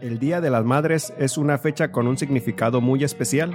El 0.00 0.18
Día 0.18 0.40
de 0.40 0.50
las 0.50 0.64
Madres 0.64 1.14
es 1.18 1.38
una 1.38 1.56
fecha 1.58 1.92
con 1.92 2.06
un 2.06 2.18
significado 2.18 2.80
muy 2.80 3.04
especial. 3.04 3.54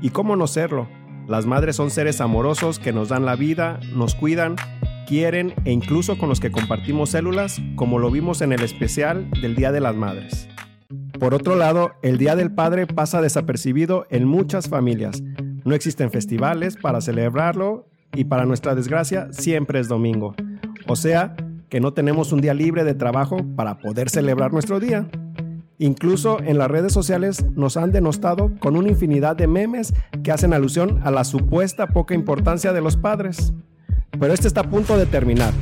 ¿Y 0.00 0.10
cómo 0.10 0.34
no 0.34 0.46
serlo? 0.46 0.88
Las 1.28 1.46
madres 1.46 1.76
son 1.76 1.90
seres 1.90 2.20
amorosos 2.20 2.78
que 2.78 2.92
nos 2.92 3.08
dan 3.08 3.24
la 3.24 3.36
vida, 3.36 3.80
nos 3.94 4.14
cuidan, 4.14 4.56
quieren 5.06 5.54
e 5.64 5.72
incluso 5.72 6.18
con 6.18 6.28
los 6.28 6.40
que 6.40 6.50
compartimos 6.50 7.10
células, 7.10 7.60
como 7.74 7.98
lo 7.98 8.10
vimos 8.10 8.40
en 8.42 8.52
el 8.52 8.62
especial 8.62 9.30
del 9.42 9.54
Día 9.54 9.72
de 9.72 9.80
las 9.80 9.94
Madres. 9.94 10.48
Por 11.18 11.34
otro 11.34 11.56
lado, 11.56 11.92
el 12.02 12.18
Día 12.18 12.36
del 12.36 12.52
Padre 12.52 12.86
pasa 12.86 13.20
desapercibido 13.20 14.06
en 14.10 14.26
muchas 14.26 14.68
familias. 14.68 15.22
No 15.64 15.74
existen 15.74 16.10
festivales 16.10 16.76
para 16.76 17.00
celebrarlo 17.00 17.88
y 18.14 18.24
para 18.24 18.46
nuestra 18.46 18.74
desgracia 18.74 19.28
siempre 19.32 19.80
es 19.80 19.88
domingo. 19.88 20.34
O 20.86 20.96
sea, 20.96 21.34
que 21.68 21.80
no 21.80 21.92
tenemos 21.92 22.32
un 22.32 22.40
día 22.40 22.54
libre 22.54 22.84
de 22.84 22.94
trabajo 22.94 23.38
para 23.56 23.78
poder 23.78 24.10
celebrar 24.10 24.52
nuestro 24.52 24.78
día. 24.78 25.08
Incluso 25.78 26.40
en 26.42 26.58
las 26.58 26.70
redes 26.70 26.92
sociales 26.92 27.44
nos 27.54 27.76
han 27.76 27.92
denostado 27.92 28.50
con 28.60 28.76
una 28.76 28.88
infinidad 28.88 29.36
de 29.36 29.46
memes 29.46 29.92
que 30.22 30.32
hacen 30.32 30.54
alusión 30.54 31.00
a 31.04 31.10
la 31.10 31.24
supuesta 31.24 31.88
poca 31.88 32.14
importancia 32.14 32.72
de 32.72 32.80
los 32.80 32.96
padres. 32.96 33.52
Pero 34.18 34.32
este 34.32 34.48
está 34.48 34.62
a 34.62 34.70
punto 34.70 34.96
de 34.96 35.04
terminar. 35.04 35.52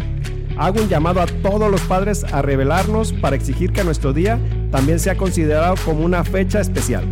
Hago 0.56 0.80
un 0.80 0.88
llamado 0.88 1.20
a 1.20 1.26
todos 1.26 1.68
los 1.68 1.80
padres 1.82 2.22
a 2.32 2.40
revelarnos 2.40 3.12
para 3.12 3.34
exigir 3.34 3.72
que 3.72 3.82
nuestro 3.82 4.12
día 4.12 4.38
también 4.70 5.00
sea 5.00 5.16
considerado 5.16 5.74
como 5.84 6.04
una 6.04 6.22
fecha 6.22 6.60
especial. 6.60 7.04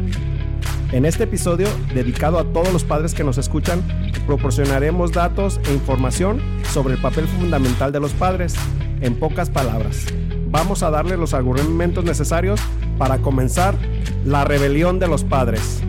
En 0.93 1.05
este 1.05 1.25
episodio, 1.25 1.67
dedicado 1.95 2.39
a 2.39 2.45
todos 2.53 2.73
los 2.73 2.85
padres 2.85 3.15
que 3.15 3.25
nos 3.25 3.39
escuchan, 3.39 3.83
proporcionaremos 4.27 5.11
datos 5.11 5.59
e 5.67 5.73
información 5.73 6.41
sobre 6.71 6.95
el 6.95 7.01
papel 7.01 7.27
fundamental 7.27 7.91
de 7.91 7.99
los 7.99 8.13
padres. 8.13 8.55
En 9.01 9.17
pocas 9.17 9.51
palabras, 9.51 10.07
vamos 10.53 10.83
a 10.83 10.91
darle 10.91 11.17
los 11.17 11.35
argumentos 11.35 12.05
necesarios 12.05 12.61
para 12.99 13.19
comenzar 13.19 13.75
la 14.25 14.45
rebelión 14.45 15.01
de 15.01 15.09
los 15.09 15.25
padres. 15.25 15.83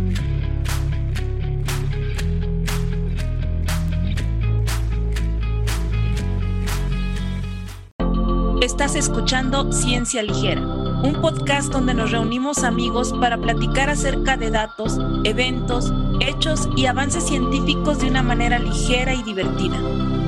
Estás 8.61 8.95
escuchando 8.95 9.73
Ciencia 9.73 10.23
Ligera, 10.23 10.61
un 10.61 11.17
podcast 11.21 11.71
donde 11.71 11.93
nos 11.93 12.11
reunimos 12.11 12.63
amigos 12.63 13.13
para 13.19 13.37
platicar 13.37 13.89
acerca 13.89 14.37
de 14.37 14.51
datos, 14.51 14.97
eventos, 15.25 15.93
hechos 16.21 16.69
y 16.77 16.85
avances 16.85 17.25
científicos 17.25 17.99
de 17.99 18.07
una 18.07 18.23
manera 18.23 18.59
ligera 18.59 19.13
y 19.13 19.21
divertida, 19.23 19.77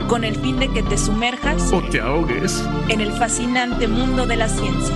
con 0.08 0.24
el 0.24 0.36
fin 0.36 0.60
de 0.60 0.72
que 0.72 0.84
te 0.84 0.98
sumerjas 0.98 1.72
o 1.74 1.82
te 1.90 2.00
ahogues 2.00 2.62
en 2.90 3.02
el 3.02 3.12
fascinante 3.12 3.88
mundo 3.88 4.28
de 4.28 4.36
la 4.36 4.48
ciencia. 4.48 4.96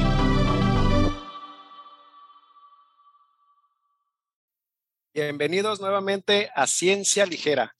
Bienvenidos 5.13 5.81
nuevamente 5.81 6.51
a 6.55 6.67
Ciencia 6.67 7.25
Ligera. 7.25 7.75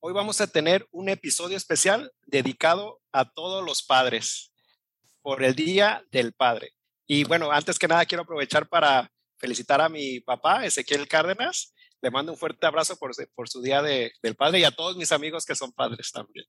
Hoy 0.00 0.12
vamos 0.12 0.40
a 0.40 0.46
tener 0.46 0.86
un 0.90 1.08
episodio 1.08 1.56
especial 1.56 2.12
dedicado 2.26 3.00
a 3.10 3.30
todos 3.32 3.64
los 3.64 3.82
padres 3.82 4.52
por 5.22 5.42
el 5.42 5.54
Día 5.54 6.04
del 6.10 6.34
Padre. 6.34 6.74
Y 7.06 7.24
bueno, 7.24 7.50
antes 7.50 7.78
que 7.78 7.88
nada 7.88 8.04
quiero 8.04 8.22
aprovechar 8.22 8.68
para 8.68 9.10
felicitar 9.38 9.80
a 9.80 9.88
mi 9.88 10.20
papá, 10.20 10.64
Ezequiel 10.64 11.08
Cárdenas. 11.08 11.74
Le 12.00 12.10
mando 12.10 12.32
un 12.32 12.38
fuerte 12.38 12.66
abrazo 12.66 12.96
por, 12.96 13.12
por 13.34 13.48
su 13.48 13.60
Día 13.60 13.82
de, 13.82 14.12
del 14.22 14.36
Padre 14.36 14.60
y 14.60 14.64
a 14.64 14.70
todos 14.70 14.96
mis 14.96 15.12
amigos 15.12 15.44
que 15.44 15.54
son 15.54 15.72
padres 15.72 16.12
también. 16.12 16.46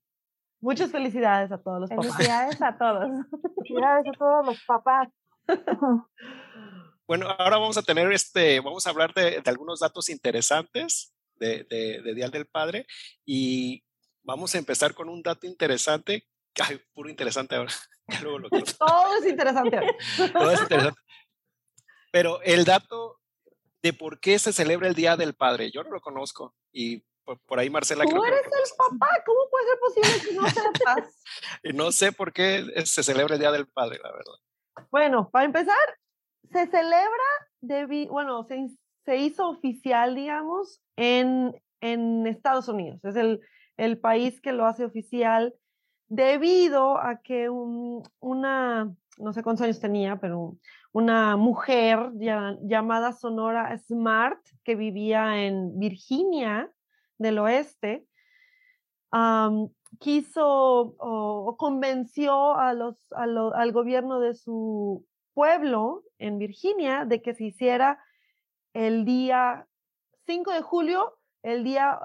Muchas 0.61 0.91
felicidades 0.91 1.51
a 1.51 1.57
todos 1.57 1.81
los 1.81 1.89
papás. 1.89 2.05
Felicidades 2.05 2.61
a 2.61 2.77
todos. 2.77 3.09
Felicidades 3.55 4.05
a 4.07 4.11
todos 4.17 4.45
los 4.45 4.63
papás. 4.65 5.07
Bueno, 7.07 7.27
ahora 7.27 7.57
vamos 7.57 7.77
a 7.77 7.81
tener 7.81 8.11
este, 8.11 8.59
vamos 8.59 8.85
a 8.85 8.91
hablar 8.91 9.13
de, 9.13 9.41
de 9.41 9.49
algunos 9.49 9.79
datos 9.79 10.09
interesantes 10.09 11.15
de, 11.37 11.63
de, 11.63 12.01
de, 12.03 12.13
Día 12.13 12.29
del 12.29 12.45
Padre 12.45 12.85
y 13.25 13.83
vamos 14.21 14.53
a 14.53 14.59
empezar 14.59 14.93
con 14.93 15.09
un 15.09 15.23
dato 15.23 15.47
interesante, 15.47 16.27
ay, 16.61 16.79
puro 16.93 17.09
interesante 17.09 17.55
ahora. 17.55 17.73
Todo 18.77 19.15
es 19.17 19.25
interesante. 19.25 19.79
Todo 20.33 20.51
es 20.51 20.61
interesante. 20.61 21.01
Pero 22.11 22.41
el 22.43 22.65
dato 22.65 23.18
de 23.81 23.93
por 23.93 24.19
qué 24.19 24.39
se 24.39 24.53
celebra 24.53 24.87
el 24.87 24.95
Día 24.95 25.15
del 25.15 25.33
Padre, 25.33 25.71
yo 25.71 25.83
no 25.83 25.91
lo 25.91 26.01
conozco 26.01 26.53
y 26.71 27.03
por, 27.23 27.39
por 27.41 27.59
ahí 27.59 27.69
Marcela. 27.69 28.05
Tú 28.05 28.23
eres 28.23 28.45
el 28.45 28.77
papá, 28.77 29.09
¿cómo 29.25 29.39
puede 29.49 29.65
ser 29.67 29.79
posible 29.79 30.29
que 30.29 30.35
no 30.35 30.49
sepas? 30.49 31.23
no 31.75 31.91
sé 31.91 32.11
por 32.11 32.33
qué 32.33 32.65
se 32.85 33.03
celebra 33.03 33.35
el 33.35 33.39
Día 33.39 33.51
del 33.51 33.67
Padre, 33.67 33.99
la 34.03 34.11
verdad. 34.11 34.33
Bueno, 34.91 35.29
para 35.29 35.45
empezar, 35.45 35.75
se 36.51 36.67
celebra, 36.67 37.29
de, 37.61 38.07
bueno, 38.09 38.43
se, 38.45 38.69
se, 39.05 39.17
hizo 39.17 39.49
oficial, 39.49 40.15
digamos, 40.15 40.81
en, 40.95 41.53
en 41.81 42.25
Estados 42.27 42.67
Unidos. 42.67 43.03
Es 43.03 43.15
el, 43.15 43.41
el, 43.77 43.99
país 43.99 44.41
que 44.41 44.53
lo 44.53 44.65
hace 44.65 44.85
oficial 44.85 45.53
debido 46.07 46.97
a 46.97 47.21
que 47.21 47.49
un, 47.49 48.03
una, 48.19 48.91
no 49.17 49.33
sé 49.33 49.43
cuántos 49.43 49.65
años 49.65 49.79
tenía, 49.79 50.17
pero 50.17 50.57
una 50.91 51.37
mujer 51.37 52.11
llamada 52.15 53.13
Sonora 53.13 53.77
Smart, 53.77 54.39
que 54.63 54.75
vivía 54.75 55.45
en 55.45 55.77
Virginia 55.77 56.71
del 57.17 57.39
Oeste, 57.39 58.07
quiso 59.99 60.95
o, 60.97 61.55
convenció 61.57 62.55
al 62.55 63.71
gobierno 63.71 64.19
de 64.19 64.33
su 64.33 65.05
pueblo 65.33 66.03
en 66.17 66.37
Virginia 66.37 67.05
de 67.05 67.21
que 67.21 67.33
se 67.33 67.45
hiciera 67.45 68.03
el 68.73 69.05
día 69.05 69.67
5 70.25 70.51
de 70.51 70.61
julio, 70.61 71.17
el 71.43 71.63
día 71.63 71.99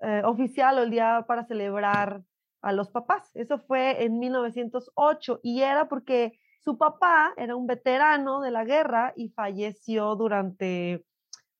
eh, 0.00 0.22
oficial 0.24 0.78
o 0.78 0.82
el 0.82 0.90
día 0.90 1.24
para 1.26 1.44
celebrar 1.44 2.22
a 2.60 2.72
los 2.72 2.90
papás. 2.90 3.34
Eso 3.34 3.58
fue 3.58 4.04
en 4.04 4.18
1908 4.18 5.40
y 5.42 5.62
era 5.62 5.88
porque 5.88 6.38
su 6.64 6.78
papá 6.78 7.34
era 7.36 7.56
un 7.56 7.66
veterano 7.66 8.40
de 8.40 8.50
la 8.50 8.64
guerra 8.64 9.12
y 9.16 9.30
falleció 9.30 10.14
durante 10.14 11.04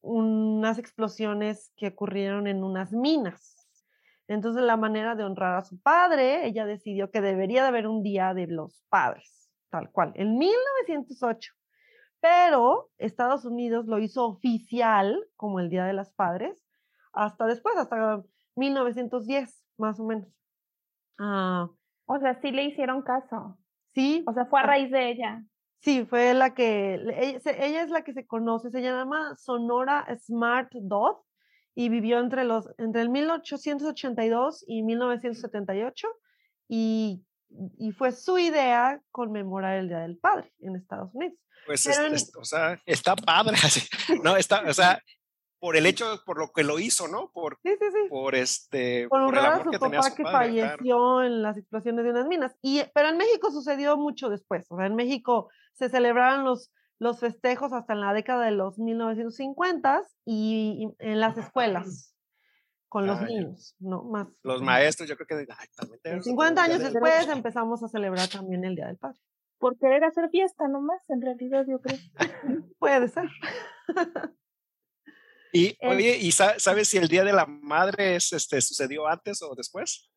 unas 0.01 0.79
explosiones 0.79 1.73
que 1.77 1.89
ocurrieron 1.89 2.47
en 2.47 2.63
unas 2.63 2.93
minas. 2.93 3.69
Entonces, 4.29 4.63
la 4.63 4.77
manera 4.77 5.15
de 5.15 5.25
honrar 5.25 5.57
a 5.57 5.65
su 5.65 5.81
padre, 5.81 6.47
ella 6.47 6.67
decidió 6.67 7.11
que 7.11 7.21
debería 7.21 7.63
de 7.63 7.69
haber 7.69 7.87
un 7.89 8.03
día 8.03 8.33
de 8.33 8.47
los 8.47 8.85
padres, 8.89 9.51
tal 9.71 9.91
cual, 9.91 10.13
en 10.15 10.39
1908. 10.39 11.53
Pero 12.21 12.91
Estados 12.99 13.45
Unidos 13.45 13.87
lo 13.87 13.99
hizo 13.99 14.25
oficial 14.27 15.27
como 15.37 15.59
el 15.59 15.69
Día 15.69 15.85
de 15.85 15.93
las 15.93 16.13
Padres 16.13 16.65
hasta 17.13 17.47
después, 17.47 17.77
hasta 17.77 18.23
1910, 18.55 19.65
más 19.77 19.99
o 19.99 20.05
menos. 20.05 20.29
Ah, 21.19 21.69
o 22.07 22.19
sea, 22.21 22.41
sí 22.41 22.53
le 22.53 22.63
hicieron 22.63 23.03
caso. 23.03 23.59
Sí. 23.95 24.25
O 24.27 24.33
sea, 24.33 24.47
fue 24.47 24.61
a 24.61 24.65
raíz 24.65 24.91
de 24.91 25.11
ella. 25.11 25.43
Sí, 25.81 26.07
fue 26.09 26.33
la 26.35 26.55
que, 26.55 26.95
ella, 26.95 27.41
ella 27.59 27.83
es 27.83 27.91
la 27.91 28.03
que 28.03 28.13
se 28.13 28.27
conoce, 28.27 28.71
se 28.71 28.83
llama 28.83 29.35
Sonora 29.37 30.07
Smart 30.25 30.71
Dodd 30.73 31.17
y 31.75 31.89
vivió 31.89 32.21
entre, 32.21 32.45
los, 32.45 32.69
entre 32.79 33.03
el 33.03 33.09
1882 33.09 34.65
y 34.69 34.83
1978 34.83 36.09
y, 36.69 37.25
y 37.79 37.93
fue 37.93 38.13
su 38.13 38.39
idea 38.39 39.01
conmemorar 39.11 39.79
el 39.79 39.89
Día 39.89 40.01
del 40.01 40.19
Padre 40.19 40.53
en 40.61 40.77
Estados 40.77 41.11
Unidos. 41.15 41.39
Pues, 41.67 41.87
es, 41.87 41.99
en, 41.99 42.15
es, 42.15 42.33
o 42.37 42.45
sea, 42.45 42.81
está 42.87 43.17
padre, 43.17 43.57
así. 43.63 43.81
no, 44.23 44.37
está, 44.37 44.63
o 44.69 44.73
sea, 44.73 45.01
por 45.63 45.77
el 45.77 45.87
hecho, 45.87 46.21
por 46.27 46.39
lo 46.41 46.51
que 46.51 46.65
lo 46.65 46.81
hizo, 46.81 47.07
¿no? 47.07 47.31
Por, 47.31 47.57
sí, 47.63 47.71
sí, 47.79 47.87
sí. 47.93 48.09
por 48.11 48.35
este, 48.35 49.07
por, 49.09 49.27
por 49.27 49.39
el 49.39 49.47
amor 49.47 49.61
a 49.61 49.63
su 49.63 49.71
que 49.71 49.79
papá 49.79 50.03
su 50.03 50.15
que 50.17 50.25
padre, 50.25 50.37
falleció 50.37 50.77
claro. 50.77 51.23
en 51.23 51.41
las 51.41 51.57
explosiones 51.57 52.05
de 52.05 52.11
unas 52.11 52.27
minas. 52.27 52.57
Y, 52.63 52.83
pero 52.93 53.11
en 53.11 53.17
México 53.17 53.49
sucedió 53.53 53.97
mucho 53.97 54.29
después. 54.29 54.67
O 54.71 54.77
sea, 54.77 54.87
en 54.87 54.97
México 54.97 55.51
se 55.75 55.89
celebraron 55.89 56.45
los, 56.45 56.73
los 56.99 57.21
festejos 57.21 57.73
hasta 57.73 57.93
en 57.93 58.01
la 58.01 58.13
década 58.13 58.45
de 58.47 58.51
los 58.51 58.77
1950 58.77 60.03
y, 60.25 60.91
y 60.99 61.07
en 61.09 61.21
las 61.21 61.39
escuelas 61.39 62.17
con 62.89 63.07
los 63.07 63.21
Ay, 63.21 63.27
niños, 63.27 63.77
¿no? 63.79 64.03
Más. 64.03 64.27
Los 64.43 64.63
maestros, 64.63 65.09
yo 65.09 65.17
creo 65.17 65.29
que 65.29 65.47
ay, 65.49 65.69
también 65.77 66.25
50 66.25 66.61
años 66.61 66.81
después 66.81 67.29
empezamos 67.29 67.85
a 67.85 67.89
celebrar 67.89 68.29
también 68.29 68.65
el 68.65 68.75
Día 68.75 68.89
del 68.89 68.97
Padre. 68.97 69.21
Por 69.59 69.79
querer 69.79 70.03
hacer 70.03 70.29
fiesta 70.29 70.67
nomás, 70.67 71.09
en 71.09 71.23
realidad 71.23 71.65
yo 71.69 71.81
creo. 71.81 71.99
Puede 72.81 73.07
ser. 73.07 73.29
Y 75.53 75.77
oye, 75.83 76.17
¿y 76.19 76.33
sabes 76.33 76.89
si 76.89 76.97
el 76.97 77.09
Día 77.09 77.25
de 77.25 77.33
la 77.35 77.45
Madre 77.45 78.17
es, 78.17 78.33
este, 78.33 78.61
sucedió 78.63 79.07
antes 79.07 79.43
o 79.43 79.55
después? 79.55 80.11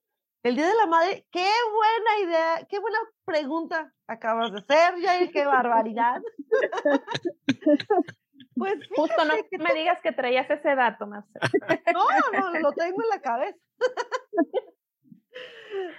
El 0.43 0.55
Día 0.55 0.67
de 0.67 0.75
la 0.75 0.85
Madre, 0.85 1.27
qué 1.31 1.49
buena 1.73 2.19
idea, 2.29 2.67
qué 2.69 2.79
buena 2.79 2.99
pregunta 3.25 3.93
acabas 4.07 4.53
de 4.53 4.59
hacer, 4.59 5.01
Jair, 5.01 5.31
qué 5.31 5.45
barbaridad. 5.45 6.21
pues 8.55 8.75
justo 8.95 9.25
no 9.25 9.33
que 9.49 9.57
me 9.57 9.73
digas 9.73 9.99
que 10.01 10.13
traías 10.13 10.49
ese 10.49 10.75
dato, 10.75 11.07
Marcelo. 11.07 11.39
No, 11.93 12.07
no, 12.31 12.59
lo 12.59 12.71
tengo 12.71 13.01
en 13.01 13.09
la 13.09 13.21
cabeza. 13.21 13.57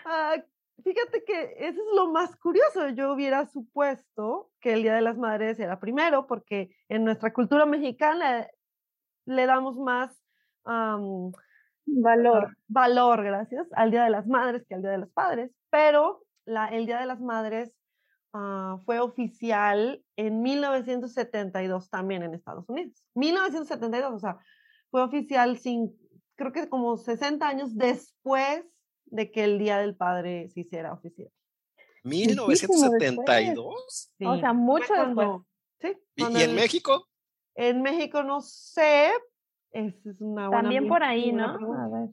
uh, 0.06 0.41
fíjate 0.82 1.25
que 1.25 1.56
eso 1.59 1.81
es 1.81 1.94
lo 1.94 2.11
más 2.12 2.37
curioso. 2.37 2.89
Yo 2.91 3.12
hubiera 3.12 3.47
supuesto 3.47 4.50
que 4.61 4.73
el 4.73 4.82
Día 4.82 4.94
de 4.94 5.03
las 5.03 5.19
Madres 5.19 5.59
era 5.59 5.79
primero, 5.79 6.27
porque 6.27 6.71
en 6.89 7.05
nuestra 7.05 7.32
cultura 7.32 7.67
mexicana 7.67 8.49
le 9.26 9.46
damos 9.46 9.76
más 9.76 10.20
valor. 11.87 12.56
valor, 12.69 13.23
gracias, 13.23 13.67
al 13.73 13.90
Día 13.90 14.05
de 14.05 14.11
las 14.11 14.26
Madres 14.26 14.64
que 14.69 14.75
al 14.75 14.82
Día 14.82 14.93
de 14.93 14.99
los 14.99 15.11
Padres. 15.11 15.50
Pero 15.70 16.23
la, 16.44 16.69
el 16.69 16.87
Día 16.87 17.00
de 17.00 17.06
las 17.06 17.20
Madres 17.20 17.73
ah, 18.32 18.78
fue 18.84 19.00
oficial 19.00 20.02
en 20.17 20.43
1972 20.43 21.90
también 21.90 22.23
en 22.23 22.34
Estados 22.34 22.69
Unidos. 22.69 23.02
1972, 23.14 24.14
o 24.14 24.19
sea, 24.19 24.38
fue 24.90 25.02
oficial 25.02 25.58
sin, 25.58 25.94
creo 26.37 26.52
que 26.52 26.69
como 26.69 26.96
60 26.96 27.46
años 27.46 27.76
después 27.76 28.64
de 29.06 29.31
que 29.31 29.44
el 29.44 29.58
Día 29.58 29.79
del 29.79 29.96
Padre 29.96 30.49
se 30.49 30.61
hiciera 30.61 30.93
oficial. 30.93 31.31
1972. 32.05 34.12
O 34.25 34.38
sea, 34.38 34.52
mucho 34.52 34.94
después. 34.94 35.43
Sí. 35.81 35.96
¿Y, 36.14 36.43
en 36.43 36.55
México? 36.55 37.08
En 37.56 37.82
México 37.82 38.23
no 38.23 38.41
sé. 38.41 39.11
Esa 39.73 40.11
es 40.11 40.20
una 40.20 40.49
buena 40.49 40.62
También 40.62 40.88
por 40.88 41.03
ahí, 41.03 41.32
¿no? 41.32 41.44
A 41.44 41.88
ver. 41.88 42.11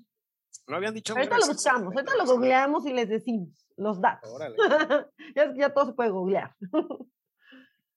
No 0.67 0.75
habían 0.77 0.93
dicho. 0.93 1.13
Ahorita 1.13 1.37
lo 1.37 1.47
buscamos, 1.47 1.93
ahorita 1.95 2.15
lo 2.15 2.25
googleamos 2.25 2.85
y 2.85 2.93
les 2.93 3.09
decimos 3.09 3.63
los 3.77 4.01
datos. 4.01 4.29
ya, 5.35 5.53
ya 5.55 5.73
todo 5.73 5.87
se 5.87 5.93
puede 5.93 6.09
googlear. 6.09 6.55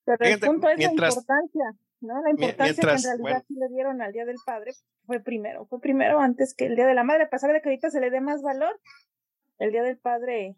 Pero 0.04 0.18
el 0.20 0.40
punto 0.40 0.68
es 0.68 0.78
la 0.78 0.90
importancia, 0.90 1.64
¿no? 2.00 2.22
La 2.22 2.30
importancia 2.30 2.82
que 2.82 2.90
en 2.90 3.02
realidad 3.02 3.44
sí 3.46 3.54
le 3.54 3.68
dieron 3.68 4.02
al 4.02 4.12
Día 4.12 4.24
del 4.24 4.36
Padre 4.44 4.72
fue 5.04 5.20
primero, 5.20 5.66
fue 5.66 5.80
primero 5.80 6.20
antes 6.20 6.54
que 6.54 6.66
el 6.66 6.76
Día 6.76 6.86
de 6.86 6.94
la 6.94 7.04
Madre, 7.04 7.24
a 7.24 7.30
pesar 7.30 7.52
de 7.52 7.60
que 7.60 7.68
ahorita 7.68 7.90
se 7.90 8.00
le 8.00 8.10
dé 8.10 8.20
más 8.20 8.42
valor, 8.42 8.80
el 9.58 9.72
Día 9.72 9.82
del 9.82 9.98
Padre, 9.98 10.56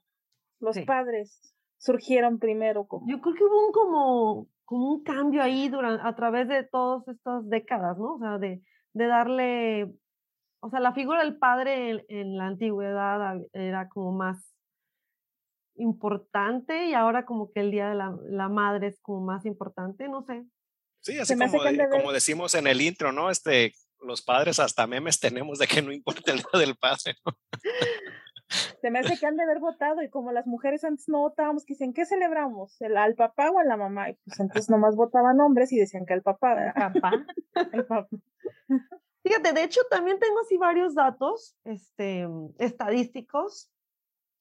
los 0.61 0.79
padres 0.81 1.55
surgieron 1.79 2.39
primero 2.39 2.87
como... 2.87 3.07
Yo 3.09 3.21
creo 3.21 3.35
que 3.35 3.45
hubo 3.45 3.67
un 3.67 3.73
como, 3.73 4.49
como 4.69 4.91
un 4.91 5.03
cambio 5.03 5.43
ahí 5.43 5.71
durante, 5.71 6.07
a 6.07 6.15
través 6.15 6.47
de 6.47 6.63
todas 6.63 7.09
estas 7.09 7.49
décadas, 7.49 7.97
¿no? 7.97 8.17
O 8.17 8.19
sea, 8.19 8.37
de, 8.37 8.61
de 8.93 9.07
darle, 9.07 9.91
o 10.61 10.69
sea, 10.69 10.79
la 10.79 10.93
figura 10.93 11.25
del 11.25 11.39
padre 11.39 12.05
en, 12.11 12.37
la 12.37 12.49
antigüedad 12.49 13.41
era 13.55 13.89
como 13.89 14.13
más 14.13 14.37
importante 15.77 16.85
y 16.85 16.93
ahora 16.93 17.25
como 17.25 17.51
que 17.51 17.61
el 17.61 17.71
Día 17.71 17.89
de 17.89 17.95
la, 17.95 18.15
la 18.29 18.51
Madre 18.51 18.89
es 18.89 19.01
como 19.01 19.25
más 19.25 19.47
importante, 19.47 20.07
no 20.07 20.23
sé. 20.27 20.45
Sí, 21.01 21.19
así 21.19 21.35
como, 21.35 21.63
como 21.91 22.13
decimos 22.13 22.55
en 22.55 22.67
el 22.67 22.83
intro, 22.83 23.11
¿no? 23.11 23.31
Este, 23.31 23.73
los 24.03 24.21
padres 24.21 24.61
hasta 24.61 24.87
memes 24.87 25.19
tenemos 25.19 25.59
de 25.59 25.67
que 25.67 25.81
no 25.81 25.93
importa 25.93 26.31
el 26.31 26.41
día 26.41 26.61
del 26.61 26.77
padre. 26.77 27.17
Se 28.81 28.91
me 28.91 29.01
hace 29.01 29.19
que 29.19 29.27
han 29.27 29.37
de 29.37 29.43
haber 29.43 29.59
votado 29.59 30.03
y 30.03 30.11
como 30.11 30.33
las 30.33 30.47
mujeres 30.47 30.85
antes 30.85 31.09
no 31.09 31.19
votábamos, 31.19 31.65
que 31.65 31.75
dicen, 31.75 31.93
¿qué 31.93 32.07
celebramos? 32.07 32.81
¿El, 32.81 32.97
¿Al 32.97 33.15
papá 33.15 33.51
o 33.51 33.59
a 33.59 33.65
la 33.65 33.77
mamá? 33.77 34.11
Y 34.11 34.15
pues 34.25 34.41
entonces 34.41 34.71
nomás 34.71 34.97
votaban 34.97 35.41
hombres 35.41 35.73
y 35.73 35.79
decían 35.79 36.07
que 36.07 36.15
al 36.15 36.23
papá. 36.23 36.73
¿Papá? 37.89 38.09
Fíjate, 39.23 39.53
de 39.53 39.65
hecho 39.65 39.81
también 39.91 40.19
tengo 40.19 40.41
así 40.41 40.57
varios 40.57 40.95
datos 40.95 41.57
este, 41.65 42.27
estadísticos 42.59 43.71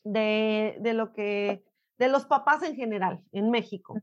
de, 0.03 0.77
de 0.79 0.93
lo 0.93 1.13
que, 1.13 1.65
de 1.97 2.07
los 2.07 2.25
papás 2.25 2.63
en 2.63 2.75
general 2.75 3.21
en 3.31 3.49
México. 3.49 3.95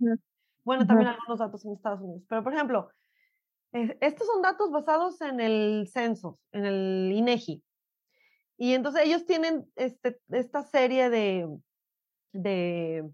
Bueno, 0.64 0.86
también 0.86 1.08
algunos 1.08 1.38
datos 1.38 1.64
en 1.64 1.72
Estados 1.72 2.00
Unidos. 2.00 2.24
Pero, 2.28 2.42
por 2.42 2.54
ejemplo, 2.54 2.90
estos 3.72 4.26
son 4.26 4.42
datos 4.42 4.70
basados 4.70 5.20
en 5.20 5.40
el 5.40 5.88
censo, 5.92 6.38
en 6.52 6.64
el 6.64 7.12
INEGI. 7.12 7.62
Y 8.56 8.74
entonces 8.74 9.02
ellos 9.04 9.26
tienen 9.26 9.66
este, 9.76 10.20
esta 10.30 10.62
serie 10.62 11.10
de, 11.10 11.48
de, 12.32 13.10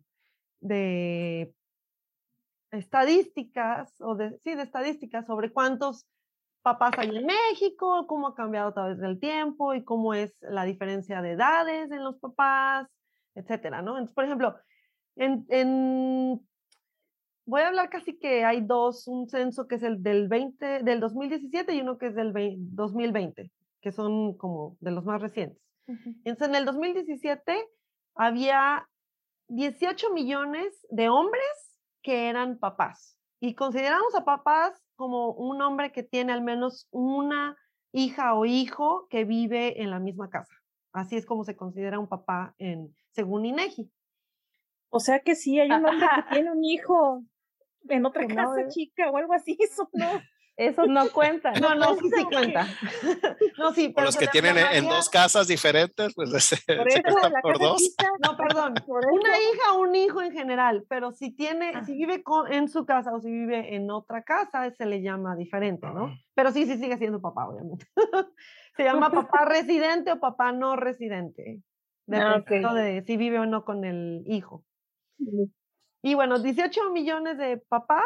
de 0.61 1.55
estadísticas, 2.71 3.95
o 4.01 4.15
de, 4.15 4.39
sí, 4.41 4.55
de 4.55 4.63
estadísticas 4.63 5.27
sobre 5.27 5.53
cuántos 5.53 6.07
papás 6.63 6.93
hay 6.99 7.17
en 7.17 7.27
México, 7.27 8.07
cómo 8.07 8.29
ha 8.29 8.35
cambiado 8.35 8.69
a 8.69 8.75
través 8.75 8.99
del 8.99 9.19
tiempo 9.19 9.75
y 9.75 9.83
cómo 9.83 10.15
es 10.15 10.37
la 10.41 10.65
diferencia 10.65 11.23
de 11.23 11.33
edades 11.33 11.91
en 11.91 12.05
los 12.05 12.19
papás, 12.19 12.87
etcétera, 13.35 13.83
¿no? 13.83 13.93
Entonces, 13.93 14.15
por 14.15 14.25
ejemplo, 14.25 14.57
en, 15.17 15.47
en 15.49 16.41
voy 17.47 17.63
a 17.63 17.69
hablar 17.69 17.91
casi 17.91 18.19
que 18.19 18.45
hay 18.45 18.61
dos, 18.61 19.09
un 19.09 19.29
censo 19.29 19.67
que 19.67 19.77
es 19.77 19.83
el 19.83 20.03
del 20.03 20.29
20, 20.29 20.83
del 20.83 21.01
2017 21.01 21.75
y 21.75 21.81
uno 21.81 21.99
que 21.99 22.09
es 22.09 22.15
del 22.15 22.33
2020, 22.59 23.51
que 23.81 23.93
son 23.93 24.37
como 24.37 24.77
de 24.81 24.91
los 24.91 25.05
más 25.05 25.21
recientes. 25.21 25.63
Entonces, 26.25 26.49
en 26.49 26.55
el 26.55 26.65
2017 26.65 27.67
había 28.15 28.89
18 29.49 30.13
millones 30.13 30.87
de 30.91 31.09
hombres 31.09 31.81
que 32.03 32.29
eran 32.29 32.59
papás. 32.59 33.19
Y 33.41 33.55
consideramos 33.55 34.15
a 34.15 34.25
papás 34.25 34.81
como 34.95 35.33
un 35.33 35.61
hombre 35.63 35.93
que 35.93 36.03
tiene 36.03 36.33
al 36.33 36.43
menos 36.43 36.87
una 36.91 37.57
hija 37.93 38.35
o 38.35 38.45
hijo 38.45 39.07
que 39.09 39.25
vive 39.25 39.83
en 39.83 39.91
la 39.91 39.99
misma 39.99 40.31
casa. 40.31 40.55
Así 40.93 41.17
es 41.17 41.27
como 41.27 41.45
se 41.45 41.57
considera 41.57 41.99
un 41.99 42.09
papá 42.09 42.55
en, 42.59 42.95
según 43.13 43.47
INEGI. 43.47 43.91
O 44.91 45.01
sea 45.01 45.21
que 45.21 45.35
sí, 45.35 45.59
hay 45.59 45.71
un 45.71 45.87
hombre 45.87 46.07
que 46.15 46.23
tiene 46.43 46.53
un 46.53 46.65
hijo 46.65 47.25
en 47.89 48.07
otra 48.07 48.27
casa 48.27 48.69
chica 48.69 49.11
o 49.11 49.17
algo 49.17 49.33
así, 49.33 49.57
eso 49.61 49.89
no. 49.93 50.21
Eso 50.61 50.85
no 50.87 51.09
cuenta. 51.11 51.53
No, 51.53 51.75
no, 51.75 51.97
sí, 51.97 52.11
sí 52.15 52.25
cuenta. 52.31 52.67
No, 53.59 53.73
sí, 53.73 53.89
pero 53.95 54.07
los 54.07 54.17
que 54.17 54.27
tienen 54.27 54.57
en 54.59 54.85
dos 54.87 55.09
casas 55.09 55.47
diferentes, 55.47 56.15
pues 56.15 56.31
se, 56.45 56.57
por, 56.67 57.43
por 57.43 57.59
dos. 57.59 57.95
no, 58.23 58.37
perdón. 58.37 58.75
Una 58.87 59.39
hija 59.39 59.73
o 59.75 59.81
un 59.81 59.95
hijo 59.95 60.21
en 60.21 60.33
general, 60.33 60.85
pero 60.89 61.13
si 61.13 61.31
tiene, 61.31 61.73
ah. 61.75 61.85
si 61.85 61.95
vive 61.95 62.23
en 62.51 62.69
su 62.69 62.85
casa 62.85 63.13
o 63.15 63.21
si 63.21 63.31
vive 63.31 63.75
en 63.75 63.91
otra 63.91 64.23
casa, 64.23 64.71
se 64.71 64.85
le 64.85 65.03
llama 65.03 65.35
diferente, 65.35 65.87
¿no? 65.87 66.15
Pero 66.35 66.53
sí, 66.53 66.67
sí 66.67 66.77
sigue 66.77 66.99
siendo 66.99 67.21
papá, 67.21 67.49
obviamente. 67.49 67.87
se 68.77 68.85
llama 68.85 69.11
papá 69.11 69.47
residente 69.47 70.13
o 70.13 70.21
papá 70.21 70.53
no 70.53 70.77
residente. 70.77 71.63
Ah, 72.13 72.35
dependiendo 72.37 72.75
de 72.75 73.03
si 73.03 73.17
vive 73.17 73.39
o 73.39 73.47
no 73.47 73.65
con 73.65 73.85
el 73.85 74.25
hijo. 74.27 74.65
Y 76.03 76.15
bueno, 76.15 76.39
18 76.39 76.91
millones 76.91 77.39
de 77.39 77.59
papás 77.59 78.05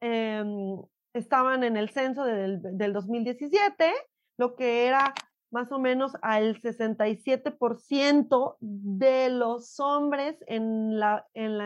em, 0.00 0.80
estaban 1.14 1.64
en 1.64 1.76
el 1.76 1.90
censo 1.90 2.24
del, 2.24 2.60
del 2.62 2.92
2017, 2.92 3.92
lo 4.36 4.54
que 4.56 4.86
era 4.86 5.14
más 5.50 5.72
o 5.72 5.78
menos 5.78 6.12
al 6.20 6.60
67% 6.60 8.56
de 8.60 9.30
los 9.30 9.80
hombres 9.80 10.36
en 10.46 10.98
la, 10.98 11.26
en 11.32 11.58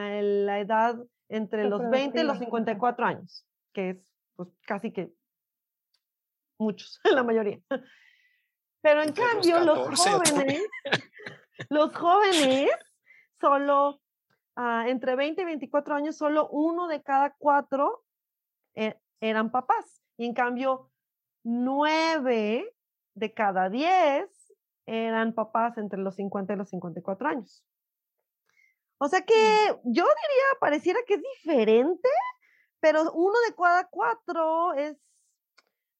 la, 0.46 0.60
edad 0.60 0.96
entre 1.28 1.68
los 1.68 1.90
20 1.90 2.20
y 2.20 2.24
los 2.24 2.38
54 2.38 3.04
años, 3.04 3.44
que 3.72 3.90
es 3.90 3.98
pues, 4.36 4.48
casi 4.66 4.92
que 4.92 5.12
muchos, 6.58 7.00
la 7.12 7.22
mayoría. 7.24 7.58
Pero 8.82 9.02
en 9.02 9.12
cambio, 9.12 9.60
los 9.60 10.00
jóvenes, 10.00 10.62
los 11.70 11.94
jóvenes 11.94 12.70
solo 13.40 14.02
Ah, 14.54 14.84
entre 14.88 15.16
20 15.16 15.40
y 15.40 15.44
24 15.46 15.94
años, 15.94 16.16
solo 16.16 16.48
uno 16.50 16.86
de 16.86 17.02
cada 17.02 17.34
cuatro 17.38 18.04
eh, 18.74 18.96
eran 19.22 19.50
papás. 19.50 20.02
Y 20.18 20.26
en 20.26 20.34
cambio, 20.34 20.90
nueve 21.44 22.74
de 23.14 23.32
cada 23.32 23.70
diez 23.70 24.28
eran 24.84 25.32
papás 25.32 25.78
entre 25.78 26.00
los 26.00 26.16
50 26.16 26.52
y 26.52 26.56
los 26.56 26.68
54 26.70 27.28
años. 27.28 27.64
O 28.98 29.08
sea 29.08 29.22
que 29.22 29.34
yo 29.84 30.04
diría, 30.04 30.44
pareciera 30.60 31.00
que 31.06 31.14
es 31.14 31.22
diferente, 31.36 32.08
pero 32.80 33.10
uno 33.12 33.34
de 33.48 33.54
cada 33.54 33.88
cuatro 33.88 34.74
es, 34.74 34.96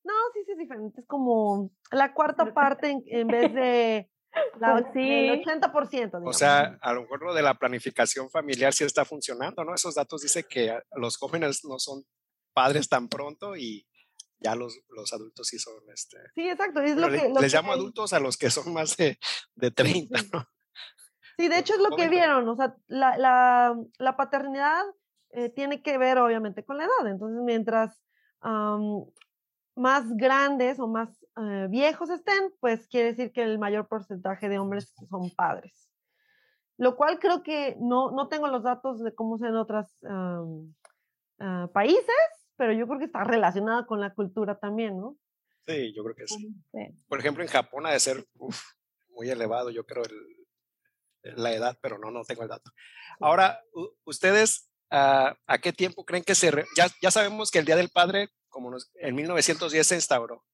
no, 0.05 0.12
sí, 0.35 0.41
sí 0.45 0.52
es 0.52 0.59
diferente, 0.59 1.00
es 1.00 1.07
como 1.07 1.71
la 1.91 2.12
cuarta 2.12 2.52
parte 2.52 3.02
en 3.07 3.26
vez 3.29 3.52
de 3.55 4.11
la, 4.61 4.73
pues 4.73 4.87
El 4.95 5.45
80%. 5.45 6.23
O 6.25 6.33
sea, 6.33 6.79
a 6.81 6.93
lo 6.93 7.02
mejor 7.02 7.23
lo 7.23 7.35
de 7.35 7.43
la 7.43 7.55
planificación 7.55 8.31
familiar 8.31 8.73
sí 8.73 8.85
está 8.85 9.05
funcionando, 9.05 9.64
¿no? 9.64 9.75
Esos 9.75 9.95
datos 9.95 10.23
dicen 10.23 10.45
que 10.49 10.76
los 10.97 11.17
jóvenes 11.19 11.64
no 11.64 11.79
son 11.79 12.05
padres 12.53 12.89
tan 12.89 13.09
pronto 13.09 13.57
y 13.57 13.87
ya 14.41 14.55
los, 14.55 14.81
los 14.89 15.13
adultos 15.13 15.49
sí 15.49 15.59
son. 15.59 15.75
Este, 15.93 16.19
sí, 16.35 16.49
exacto. 16.49 16.81
Es 16.81 16.97
lo 16.97 17.09
que, 17.09 17.33
les 17.41 17.55
llamo 17.55 17.73
adultos 17.73 18.13
a 18.13 18.21
los 18.21 18.37
que 18.37 18.51
son 18.51 18.73
más 18.73 18.97
de, 18.97 19.19
de 19.55 19.71
30, 19.71 20.19
¿no? 20.33 20.47
Sí, 21.37 21.49
de 21.49 21.59
hecho 21.59 21.75
es 21.75 21.81
lo 21.81 21.97
que 21.97 22.09
vieron, 22.09 22.47
o 22.49 22.55
sea, 22.57 22.77
la, 22.89 23.17
la, 23.17 23.75
la 23.99 24.17
paternidad 24.17 24.85
eh, 25.31 25.49
tiene 25.49 25.83
que 25.83 25.97
ver 25.97 26.19
obviamente 26.19 26.63
con 26.65 26.77
la 26.77 26.85
edad, 26.85 27.07
entonces 27.07 27.41
mientras 27.43 27.99
más 29.77 30.05
grandes 30.17 30.81
o 30.81 30.89
más 30.89 31.25
eh, 31.41 31.69
viejos 31.71 32.11
estén, 32.11 32.53
pues 32.61 32.87
quiere 32.89 33.09
decir 33.09 33.33
que 33.33 33.43
el 33.43 33.59
mayor 33.59 33.87
porcentaje 33.87 34.49
de 34.49 34.59
hombres 34.59 34.93
son 35.09 35.31
padres. 35.31 35.89
Lo 36.77 36.97
cual 36.97 37.19
creo 37.21 37.43
que 37.43 37.77
no, 37.81 38.11
no 38.11 38.29
tengo 38.29 38.49
los 38.49 38.65
datos 38.65 39.03
de 39.03 39.15
cómo 39.15 39.39
son 39.39 39.49
en 39.49 39.57
otros 39.57 39.87
ah, 41.39 41.69
países, 41.73 42.42
pero 42.62 42.75
yo 42.75 42.87
creo 42.87 43.00
que 43.00 43.07
está 43.07 43.25
relacionada 43.25 43.87
con 43.87 44.00
la 44.00 44.14
cultura 44.14 44.57
también, 44.57 44.97
¿no? 44.97 45.19
Sí, 45.66 45.92
yo 45.97 46.04
creo 46.04 46.14
que 46.14 46.28
sí. 46.28 46.54
Por 47.09 47.19
ejemplo, 47.19 47.42
en 47.42 47.50
Japón 47.50 47.87
ha 47.87 47.90
de 47.90 47.99
ser 47.99 48.25
muy 49.09 49.28
elevado, 49.28 49.71
yo 49.71 49.85
creo, 49.85 50.04
el, 50.04 51.35
la 51.42 51.52
edad, 51.52 51.76
pero 51.83 51.99
no, 51.99 52.12
no 52.12 52.23
tengo 52.23 52.45
el 52.45 52.49
dato. 52.49 52.71
Ahora, 53.19 53.59
ustedes, 54.04 54.71
uh, 54.92 55.35
¿a 55.45 55.59
qué 55.61 55.73
tiempo 55.73 56.04
creen 56.04 56.23
que 56.23 56.37
se... 56.37 56.52
Ya, 56.76 56.87
ya 57.02 57.11
sabemos 57.11 57.50
que 57.50 57.59
el 57.59 57.64
Día 57.64 57.75
del 57.75 57.88
Padre, 57.88 58.28
como 58.49 58.71
nos, 58.71 58.92
en 58.95 59.16
1910 59.16 59.85
se 59.85 59.97
instauró, 59.97 60.45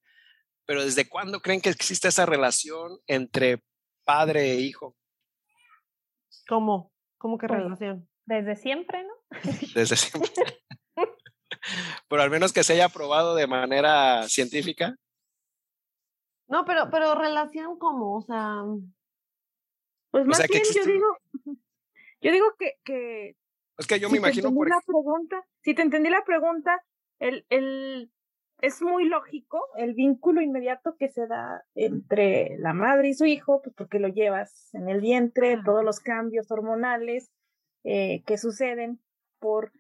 pero 0.65 0.83
¿desde 0.83 1.11
cuándo 1.11 1.43
creen 1.43 1.61
que 1.61 1.69
existe 1.69 2.09
esa 2.09 2.25
relación 2.25 3.01
entre 3.07 3.63
padre 4.07 4.53
e 4.53 4.61
hijo? 4.61 4.97
¿Cómo? 6.49 6.91
¿Cómo 7.19 7.37
qué 7.37 7.49
pues, 7.49 7.61
relación? 7.61 8.09
Desde 8.25 8.57
siempre, 8.57 9.05
¿no? 9.05 9.13
Desde 9.75 9.95
siempre. 9.95 10.33
pero 12.09 12.23
al 12.23 12.31
menos 12.31 12.53
que 12.53 12.65
se 12.65 12.75
haya 12.75 12.89
probado 12.89 13.35
de 13.35 13.47
manera 13.47 14.29
científica. 14.29 14.97
No, 16.49 16.65
pero, 16.65 16.89
pero 16.91 17.15
relación 17.15 17.79
como, 17.79 18.17
o 18.17 18.23
sea. 18.23 18.63
Pues 20.11 20.27
más 20.27 20.47
bien 20.49 20.63
yo 20.75 20.85
digo, 20.87 21.07
yo 22.23 22.33
digo 22.33 22.47
que, 22.59 22.79
que 22.83 23.37
es 23.79 23.87
que 23.87 24.01
yo 24.01 24.11
me 24.11 24.19
imagino 24.19 24.53
por 24.53 24.69
la 24.69 24.81
pregunta, 24.85 25.45
si 25.63 25.75
te 25.75 25.83
entendí 25.83 26.11
la 26.11 26.25
pregunta, 26.25 26.83
el, 27.21 27.47
el 27.49 28.11
es 28.61 28.83
muy 28.83 29.05
lógico 29.05 29.63
el 29.77 29.95
vínculo 29.95 30.41
inmediato 30.41 30.97
que 30.99 31.09
se 31.09 31.29
da 31.29 31.63
entre 31.77 32.59
la 32.59 32.73
madre 32.73 33.11
y 33.11 33.15
su 33.15 33.25
hijo, 33.25 33.63
pues 33.63 33.75
porque 33.77 34.01
lo 34.01 34.09
llevas 34.09 34.75
en 34.75 34.89
el 34.89 35.01
vientre, 35.01 35.61
todos 35.65 35.85
los 35.85 36.01
cambios 36.01 36.51
hormonales 36.51 37.31
eh, 37.85 38.25
que 38.27 38.37
suceden 38.37 39.01
por, 39.39 39.73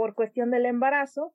por 0.00 0.14
cuestión 0.14 0.50
del 0.50 0.64
embarazo. 0.64 1.34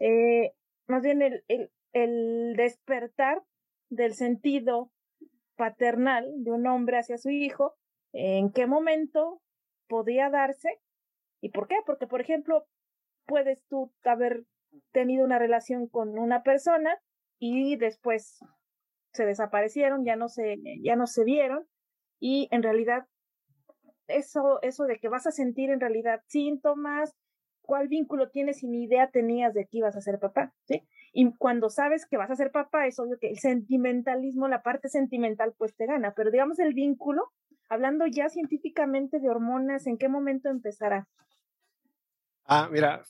Eh, 0.00 0.54
más 0.86 1.02
bien 1.02 1.20
el, 1.20 1.44
el, 1.48 1.70
el 1.92 2.54
despertar 2.56 3.42
del 3.90 4.14
sentido 4.14 4.90
paternal 5.54 6.24
de 6.38 6.50
un 6.50 6.66
hombre 6.66 6.96
hacia 6.96 7.18
su 7.18 7.28
hijo, 7.28 7.74
en 8.14 8.52
qué 8.52 8.66
momento 8.66 9.42
podía 9.86 10.30
darse 10.30 10.80
y 11.42 11.50
por 11.50 11.68
qué. 11.68 11.74
Porque, 11.84 12.06
por 12.06 12.22
ejemplo, 12.22 12.66
puedes 13.26 13.62
tú 13.68 13.92
haber 14.02 14.44
tenido 14.92 15.22
una 15.22 15.38
relación 15.38 15.86
con 15.86 16.18
una 16.18 16.42
persona 16.42 16.98
y 17.38 17.76
después 17.76 18.38
se 19.12 19.26
desaparecieron, 19.26 20.06
ya 20.06 20.16
no 20.16 20.30
se, 20.30 20.56
ya 20.82 20.96
no 20.96 21.06
se 21.06 21.22
vieron 21.22 21.66
y 22.18 22.48
en 22.50 22.62
realidad 22.62 23.04
eso, 24.08 24.58
eso 24.62 24.84
de 24.84 24.98
que 24.98 25.10
vas 25.10 25.26
a 25.26 25.32
sentir 25.32 25.68
en 25.68 25.80
realidad 25.80 26.22
síntomas, 26.28 27.14
cuál 27.66 27.88
vínculo 27.88 28.30
tienes 28.30 28.62
y 28.62 28.68
ni 28.68 28.84
idea 28.84 29.10
tenías 29.10 29.52
de 29.52 29.66
que 29.66 29.78
ibas 29.78 29.96
a 29.96 30.00
ser 30.00 30.18
papá, 30.18 30.54
¿sí? 30.66 30.82
Y 31.12 31.32
cuando 31.36 31.70
sabes 31.70 32.06
que 32.06 32.16
vas 32.16 32.30
a 32.30 32.36
ser 32.36 32.52
papá, 32.52 32.86
es 32.86 32.98
obvio 32.98 33.18
que 33.18 33.28
el 33.28 33.38
sentimentalismo, 33.38 34.48
la 34.48 34.62
parte 34.62 34.88
sentimental, 34.88 35.54
pues 35.56 35.74
te 35.74 35.86
gana, 35.86 36.14
pero 36.14 36.30
digamos 36.30 36.58
el 36.58 36.74
vínculo, 36.74 37.32
hablando 37.68 38.06
ya 38.06 38.28
científicamente 38.28 39.18
de 39.18 39.28
hormonas, 39.28 39.86
¿en 39.86 39.98
qué 39.98 40.08
momento 40.08 40.48
empezará? 40.48 41.08
Ah, 42.44 42.68
mira, 42.70 43.02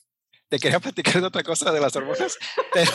te 0.49 0.59
quería 0.59 0.79
platicar 0.79 1.21
de 1.21 1.27
otra 1.27 1.43
cosa 1.43 1.71
de 1.71 1.79
las 1.79 1.95
hormonas, 1.95 2.37
pero 2.73 2.91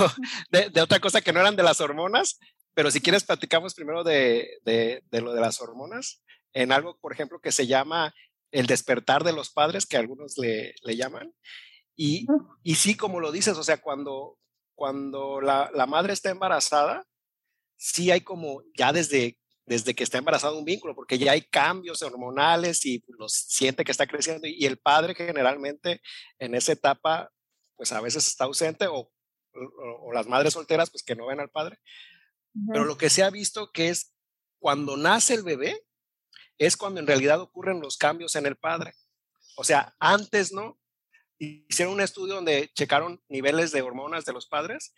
de, 0.73 0.81
otra 0.81 1.01
cosa 1.01 1.21
que 1.21 1.33
no 1.33 1.41
eran 1.41 1.57
de 1.57 1.63
las 1.63 1.81
hormonas, 1.81 2.39
pero 2.75 2.91
si 2.91 3.01
quieres 3.01 3.25
platicamos 3.25 3.75
primero 3.75 4.03
de, 4.05 4.49
de, 4.65 5.03
de, 5.11 5.21
lo 5.21 5.33
de 5.33 5.41
las 5.41 5.61
hormonas, 5.61 6.23
en 6.55 6.73
algo, 6.73 6.99
por 6.99 7.13
ejemplo, 7.13 7.41
que 7.41 7.53
se 7.53 7.67
llama 7.67 8.15
el 8.53 8.67
despertar 8.67 9.25
de 9.25 9.33
los 9.33 9.51
padres, 9.51 9.87
que 9.87 9.97
algunos 9.97 10.39
le, 10.39 10.75
le 10.83 10.97
llaman. 10.97 11.35
Y, 11.97 12.27
y, 12.63 12.77
sí, 12.77 12.97
como 12.97 13.19
lo 13.19 13.33
dices, 13.33 13.57
o 13.57 13.65
sea, 13.65 13.79
cuando, 13.79 14.39
cuando 14.75 15.41
la, 15.41 15.71
la, 15.75 15.87
madre 15.87 16.13
está 16.13 16.31
embarazada, 16.31 17.05
sí 17.77 18.11
hay 18.11 18.21
como 18.21 18.63
ya 18.77 18.93
desde, 18.93 19.39
desde 19.67 19.95
que 19.95 20.05
está 20.05 20.19
embarazada 20.19 20.57
un 20.57 20.65
vínculo, 20.65 20.95
porque 20.95 21.19
ya 21.19 21.33
hay 21.33 21.43
cambios 21.43 22.03
hormonales 22.03 22.85
y 22.87 23.03
los 23.19 23.33
siente 23.33 23.85
que 23.85 23.93
está 23.93 24.07
creciendo 24.07 24.47
y, 24.47 24.65
el 24.67 24.79
padre 24.79 25.15
generalmente 25.15 26.01
en 26.39 26.55
esa 26.55 26.73
etapa 26.73 27.31
pues 27.77 27.91
a 27.93 28.01
veces 28.01 28.27
está 28.27 28.45
ausente 28.45 28.87
o, 28.87 29.11
o, 29.55 30.13
las 30.13 30.27
madres 30.27 30.53
solteras 30.53 30.91
pues 30.91 31.03
que 31.03 31.17
no 31.17 31.27
ven 31.27 31.41
al 31.41 31.51
padre. 31.51 31.79
Pero 32.71 32.85
lo 32.85 32.99
que 32.99 33.09
se 33.09 33.23
ha 33.23 33.31
visto 33.31 33.71
que 33.73 33.89
es 33.89 34.15
cuando 34.59 34.97
nace 34.97 35.35
el 35.35 35.43
bebé 35.43 35.83
es 36.59 36.77
cuando 36.77 37.01
en 37.01 37.07
realidad 37.07 37.41
ocurren 37.41 37.81
los 37.81 37.97
cambios 37.97 38.37
en 38.37 38.47
el 38.47 38.57
padre. 38.57 38.95
O 39.57 39.65
sea, 39.65 39.95
antes 39.99 40.53
no. 40.53 40.79
Hicieron 41.39 41.95
un 41.95 42.01
estudio 42.01 42.37
donde 42.37 42.71
checaron 42.73 43.21
niveles 43.29 43.73
de 43.73 43.83
hormonas 43.83 44.25
de 44.25 44.33
los 44.33 44.47
padres 44.47 44.95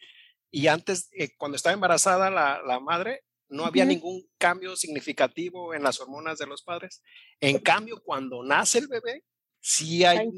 y 0.55 0.69
antes, 0.69 1.09
eh, 1.11 1.35
cuando 1.37 1.57
estaba 1.57 1.73
embarazada 1.73 2.31
la, 2.31 2.63
la 2.65 2.79
madre, 2.79 3.25
no 3.49 3.65
había 3.65 3.85
ningún 3.85 4.25
cambio 4.39 4.77
significativo 4.77 5.75
en 5.75 5.83
las 5.83 5.99
hormonas 5.99 6.39
de 6.39 6.47
los 6.47 6.63
padres. 6.63 7.03
En 7.41 7.59
cambio, 7.59 8.01
cuando 8.05 8.45
nace 8.45 8.79
el 8.79 8.87
bebé, 8.87 9.25
sí 9.65 10.05
hay 10.05 10.29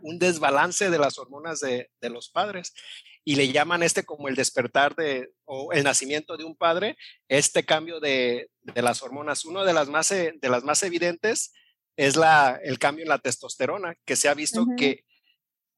un, 0.00 0.18
desbalance 0.18 0.88
de 0.88 0.98
las 0.98 1.18
hormonas 1.18 1.60
de, 1.60 1.90
los 2.00 2.30
padres 2.30 2.72
y 3.22 3.36
le 3.36 3.52
llaman 3.52 3.82
este 3.82 4.04
como 4.04 4.26
el 4.26 4.36
despertar 4.36 4.96
de 4.96 5.34
o 5.44 5.74
el 5.74 5.84
nacimiento 5.84 6.38
de 6.38 6.44
un 6.44 6.56
padre, 6.56 6.96
este 7.28 7.64
cambio 7.66 8.00
de, 8.00 8.48
las 8.74 9.02
hormonas. 9.02 9.44
Uno 9.44 9.64
de 9.64 9.74
las 9.74 9.88
más, 9.88 10.10
eh, 10.12 10.32
de 10.40 10.48
las 10.48 10.64
más 10.64 10.82
evidentes 10.82 11.52
es 11.96 12.16
la, 12.16 12.58
el 12.64 12.78
cambio 12.78 13.02
en 13.02 13.10
la 13.10 13.18
testosterona, 13.18 13.96
que 14.06 14.16
se 14.16 14.28
ha 14.30 14.34
visto 14.34 14.64
que 14.78 15.04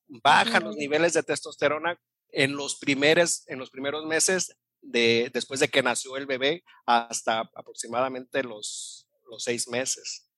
bajan 0.07 0.63
los 0.63 0.77
niveles 0.77 1.13
de 1.13 1.25
testosterona 1.25 2.01
en 2.31 2.55
los 2.55 2.77
primeros, 2.79 3.43
en 3.49 3.59
los 3.59 3.71
primeros 3.71 4.07
meses 4.07 4.57
de, 4.81 5.31
después 5.35 5.59
de 5.59 5.69
que 5.69 5.83
nació 5.83 6.17
el 6.17 6.27
bebé 6.27 6.63
hasta 6.87 7.41
aproximadamente 7.57 8.45
los, 8.45 9.09
los 9.29 9.43
seis 9.43 9.67
meses. 9.67 10.31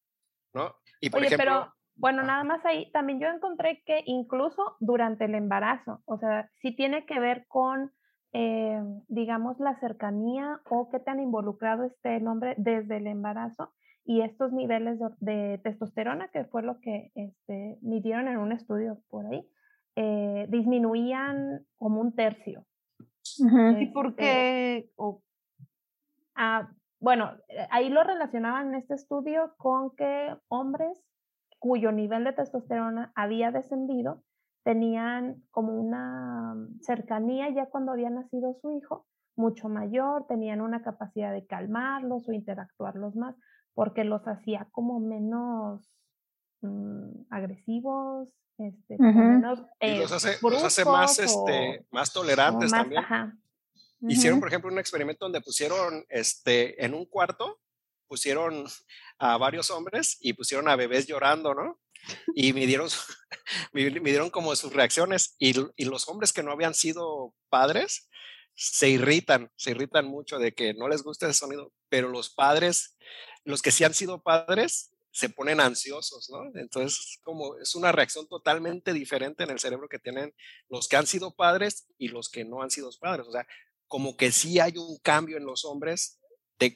¿no? 0.55 0.75
Y 1.01 1.11
por 1.11 1.23
ejemplo, 1.23 1.75
bueno, 1.99 2.23
nada 2.23 2.45
más 2.45 2.65
ahí, 2.65 2.91
también 2.93 3.21
yo 3.21 3.27
encontré 3.29 3.83
que 3.85 4.03
incluso 4.07 4.77
durante 4.79 5.25
el 5.25 5.35
embarazo, 5.35 6.01
o 6.05 6.17
sea, 6.19 6.49
sí 6.61 6.75
tiene 6.75 7.05
que 7.07 7.19
ver 7.19 7.47
con, 7.49 7.93
eh, 8.33 8.81
digamos, 9.09 9.59
la 9.59 9.79
cercanía 9.81 10.61
o 10.71 10.91
que 10.91 11.01
te 11.01 11.11
han 11.11 11.21
involucrado 11.21 11.85
este 11.85 12.17
hombre 12.27 12.55
desde 12.57 12.99
el 12.99 13.09
embarazo 13.09 13.73
y 14.05 14.23
estos 14.23 14.53
niveles 14.53 14.99
de, 15.19 15.61
testosterona, 15.65 16.29
que 16.29 16.45
fue 16.45 16.63
lo 16.63 16.81
que 16.81 17.11
este, 17.15 17.79
midieron 17.83 18.29
en 18.29 18.39
un 18.39 18.53
estudio 18.53 18.99
por 19.11 19.27
ahí, 19.27 19.47
eh, 19.97 20.47
disminuían 20.49 21.67
como 21.77 22.01
un 22.01 22.15
tercio. 22.15 22.65
¿Y 23.79 23.87
por 23.87 24.11
este, 24.11 24.23
qué? 24.23 24.91
Ah, 26.37 26.71
bueno, 27.01 27.33
eh, 27.49 27.67
ahí 27.71 27.91
lo 27.91 28.05
relacionaban 28.05 28.69
en 28.69 28.75
este 28.77 28.95
estudio 28.95 29.55
con 29.57 29.95
que 29.97 30.35
hombres 30.49 31.08
cuyo 31.59 31.93
nivel 31.93 32.25
de 32.25 32.33
testosterona 32.33 33.13
había 33.15 33.51
descendido, 33.51 34.23
tenían 34.65 35.43
como 35.51 35.73
una 35.73 36.55
cercanía 36.83 37.49
ya 37.51 37.67
cuando 37.67 37.93
había 37.93 38.11
nacido 38.11 38.55
su 38.61 38.77
hijo, 38.77 39.07
mucho 39.37 39.69
mayor, 39.69 40.27
tenían 40.27 40.61
una 40.61 40.83
capacidad 40.83 41.33
de 41.33 41.47
calmarlos 41.47 42.29
o 42.29 42.33
interactuarlos 42.33 43.15
más, 43.17 43.35
porque 43.75 44.05
los 44.05 44.27
hacía 44.27 44.69
como 44.73 45.01
menos 45.01 45.89
mm, 46.61 47.27
agresivos, 47.31 48.29
este, 48.59 48.99
menos, 48.99 49.65
eh, 49.79 50.01
los, 50.01 50.13
hace, 50.13 50.85
más, 50.85 51.19
este, 51.21 51.87
más 51.93 52.13
tolerantes 52.13 52.73
también. 52.73 53.05
Hicieron, 54.01 54.41
por 54.41 54.49
ejemplo, 54.49 54.71
un 54.71 54.79
experimento 54.79 55.25
donde 55.25 55.41
pusieron 55.41 56.05
este, 56.09 56.85
en 56.85 56.95
un 56.95 57.07
cuarto 57.07 57.61
pusieron 58.09 58.67
a 59.19 59.37
varios 59.37 59.71
hombres 59.71 60.17
y 60.21 60.33
pusieron 60.33 60.69
a 60.69 60.77
bebés 60.77 61.07
llorando, 61.07 61.55
¿no? 61.55 61.81
Y 62.35 62.53
midieron, 62.53 62.89
midieron 63.73 64.31
como 64.31 64.55
sus 64.57 64.73
reacciones 64.73 65.37
y, 65.39 65.55
y 65.77 65.85
los 65.85 66.09
hombres 66.09 66.33
que 66.33 66.43
no 66.43 66.53
habían 66.53 66.75
sido 66.75 67.35
padres 67.49 68.09
se 68.55 68.89
irritan, 68.89 69.53
se 69.57 69.71
irritan 69.71 70.07
mucho 70.07 70.39
de 70.39 70.53
que 70.53 70.75
no 70.75 70.89
les 70.89 71.03
gusta 71.03 71.27
ese 71.29 71.39
sonido, 71.39 71.73
pero 71.89 72.09
los 72.09 72.29
padres, 72.31 72.97
los 73.45 73.63
que 73.63 73.71
sí 73.71 73.85
han 73.85 73.95
sido 73.95 74.21
padres, 74.21 74.91
se 75.13 75.29
ponen 75.29 75.61
ansiosos, 75.61 76.29
¿no? 76.31 76.45
Entonces, 76.61 77.19
como 77.23 77.57
es 77.59 77.75
una 77.75 77.93
reacción 77.93 78.29
totalmente 78.29 78.93
diferente 78.93 79.45
en 79.45 79.51
el 79.51 79.59
cerebro 79.59 79.89
que 79.89 79.99
tienen 79.99 80.35
los 80.69 80.89
que 80.89 80.97
han 80.97 81.07
sido 81.07 81.35
padres 81.35 81.87
y 81.99 82.09
los 82.09 82.29
que 82.29 82.45
no 82.45 82.63
han 82.63 82.71
sido 82.71 82.91
padres. 83.01 83.27
O 83.27 83.33
sea, 83.33 83.47
como 83.87 84.17
que 84.17 84.33
sí 84.33 84.61
hay 84.61 84.77
un 84.77 84.99
cambio 84.99 85.37
en 85.37 85.47
los 85.47 85.65
hombres 85.65 86.18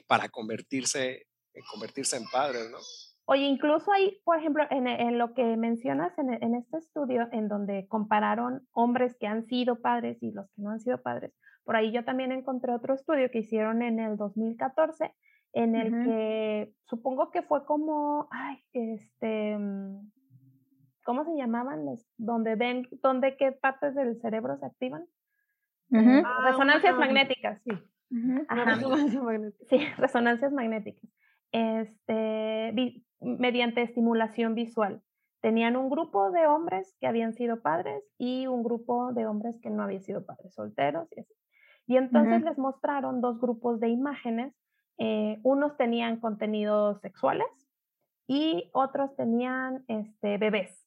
para 0.06 0.28
convertirse, 0.28 1.26
en 1.54 1.62
convertirse 1.70 2.16
en 2.16 2.24
padres, 2.30 2.70
¿no? 2.70 2.78
Oye, 3.24 3.42
incluso 3.42 3.92
hay, 3.92 4.20
por 4.24 4.38
ejemplo, 4.38 4.64
en, 4.70 4.86
en 4.88 5.16
lo 5.16 5.32
que 5.32 5.56
mencionas 5.56 6.16
en, 6.18 6.32
en, 6.42 6.54
este 6.56 6.78
estudio, 6.78 7.28
en 7.30 7.48
donde 7.48 7.86
compararon 7.86 8.66
hombres 8.72 9.16
que 9.18 9.28
han 9.28 9.46
sido 9.46 9.80
padres 9.80 10.20
y 10.22 10.32
los 10.32 10.46
que 10.50 10.62
no 10.62 10.70
han 10.70 10.80
sido 10.80 11.00
padres, 11.00 11.32
por 11.64 11.76
ahí 11.76 11.92
yo 11.92 12.04
también 12.04 12.32
encontré 12.32 12.74
otro 12.74 12.94
estudio 12.94 13.30
que 13.30 13.38
hicieron 13.38 13.82
en 13.82 14.00
el 14.00 14.16
2014, 14.16 15.14
en 15.52 15.76
el 15.76 16.04
que 16.04 16.72
supongo 16.86 17.30
que 17.30 17.42
fue 17.42 17.64
como, 17.64 18.28
ay, 18.30 18.58
este, 18.72 19.56
mm, 19.56 20.10
¿cómo 21.04 21.24
se 21.24 21.36
llamaban? 21.36 21.84
Los, 21.84 22.04
donde 22.16 22.56
ven, 22.56 22.88
donde 23.02 23.36
qué 23.36 23.52
partes 23.52 23.94
del 23.94 24.20
cerebro 24.20 24.56
se 24.58 24.66
activan. 24.66 25.02
Eh, 25.92 26.22
ah, 26.24 26.50
resonancias 26.50 26.96
magnéticas, 26.96 27.60
sí. 27.64 27.72
Sí, 29.68 29.78
resonancias 29.98 30.52
magnéticas. 30.52 31.10
Este, 31.50 33.02
mediante 33.20 33.82
estimulación 33.82 34.54
visual. 34.54 35.02
Tenían 35.40 35.76
un 35.76 35.90
grupo 35.90 36.30
de 36.30 36.46
hombres 36.46 36.94
que 37.00 37.06
habían 37.06 37.34
sido 37.34 37.60
padres 37.62 38.04
y 38.16 38.46
un 38.46 38.62
grupo 38.62 39.12
de 39.12 39.26
hombres 39.26 39.58
que 39.60 39.70
no 39.70 39.82
habían 39.82 40.02
sido 40.02 40.24
padres 40.24 40.54
solteros 40.54 41.08
y 41.16 41.20
así. 41.20 41.34
Y 41.86 41.96
entonces 41.96 42.42
les 42.42 42.58
mostraron 42.58 43.20
dos 43.20 43.40
grupos 43.40 43.80
de 43.80 43.88
imágenes. 43.88 44.54
Eh, 44.98 45.40
unos 45.42 45.76
tenían 45.76 46.20
contenidos 46.20 47.00
sexuales 47.00 47.48
y 48.28 48.70
otros 48.72 49.16
tenían 49.16 49.84
este, 49.88 50.38
bebés, 50.38 50.86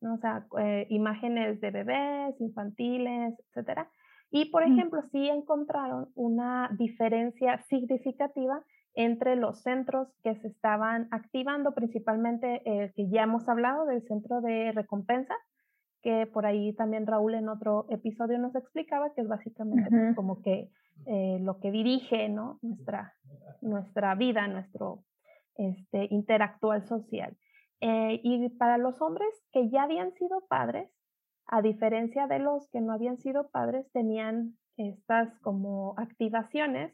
o 0.00 0.16
sea, 0.18 0.46
eh, 0.58 0.86
imágenes 0.90 1.60
de 1.60 1.70
bebés, 1.70 2.40
infantiles, 2.40 3.34
etcétera. 3.48 3.90
Y, 4.30 4.50
por 4.50 4.64
ejemplo, 4.64 5.02
sí 5.12 5.28
encontraron 5.28 6.08
una 6.14 6.70
diferencia 6.76 7.62
significativa 7.68 8.62
entre 8.94 9.36
los 9.36 9.62
centros 9.62 10.08
que 10.22 10.34
se 10.36 10.48
estaban 10.48 11.06
activando, 11.10 11.74
principalmente 11.74 12.62
el 12.64 12.92
que 12.94 13.08
ya 13.08 13.22
hemos 13.22 13.48
hablado 13.48 13.86
del 13.86 14.02
centro 14.02 14.40
de 14.40 14.72
recompensa, 14.72 15.34
que 16.02 16.26
por 16.26 16.46
ahí 16.46 16.72
también 16.74 17.06
Raúl 17.06 17.34
en 17.34 17.48
otro 17.48 17.86
episodio 17.90 18.38
nos 18.38 18.54
explicaba, 18.54 19.12
que 19.14 19.20
es 19.20 19.28
básicamente 19.28 19.90
pues, 19.90 20.16
como 20.16 20.40
que 20.40 20.70
eh, 21.04 21.38
lo 21.40 21.58
que 21.58 21.70
dirige 21.70 22.28
¿no? 22.28 22.58
nuestra, 22.62 23.14
nuestra 23.60 24.14
vida, 24.14 24.48
nuestro 24.48 25.04
este, 25.56 26.08
interactual 26.10 26.86
social. 26.86 27.36
Eh, 27.80 28.20
y 28.22 28.48
para 28.50 28.78
los 28.78 29.00
hombres 29.02 29.28
que 29.52 29.68
ya 29.68 29.82
habían 29.82 30.12
sido 30.14 30.46
padres, 30.48 30.88
a 31.48 31.62
diferencia 31.62 32.26
de 32.26 32.38
los 32.38 32.68
que 32.70 32.80
no 32.80 32.92
habían 32.92 33.18
sido 33.18 33.48
padres, 33.50 33.90
tenían 33.92 34.56
estas 34.76 35.38
como 35.40 35.94
activaciones 35.96 36.92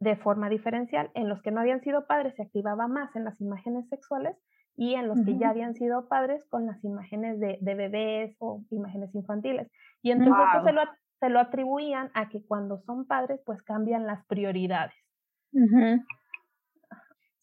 de 0.00 0.16
forma 0.16 0.48
diferencial. 0.48 1.10
En 1.14 1.28
los 1.28 1.42
que 1.42 1.50
no 1.50 1.60
habían 1.60 1.80
sido 1.80 2.06
padres 2.06 2.34
se 2.34 2.42
activaba 2.42 2.88
más 2.88 3.14
en 3.14 3.24
las 3.24 3.40
imágenes 3.40 3.88
sexuales 3.88 4.36
y 4.76 4.94
en 4.94 5.06
los 5.06 5.22
que 5.24 5.38
ya 5.38 5.50
habían 5.50 5.74
sido 5.74 6.08
padres 6.08 6.44
con 6.48 6.66
las 6.66 6.82
imágenes 6.82 7.38
de, 7.38 7.58
bebés 7.62 8.34
o 8.38 8.64
imágenes 8.70 9.14
infantiles. 9.14 9.70
Y 10.02 10.10
entonces 10.10 10.44
se, 10.64 10.72
lo, 10.72 10.80
se, 11.20 11.28
lo, 11.28 11.40
atribuían 11.40 12.10
a 12.14 12.28
que 12.28 12.44
cuando 12.44 12.78
son 12.78 13.06
padres 13.06 13.40
pues 13.44 13.62
cambian 13.62 14.06
las 14.06 14.24
prioridades. 14.26 14.94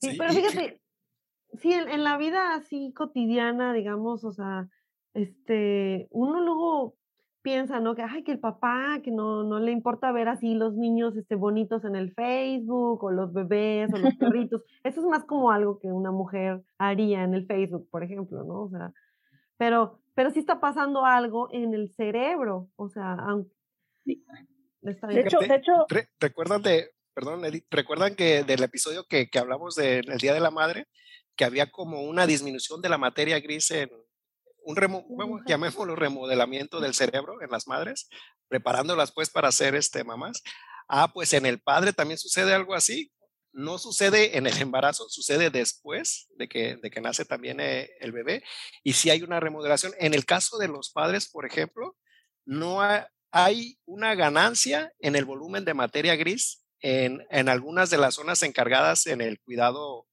Sí, 0.02 0.16
pero 0.18 0.34
fíjate, 0.34 0.82
sí, 1.60 1.74
en, 1.74 2.04
la 2.04 2.18
vida 2.18 2.56
así 2.56 2.94
cotidiana, 2.94 3.74
digamos, 3.74 4.24
o 4.24 4.32
sea, 4.32 4.68
este, 5.14 6.08
uno 6.12 6.42
luego 6.42 6.96
piensa, 7.42 7.80
¿no? 7.80 7.96
Que, 7.96 8.04
ay, 8.04 8.24
que 8.24 8.32
el 8.32 8.40
papá, 8.40 9.00
que 9.04 9.12
no, 9.12 9.44
no 9.44 9.60
le 9.60 9.72
importa 9.72 10.12
ver 10.12 10.28
así 10.28 10.56
los 10.56 10.76
niños 10.76 11.16
este, 11.16 11.36
bonitos 11.36 11.86
en 11.86 11.96
el 11.96 12.14
Facebook, 12.14 13.04
o 13.04 13.12
los 13.12 13.34
bebés, 13.34 13.92
o 13.94 13.98
los 13.98 14.16
perritos. 14.20 14.64
Eso 14.84 15.02
es 15.02 15.08
más 15.08 15.24
como 15.26 15.52
algo 15.52 15.80
que 15.80 15.88
una 15.88 16.12
mujer 16.12 16.62
haría 16.78 17.24
en 17.24 17.34
el 17.34 17.46
Facebook, 17.46 17.88
por 17.90 18.04
ejemplo, 18.04 18.44
¿no? 18.44 18.64
O 18.64 18.70
sea, 18.70 18.92
pero, 19.58 20.02
pero 20.16 20.32
sí 20.32 20.40
está 20.40 20.60
pasando 20.60 21.06
algo 21.06 21.50
en 21.52 21.74
el 21.74 21.92
cerebro, 21.94 22.70
o 22.76 22.90
sea, 22.90 23.14
aunque... 23.14 23.52
De 24.82 25.22
hecho, 25.22 25.40
de 25.40 25.56
hecho... 25.56 25.86
¿Recuerdan 26.20 26.62
de, 26.62 26.92
perdón, 27.14 27.44
Edith, 27.44 27.66
recuerdan 27.70 28.16
que 28.16 28.44
del 28.44 28.64
episodio 28.64 29.04
que, 29.10 29.30
que 29.30 29.40
hablamos 29.40 29.76
del 29.76 30.06
Día 30.20 30.34
de 30.34 30.40
la 30.40 30.52
Madre, 30.52 30.88
que 31.36 31.44
había 31.44 31.70
como 31.70 32.02
una 32.04 32.26
disminución 32.26 32.82
de 32.82 32.90
la 32.90 32.98
materia 32.98 33.40
gris 33.40 33.72
en 33.72 33.90
un 34.70 34.76
remo, 34.76 35.04
llamémoslo 35.48 35.96
remodelamiento 35.96 36.80
del 36.80 36.94
cerebro 36.94 37.42
en 37.42 37.50
las 37.50 37.68
madres, 37.68 38.08
preparándolas 38.48 39.12
pues 39.12 39.32
para 39.32 39.52
ser 39.52 39.74
este, 39.74 40.04
mamás. 40.04 40.44
Ah, 40.88 41.12
pues 41.12 41.34
en 41.34 41.48
el 41.48 41.60
padre 41.60 41.92
también 41.92 42.20
sucede 42.20 42.54
algo 42.54 42.76
así. 42.76 43.12
No 43.52 43.80
sucede 43.80 44.38
en 44.38 44.46
el 44.46 44.56
embarazo, 44.62 45.10
sucede 45.10 45.50
después 45.50 46.28
de 46.38 46.48
que, 46.48 46.76
de 46.76 46.92
que 46.92 47.02
nace 47.02 47.26
también 47.26 47.60
eh, 47.60 47.90
el 48.00 48.12
bebé. 48.12 48.44
Y 48.84 48.94
si 48.94 49.10
hay 49.10 49.24
una 49.24 49.40
remodelación. 49.40 49.94
En 49.98 50.14
el 50.14 50.26
caso 50.26 50.60
de 50.60 50.68
los 50.68 50.92
padres, 50.92 51.28
por 51.28 51.48
ejemplo, 51.48 51.98
no 52.46 52.80
hay 53.32 53.80
una 53.86 54.14
ganancia 54.14 54.94
en 55.00 55.16
el 55.16 55.26
volumen 55.26 55.66
de 55.66 55.74
materia 55.74 56.16
gris 56.16 56.64
en, 56.80 57.26
en 57.32 57.50
algunas 57.50 57.90
de 57.90 57.98
las 57.98 58.14
zonas 58.14 58.44
encargadas 58.44 59.08
en 59.08 59.22
el 59.22 59.40
cuidado 59.40 60.06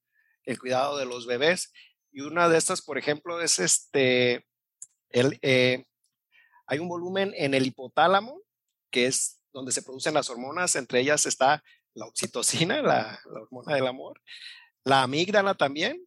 el 0.44 0.58
cuidado 0.58 0.96
de 0.96 1.04
los 1.04 1.26
bebés. 1.26 1.72
Y 2.16 2.22
una 2.22 2.48
de 2.48 2.56
estas, 2.56 2.80
por 2.80 2.96
ejemplo, 2.96 3.42
es 3.42 3.58
este, 3.58 4.46
eh, 5.10 5.84
hay 6.66 6.78
un 6.78 6.88
volumen 6.88 7.34
en 7.36 7.52
el 7.52 7.66
hipotálamo, 7.66 8.40
que 8.90 9.04
es 9.04 9.42
donde 9.52 9.70
se 9.70 9.82
producen 9.82 10.14
las 10.14 10.30
hormonas, 10.30 10.76
entre 10.76 11.00
ellas 11.00 11.26
está 11.26 11.62
la 11.92 12.06
oxitocina, 12.06 12.80
la, 12.80 13.20
hormona 13.26 13.74
del 13.74 13.86
amor, 13.86 14.22
la 14.82 15.02
amígdala 15.02 15.56
también, 15.56 16.06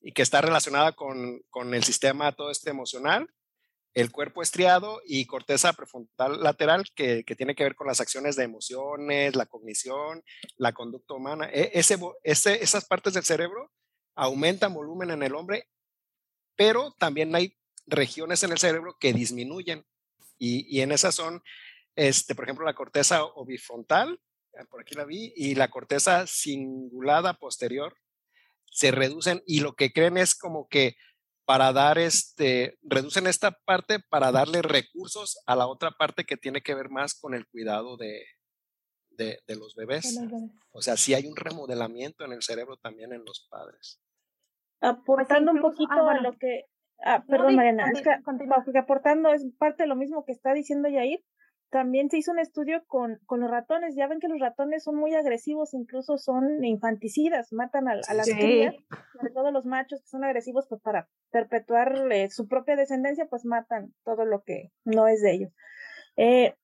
y 0.00 0.12
que 0.12 0.22
está 0.22 0.40
relacionada 0.40 0.92
con, 0.92 1.42
con 1.50 1.74
el 1.74 1.84
sistema 1.84 2.32
todo 2.32 2.50
este 2.50 2.70
emocional, 2.70 3.28
el 3.92 4.10
cuerpo 4.10 4.40
estriado 4.40 5.02
y 5.04 5.26
corteza 5.26 5.74
prefrontal 5.74 6.42
lateral, 6.42 6.86
que, 6.94 7.22
que, 7.22 7.36
tiene 7.36 7.54
que 7.54 7.64
ver 7.64 7.74
con 7.74 7.86
las 7.86 8.00
acciones 8.00 8.34
de 8.34 8.44
emociones, 8.44 9.36
la 9.36 9.44
cognición, 9.44 10.24
la 10.56 10.72
conducta 10.72 11.12
humana. 11.12 11.50
E, 11.52 11.72
ese, 11.74 11.98
ese, 12.22 12.64
esas 12.64 12.86
partes 12.86 13.12
del 13.12 13.24
cerebro 13.24 13.70
aumentan 14.20 14.74
volumen 14.74 15.10
en 15.10 15.22
el 15.22 15.34
hombre, 15.34 15.66
pero 16.54 16.92
también 16.98 17.34
hay 17.34 17.56
regiones 17.86 18.42
en 18.42 18.52
el 18.52 18.58
cerebro 18.58 18.98
que 19.00 19.14
disminuyen. 19.14 19.86
Y, 20.38 20.66
y 20.68 20.82
en 20.82 20.92
esas 20.92 21.14
son, 21.14 21.42
este, 21.96 22.34
por 22.34 22.44
ejemplo, 22.44 22.66
la 22.66 22.74
corteza 22.74 23.24
obifrontal, 23.24 24.20
ah, 24.58 24.64
por 24.68 24.82
aquí 24.82 24.94
la 24.94 25.06
vi, 25.06 25.32
y 25.34 25.54
la 25.54 25.70
corteza 25.70 26.26
cingulada 26.26 27.34
posterior 27.34 27.96
se 28.66 28.90
reducen 28.90 29.42
y 29.46 29.60
lo 29.60 29.74
que 29.74 29.90
creen 29.90 30.18
es 30.18 30.34
como 30.34 30.68
que 30.68 30.96
para 31.46 31.72
dar 31.72 31.98
este, 31.98 32.78
reducen 32.82 33.26
esta 33.26 33.50
parte 33.50 33.98
para 33.98 34.30
darle 34.30 34.62
recursos 34.62 35.40
a 35.46 35.56
la 35.56 35.66
otra 35.66 35.90
parte 35.92 36.24
que 36.24 36.36
tiene 36.36 36.62
que 36.62 36.74
ver 36.74 36.90
más 36.90 37.14
con 37.14 37.34
el 37.34 37.48
cuidado 37.48 37.96
de, 37.96 38.22
de, 39.10 39.56
los 39.56 39.74
bebés. 39.74 40.18
O 40.70 40.82
sea, 40.82 40.96
sí 40.96 41.14
hay 41.14 41.26
un 41.26 41.36
remodelamiento 41.36 42.24
en 42.24 42.32
el 42.32 42.42
cerebro 42.42 42.76
también 42.76 43.12
en 43.12 43.24
los 43.24 43.46
padres. 43.50 44.00
Pues 44.80 44.92
aportando 44.92 45.52
un 45.52 45.60
poquito 45.60 46.08
a 46.08 46.20
lo 46.20 46.32
que... 46.38 46.64
Ah, 47.02 47.24
perdón, 47.26 47.56
Mariana, 47.56 47.90
es 47.92 48.02
que, 48.02 48.10
aportando 48.78 49.32
es 49.32 49.46
parte 49.58 49.84
de 49.84 49.86
lo 49.86 49.96
mismo 49.96 50.24
que 50.24 50.32
está 50.32 50.52
diciendo 50.52 50.88
Yair, 50.88 51.20
también 51.70 52.10
se 52.10 52.18
hizo 52.18 52.32
un 52.32 52.38
estudio 52.38 52.82
con, 52.86 53.20
con, 53.26 53.40
los 53.40 53.50
ratones. 53.50 53.94
Ya 53.94 54.08
ven 54.08 54.20
que 54.20 54.28
los 54.28 54.40
ratones 54.40 54.82
son 54.82 54.96
muy 54.96 55.14
agresivos, 55.14 55.72
incluso 55.72 56.18
son 56.18 56.64
infanticidas, 56.64 57.52
matan 57.52 57.88
a, 57.88 57.94
las 57.94 58.28
crías, 58.28 58.74
sobre 59.12 59.32
todo 59.32 59.50
los 59.50 59.66
machos 59.66 60.02
que 60.02 60.08
son 60.08 60.24
agresivos, 60.24 60.66
pues 60.68 60.82
para 60.82 61.08
perpetuar 61.30 62.10
eh, 62.10 62.28
su 62.28 62.48
propia 62.48 62.76
descendencia, 62.76 63.26
pues 63.26 63.44
matan 63.44 63.94
todo 64.04 64.24
lo 64.24 64.42
que 64.42 64.72
no 64.84 65.06
es 65.06 65.22
de 65.22 65.32
ellos. 65.32 65.52
Eh, 66.16 66.54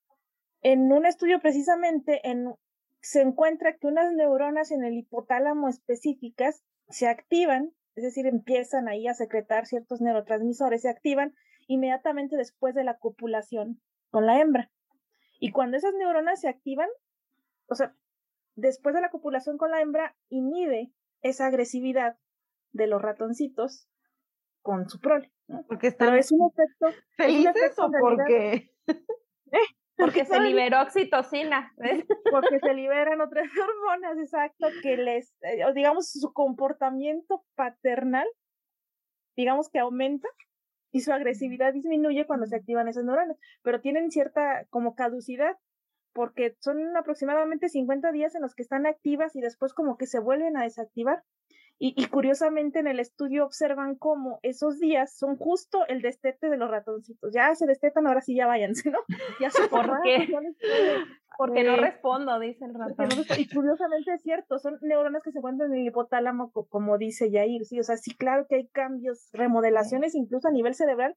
en 0.63 0.93
un 0.93 1.07
estudio 1.07 1.41
precisamente 1.41 2.29
en, 2.29 2.53
se 3.01 3.23
encuentra 3.23 3.77
que 3.77 3.87
unas 3.87 4.13
neuronas 4.13 4.73
en 4.73 4.85
el 4.85 4.95
hipotálamo 4.95 5.69
específicas 5.69 6.65
se 6.89 7.07
activan, 7.07 7.73
es 7.97 8.05
decir, 8.05 8.27
empiezan 8.27 8.89
ahí 8.89 9.09
a 9.09 9.15
secretar 9.15 9.67
ciertos 9.67 10.03
neurotransmisores, 10.03 10.83
se 10.83 10.91
activan 10.91 11.35
inmediatamente 11.67 12.37
después 12.37 12.75
de 12.75 12.85
la 12.85 12.99
copulación 12.99 13.81
con 14.11 14.27
la 14.27 14.41
hembra. 14.41 14.71
Y 15.41 15.51
cuando 15.51 15.79
esas 15.79 15.95
neuronas 15.95 16.41
se 16.41 16.49
activan, 16.49 16.89
o 17.69 17.75
sea, 17.75 17.97
después 18.55 18.95
de 18.95 19.01
la 19.01 19.11
copulación 19.11 19.57
con 19.57 19.71
la 19.71 19.81
hembra, 19.81 20.15
inhibe 20.29 20.93
esa 21.23 21.47
agresividad 21.47 22.17
de 22.73 22.87
los 22.87 23.01
ratoncitos 23.01 23.89
con 24.61 24.89
su 24.89 25.01
prole. 25.01 25.33
Porque 25.67 25.93
Pero 25.93 26.17
es 26.17 26.31
un 26.33 26.51
efecto. 26.51 27.03
¿Felices 27.17 27.79
o 27.79 27.91
porque.? 27.99 28.73
¿Eh? 28.89 29.67
Porque 29.97 30.25
se 30.25 30.39
liberó 30.41 30.83
oxitocina. 30.83 31.73
Porque 32.31 32.59
se 32.61 32.75
liberan 32.75 33.21
otras 33.21 33.47
hormonas, 33.59 34.19
exacto, 34.19 34.69
que 34.83 34.97
les, 34.97 35.35
eh, 35.43 35.65
digamos, 35.75 36.11
su 36.11 36.33
comportamiento 36.33 37.45
paternal, 37.55 38.27
digamos 39.37 39.71
que 39.71 39.79
aumenta 39.79 40.29
y 40.93 41.01
su 41.01 41.13
agresividad 41.13 41.73
disminuye 41.73 42.27
cuando 42.27 42.47
se 42.47 42.57
activan 42.57 42.89
esas 42.89 43.05
neuronas, 43.05 43.37
pero 43.63 43.81
tienen 43.81 44.11
cierta 44.11 44.67
como 44.71 44.95
caducidad, 44.95 45.57
porque 46.13 46.57
son 46.61 46.97
aproximadamente 46.97 47.69
50 47.69 48.13
días 48.13 48.35
en 48.35 48.43
los 48.43 48.55
que 48.55 48.63
están 48.63 48.87
activas 48.87 49.37
y 49.37 49.41
después 49.41 49.75
como 49.75 49.99
que 49.99 50.07
se 50.07 50.19
vuelven 50.19 50.57
a 50.57 50.63
desactivar. 50.63 51.23
Y, 51.79 52.07
curiosamente 52.07 52.79
en 52.79 52.87
el 52.87 53.01
estudio 53.01 53.45
observan 53.45 53.97
cómo 53.97 54.41
esos 54.43 54.79
días 54.79 55.15
son 55.15 55.37
justo 55.37 55.87
el 55.89 56.01
destete 56.01 56.49
de 56.49 56.57
los 56.57 56.71
ratoncitos. 56.71 57.35
Ya 57.35 57.55
se 57.55 57.67
destetan, 57.67 58.07
ahora 58.07 58.23
sí 58.23 58.35
ya 58.35 58.47
váyanse, 58.47 58.91
¿no? 58.91 58.99
Ya 59.41 59.51
se 59.51 59.69
¿Por 59.69 60.01
qué? 60.03 60.27
Porque 61.37 61.65
no 61.65 61.77
respondo, 61.77 62.39
dice 62.41 62.65
el 62.65 62.73
ratón. 62.75 63.09
y 63.39 63.49
curiosamente 63.49 64.15
es 64.15 64.23
cierto, 64.23 64.59
son 64.59 64.79
neuronas 64.81 65.23
que 65.23 65.33
se 65.33 65.39
encuentran 65.39 65.71
en 65.75 65.81
el 65.81 65.87
hipotálamo, 65.89 66.51
como 66.51 66.97
dice 66.97 67.31
Yair, 67.31 67.67
sí, 67.67 67.79
o 67.79 67.83
sea, 67.83 67.99
sí, 67.99 68.17
claro 68.17 68.47
que 68.49 68.57
hay 68.57 68.69
cambios, 68.69 69.29
remodelaciones 69.35 70.15
incluso 70.15 70.49
a 70.49 70.53
nivel 70.53 70.75
cerebral 70.75 71.15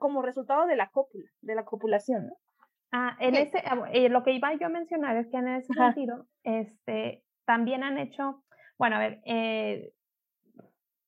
como 0.00 0.22
resultado 0.22 0.66
de 0.66 0.74
la 0.74 0.90
cópula, 0.90 1.30
de 1.40 1.54
la 1.54 1.64
copulación, 1.64 2.26
¿no? 2.26 2.34
Ah, 2.90 3.16
en 3.20 3.34
ese, 3.34 3.58
ah, 3.58 3.88
eh, 3.92 4.08
lo 4.08 4.22
que 4.22 4.32
iba 4.32 4.54
yo 4.54 4.66
a 4.66 4.70
mencionar 4.70 5.16
es 5.16 5.28
que 5.28 5.36
en 5.36 5.48
ese 5.48 5.72
sentido, 5.72 6.26
este, 6.42 7.24
también 7.44 7.82
han 7.82 7.98
hecho 7.98 8.43
bueno, 8.78 8.96
a 8.96 9.00
ver, 9.00 9.20
eh, 9.24 9.92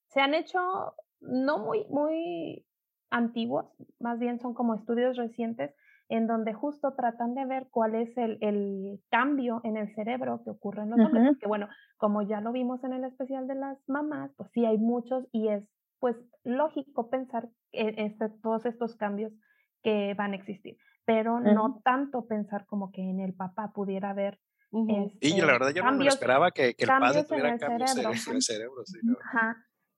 se 0.09 0.21
han 0.21 0.35
hecho 0.35 0.95
no 1.21 1.59
muy, 1.59 1.85
muy 1.89 2.67
antiguos, 3.11 3.67
más 3.99 4.19
bien 4.19 4.39
son 4.41 4.55
como 4.55 4.75
estudios 4.75 5.17
recientes 5.17 5.75
en 6.09 6.27
donde 6.27 6.55
justo 6.55 6.95
tratan 6.95 7.35
de 7.35 7.45
ver 7.47 7.69
cuál 7.71 7.95
es 7.95 8.17
el, 8.17 8.39
el 8.41 9.01
cambio 9.11 9.61
en 9.65 9.77
el 9.77 9.93
cerebro 9.95 10.43
que 10.45 10.51
ocurre 10.51 10.83
en 10.83 10.91
los 10.91 11.01
hombres, 11.01 11.27
porque 11.29 11.49
bueno, 11.49 11.69
como 11.97 12.23
ya 12.23 12.41
lo 12.41 12.53
vimos 12.53 12.85
en 12.85 12.93
el 12.93 13.05
especial 13.05 13.49
de 13.49 13.57
las 13.57 13.79
mamás, 13.89 14.33
pues 14.37 14.51
sí 14.53 14.65
hay 14.65 14.79
muchos 14.79 15.27
y 15.33 15.49
es 15.49 15.69
pues 15.99 16.17
lógico 16.45 17.11
pensar 17.11 17.49
este, 17.73 18.29
todos 18.43 18.67
estos 18.67 18.97
cambios 18.97 19.33
que 19.83 20.15
van 20.15 20.33
a 20.33 20.37
existir, 20.37 20.77
pero 21.05 21.41
no 21.41 21.81
tanto 21.85 22.27
pensar 22.27 22.67
como 22.67 22.93
que 22.93 23.03
en 23.03 23.21
el 23.21 23.35
papá 23.35 23.73
pudiera 23.73 24.11
haber 24.11 24.39
y 25.21 25.41
la 25.41 25.47
verdad 25.47 25.71
yo 25.75 25.83
no 25.85 25.93
me 25.93 26.07
esperaba 26.07 26.51
que, 26.51 26.75
que 26.75 26.85
el 26.85 26.89
padre 26.89 27.25
tuviera 27.25 27.59
cambios 27.59 27.93
cerebro. 27.93 28.13
en 28.29 28.37
el 28.37 28.43
cerebro. 28.43 28.85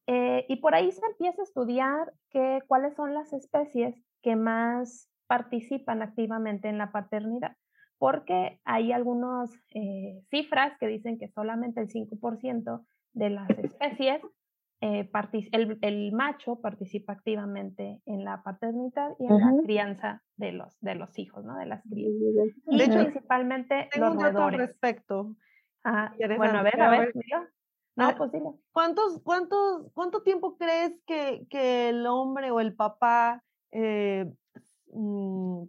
Eh, 0.06 0.46
y 0.48 0.56
por 0.56 0.74
ahí 0.74 0.90
se 0.90 1.04
empieza 1.04 1.42
a 1.42 1.44
estudiar 1.44 2.12
que, 2.30 2.60
cuáles 2.66 2.94
son 2.94 3.12
las 3.12 3.32
especies 3.34 3.94
que 4.22 4.36
más 4.36 5.10
participan 5.26 6.00
activamente 6.00 6.68
en 6.68 6.78
la 6.78 6.92
paternidad, 6.92 7.56
porque 7.98 8.58
hay 8.64 8.92
algunas 8.92 9.50
eh, 9.74 10.22
cifras 10.30 10.78
que 10.78 10.86
dicen 10.86 11.18
que 11.18 11.28
solamente 11.28 11.82
el 11.82 11.88
5% 11.88 12.86
de 13.12 13.30
las 13.30 13.50
especies, 13.50 14.22
eh, 14.80 15.10
el, 15.52 15.78
el, 15.82 16.12
macho 16.12 16.60
participa 16.60 17.12
activamente 17.12 18.00
en 18.06 18.24
la 18.24 18.42
paternidad 18.42 19.10
y 19.18 19.26
en 19.26 19.40
la 19.40 19.62
crianza 19.64 20.22
de 20.36 20.52
los, 20.52 20.78
de 20.80 20.94
los 20.94 21.18
hijos, 21.18 21.44
¿no? 21.44 21.56
De 21.56 21.66
las 21.66 21.82
crías. 21.82 22.12
Y 22.70 22.88
principalmente 22.88 23.88
tengo 23.92 24.06
los 24.06 24.16
un 24.16 24.22
dato 24.22 24.44
al 24.44 24.54
respecto. 24.54 25.34
bueno, 25.84 26.58
a 26.58 26.62
ver, 26.62 26.80
a 26.80 26.90
ver, 26.90 27.14
no, 27.96 28.14
pues 28.16 28.30
¿Cuántos, 28.70 29.20
cuántos, 29.24 29.90
¿Cuánto 29.92 30.22
tiempo 30.22 30.56
crees 30.56 30.92
que, 31.04 31.46
que 31.50 31.88
el 31.88 32.06
hombre 32.06 32.52
o 32.52 32.60
el 32.60 32.76
papá 32.76 33.42
eh, 33.72 34.30
Mm, 34.92 35.64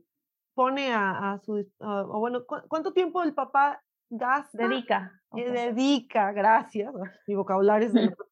pone 0.53 0.93
a, 0.93 1.39
su, 1.43 1.65
o 1.79 2.19
bueno, 2.19 2.43
¿cuánto 2.45 2.91
tiempo 2.93 3.23
el 3.23 3.33
papá 3.33 3.81
gasta? 4.09 4.67
Dedica. 4.67 5.21
dedica, 5.31 6.31
gracias, 6.31 6.93
mi 7.27 7.35
vocabulario 7.35 7.87
es 7.87 7.93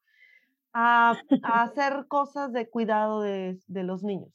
a, 0.73 1.17
a, 1.43 1.63
hacer 1.63 2.05
cosas 2.07 2.53
de 2.53 2.69
cuidado 2.69 3.21
de, 3.21 3.59
de 3.67 3.83
los 3.83 4.03
niños. 4.03 4.31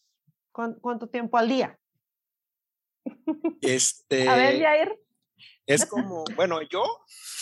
¿Cuánto, 0.53 1.09
tiempo 1.09 1.39
al 1.39 1.49
día? 1.49 1.79
Este, 3.61 4.29
a 4.29 4.37
ver, 4.37 4.61
Jair. 4.61 4.99
Es 5.67 5.87
como, 5.87 6.25
bueno, 6.37 6.61
yo, 6.63 6.85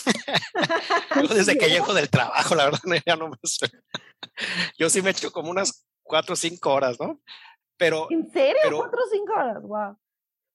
yo 1.21 1.27
desde 1.27 1.57
que 1.57 1.69
llego 1.69 1.93
del 1.93 2.09
trabajo, 2.09 2.55
la 2.55 2.65
verdad, 2.65 2.79
ya 3.05 3.15
no 3.15 3.29
me 3.29 3.37
sé. 3.43 3.69
Yo 4.77 4.89
sí 4.89 5.01
me 5.01 5.09
echo 5.09 5.31
como 5.31 5.51
unas 5.51 5.85
cuatro 6.03 6.33
o 6.33 6.35
cinco 6.37 6.73
horas, 6.73 6.99
¿no? 6.99 7.19
Pero, 7.77 8.07
¿En 8.09 8.31
serio? 8.31 8.77
¿Cuatro 8.77 8.99
o 9.03 9.09
cinco 9.11 9.33
horas? 9.33 9.63
Wow. 9.63 9.97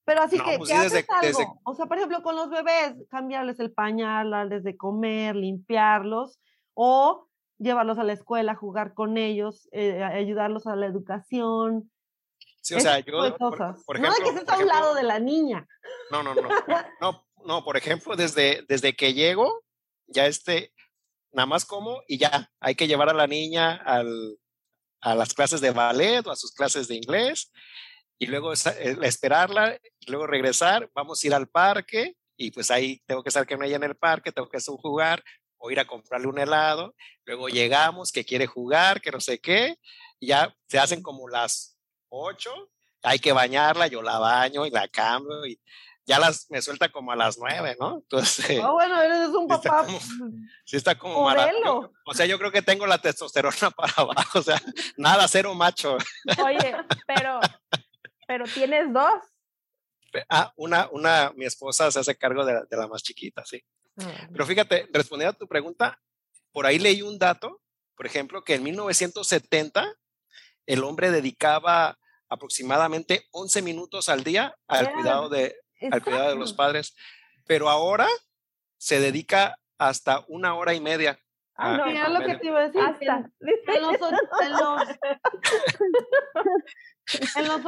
Pero 0.05 0.22
así 0.22 0.38
que, 0.38 0.59
pues 0.59 0.70
haces 0.70 1.05
algo? 1.11 1.61
O 1.64 1.75
sea, 1.75 1.87
por 1.87 1.99
ejemplo, 1.99 2.22
con 2.22 2.37
los 2.37 2.49
bebés, 2.49 2.94
cambiarles 3.11 3.59
el 3.59 3.72
pañal, 3.72 4.31
darles 4.31 4.62
de 4.62 4.77
comer, 4.77 5.35
limpiarlos, 5.35 6.38
o 6.75 7.26
llevarlos 7.59 7.99
a 7.99 8.05
la 8.05 8.12
escuela, 8.12 8.55
jugar 8.55 8.95
con 8.95 9.16
ellos, 9.16 9.69
eh, 9.73 10.03
ayudarlos 10.03 10.66
a 10.66 10.77
la 10.77 10.87
educación. 10.87 11.90
Sí, 12.61 12.75
o 12.75 12.81
sea, 12.81 12.99
yo, 12.99 13.37
por, 13.38 13.55
ejemplo, 13.55 13.99
no 13.99 14.12
hay 14.12 14.23
que 14.23 14.38
estés 14.38 14.49
a 14.49 14.59
un 14.59 14.66
lado 14.66 14.95
de 14.95 15.03
la 15.05 15.19
niña. 15.19 15.66
No, 16.11 16.23
no, 16.23 16.35
no, 16.35 16.42
no, 17.01 17.27
no, 17.45 17.64
por 17.64 17.77
ejemplo, 17.77 18.16
desde, 18.16 18.64
desde 18.69 18.97
que 18.97 19.14
llego, 19.14 19.62
ya 20.07 20.27
este, 20.27 20.73
nada 21.33 21.47
más 21.47 21.64
como 21.64 22.03
y 22.09 22.19
ya, 22.19 22.51
hay 22.61 22.75
que 22.75 22.88
llevar 22.88 23.09
a 23.09 23.14
la 23.14 23.27
niña 23.27 23.77
al, 23.77 24.38
a 25.01 25.14
las 25.14 25.35
clases 25.35 25.61
de 25.61 25.71
ballet 25.71 26.27
o 26.27 26.31
a 26.31 26.37
sus 26.37 26.53
clases 26.53 26.88
de 26.88 26.97
inglés 26.97 27.53
y 28.19 28.27
luego 28.27 28.53
eh, 28.53 28.99
esperarla 29.03 29.79
y 30.01 30.11
luego 30.11 30.27
regresar, 30.27 30.90
vamos 30.95 31.23
a 31.23 31.27
ir 31.27 31.35
al 31.35 31.49
parque 31.49 32.16
y 32.37 32.51
pues 32.51 32.71
ahí 32.71 33.03
tengo 33.07 33.23
que 33.23 33.29
estar 33.29 33.47
con 33.47 33.62
ella 33.62 33.77
en 33.77 33.85
el 33.85 33.97
parque, 33.97 34.33
tengo 34.33 34.49
que 34.49 34.59
jugar 34.61 35.23
o 35.66 35.70
ir 35.70 35.81
a 35.81 35.87
comprarle 35.87 36.29
un 36.29 36.38
helado, 36.38 36.94
luego 37.24 37.48
llegamos, 37.48 38.12
que 38.12 38.24
quiere 38.24 38.46
jugar, 38.46 39.00
que 39.00 39.11
no 39.11 39.20
sé 39.20 39.40
qué, 39.40 39.76
y 40.20 40.29
ya 40.29 40.55
se 40.68 40.79
hacen 40.79 41.02
como 41.02 41.29
las 41.29 41.76
ocho, 42.09 42.52
hay 43.02 43.18
que 43.18 43.33
bañarla, 43.33 43.88
yo 43.88 44.00
la 44.00 44.18
baño 44.18 44.64
y 44.64 44.70
la 44.70 44.88
cambio 44.88 45.44
y 45.44 45.61
ya 46.07 46.20
las 46.20 46.48
me 46.50 46.62
suelta 46.62 46.88
como 46.88 47.11
a 47.11 47.16
las 47.16 47.37
nueve, 47.37 47.76
¿no? 47.81 47.96
Entonces. 47.96 48.61
Oh, 48.62 48.74
bueno, 48.74 49.02
eres 49.02 49.29
un 49.29 49.48
papá. 49.48 49.85
Sí 50.64 50.76
está 50.76 50.96
como, 50.96 51.22
modelo. 51.22 51.92
O 52.05 52.14
sea, 52.14 52.26
yo 52.26 52.38
creo 52.38 52.52
que 52.52 52.62
tengo 52.62 52.87
la 52.87 52.98
testosterona 52.98 53.70
para 53.76 53.92
abajo, 53.96 54.38
o 54.38 54.42
sea, 54.42 54.61
nada, 54.96 55.26
cero 55.26 55.55
macho. 55.55 55.96
Oye, 56.44 56.76
pero, 57.07 57.40
pero 58.26 58.44
tienes 58.46 58.92
dos. 58.92 59.14
Ah, 60.29 60.52
una, 60.57 60.88
una, 60.90 61.33
mi 61.37 61.44
esposa 61.44 61.90
se 61.90 62.00
hace 62.00 62.16
cargo 62.16 62.44
de, 62.44 62.62
de 62.68 62.76
la 62.76 62.87
más 62.88 63.02
chiquita, 63.02 63.44
sí. 63.44 63.62
Ah, 63.98 64.29
pero 64.31 64.46
fíjate, 64.46 64.88
respondiendo 64.92 65.31
a 65.33 65.38
tu 65.38 65.48
pregunta, 65.48 66.00
por 66.52 66.66
ahí 66.66 66.79
leí 66.79 67.02
un 67.02 67.18
dato, 67.18 67.61
por 67.96 68.07
ejemplo, 68.07 68.44
que 68.44 68.55
en 68.55 68.62
1970 68.62 69.94
el 70.66 70.85
hombre 70.85 71.11
dedicaba 71.11 71.98
aproximadamente 72.29 73.26
11 73.31 73.62
minutos 73.62 74.09
al 74.09 74.24
día 74.24 74.57
al 74.66 74.92
cuidado 74.92 75.29
de, 75.29 75.57
al 75.90 76.02
cuidado 76.02 76.31
de 76.31 76.37
los 76.37 76.52
padres, 76.52 76.96
pero 77.46 77.68
ahora 77.68 78.09
se 78.76 79.00
dedica 79.00 79.59
hasta 79.79 80.24
una 80.29 80.55
hora 80.55 80.74
y 80.74 80.81
media. 80.81 81.18
Ah, 81.55 81.76
no, 81.76 81.90
ya 81.90 82.09
lo 82.09 82.20
que 82.20 82.35
te 82.37 82.46
iba 82.48 82.59
a 82.61 82.66
decir. 82.66 82.83
Hasta. 82.83 83.16
En, 83.16 83.83
los, 83.83 83.94
en, 84.42 84.52
los, 84.52 84.83
en 87.37 87.48
los 87.48 87.62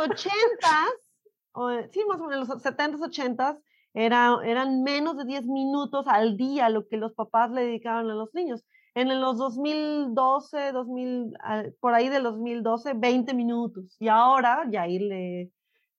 80 1.58 1.92
sí, 1.92 2.00
más 2.08 2.20
o 2.20 2.26
menos 2.26 2.48
en 2.48 2.54
los 2.54 2.64
70s, 2.64 3.00
80s, 3.00 3.58
era, 3.94 4.36
eran 4.44 4.82
menos 4.82 5.16
de 5.16 5.24
10 5.24 5.46
minutos 5.46 6.06
al 6.06 6.36
día 6.36 6.68
lo 6.68 6.86
que 6.86 6.96
los 6.96 7.14
papás 7.14 7.50
le 7.50 7.62
dedicaban 7.62 8.08
a 8.10 8.14
los 8.14 8.32
niños. 8.34 8.64
En 8.94 9.08
los 9.20 9.38
2012, 9.38 10.72
2000, 10.72 11.32
por 11.80 11.94
ahí 11.94 12.08
del 12.08 12.24
2012, 12.24 12.94
20 12.94 13.34
minutos. 13.34 13.96
Y 13.98 14.08
ahora 14.08 14.64
ya 14.70 14.82
ahí 14.82 14.98
le, 14.98 15.50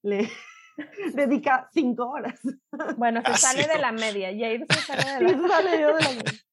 le, 0.02 0.30
dedica 1.14 1.70
cinco 1.72 2.10
horas. 2.10 2.40
Bueno, 2.98 3.22
se 3.26 3.34
sale 3.36 3.68
de 3.68 3.80
la 3.80 3.92
media, 3.92 4.30
Jair 4.30 4.66
se 4.70 4.80
sale 4.82 5.26
de 5.26 5.36
la, 5.36 5.62
media. 5.62 5.88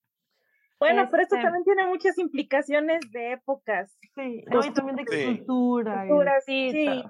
Bueno, 0.79 1.09
pero 1.11 1.23
esto 1.23 1.37
este 1.37 1.47
también 1.47 1.65
tiene 1.65 1.87
muchas 1.87 2.19
implicaciones 2.19 3.01
de 3.11 3.33
épocas. 3.33 3.97
Sí, 4.15 4.45
también 4.75 4.97
de 4.97 5.07
cultura. 5.07 6.05
sí, 6.45 6.71
sí. 6.71 7.03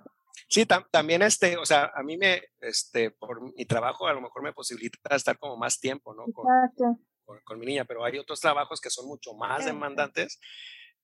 Sí, 0.48 0.66
también 0.66 1.22
este, 1.22 1.56
o 1.56 1.64
sea, 1.64 1.90
a 1.94 2.02
mí 2.02 2.16
me, 2.16 2.42
este, 2.60 3.10
por 3.10 3.40
mi 3.54 3.64
trabajo 3.64 4.06
a 4.06 4.12
lo 4.12 4.20
mejor 4.20 4.42
me 4.42 4.52
posibilita 4.52 5.16
estar 5.16 5.38
como 5.38 5.56
más 5.56 5.80
tiempo, 5.80 6.14
¿no? 6.14 6.24
Con, 6.32 6.46
con, 7.44 7.58
mi 7.58 7.66
niña, 7.66 7.84
pero 7.84 8.04
hay 8.04 8.18
otros 8.18 8.40
trabajos 8.40 8.80
que 8.80 8.90
son 8.90 9.06
mucho 9.06 9.34
más 9.34 9.64
demandantes 9.64 10.38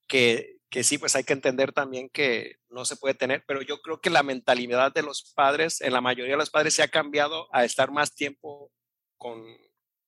que, 0.06 0.58
que 0.70 0.84
sí, 0.84 0.98
pues 0.98 1.16
hay 1.16 1.24
que 1.24 1.32
entender 1.32 1.72
también 1.72 2.08
que 2.08 2.56
no 2.68 2.84
se 2.84 2.96
puede 2.96 3.14
tener, 3.14 3.44
pero 3.46 3.62
yo 3.62 3.80
creo 3.80 4.00
que 4.00 4.10
la 4.10 4.22
mentalidad 4.22 4.92
de 4.92 5.02
los 5.02 5.32
padres, 5.34 5.80
en 5.80 5.92
la 5.92 6.00
mayoría 6.00 6.34
de 6.34 6.38
los 6.38 6.50
padres, 6.50 6.74
se 6.74 6.82
ha 6.82 6.88
cambiado 6.88 7.48
a 7.54 7.64
estar 7.64 7.90
más 7.90 8.14
tiempo 8.14 8.70
con, 9.16 9.42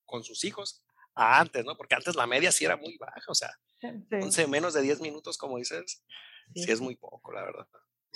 con 0.05 0.23
sus 0.23 0.43
hijos 0.43 0.83
a 1.15 1.39
antes, 1.39 1.65
¿no? 1.65 1.75
Porque 1.77 1.95
antes 1.95 2.15
la 2.15 2.27
media 2.27 2.51
sí 2.51 2.65
era 2.65 2.77
muy 2.77 2.97
baja, 2.97 3.21
o 3.27 3.35
sea, 3.35 3.51
sí. 4.31 4.47
menos 4.47 4.73
de 4.73 4.81
10 4.81 5.01
minutos, 5.01 5.37
como 5.37 5.57
dices, 5.57 6.03
sí. 6.53 6.71
es 6.71 6.81
muy 6.81 6.95
poco, 6.95 7.31
la 7.31 7.43
verdad. 7.43 7.67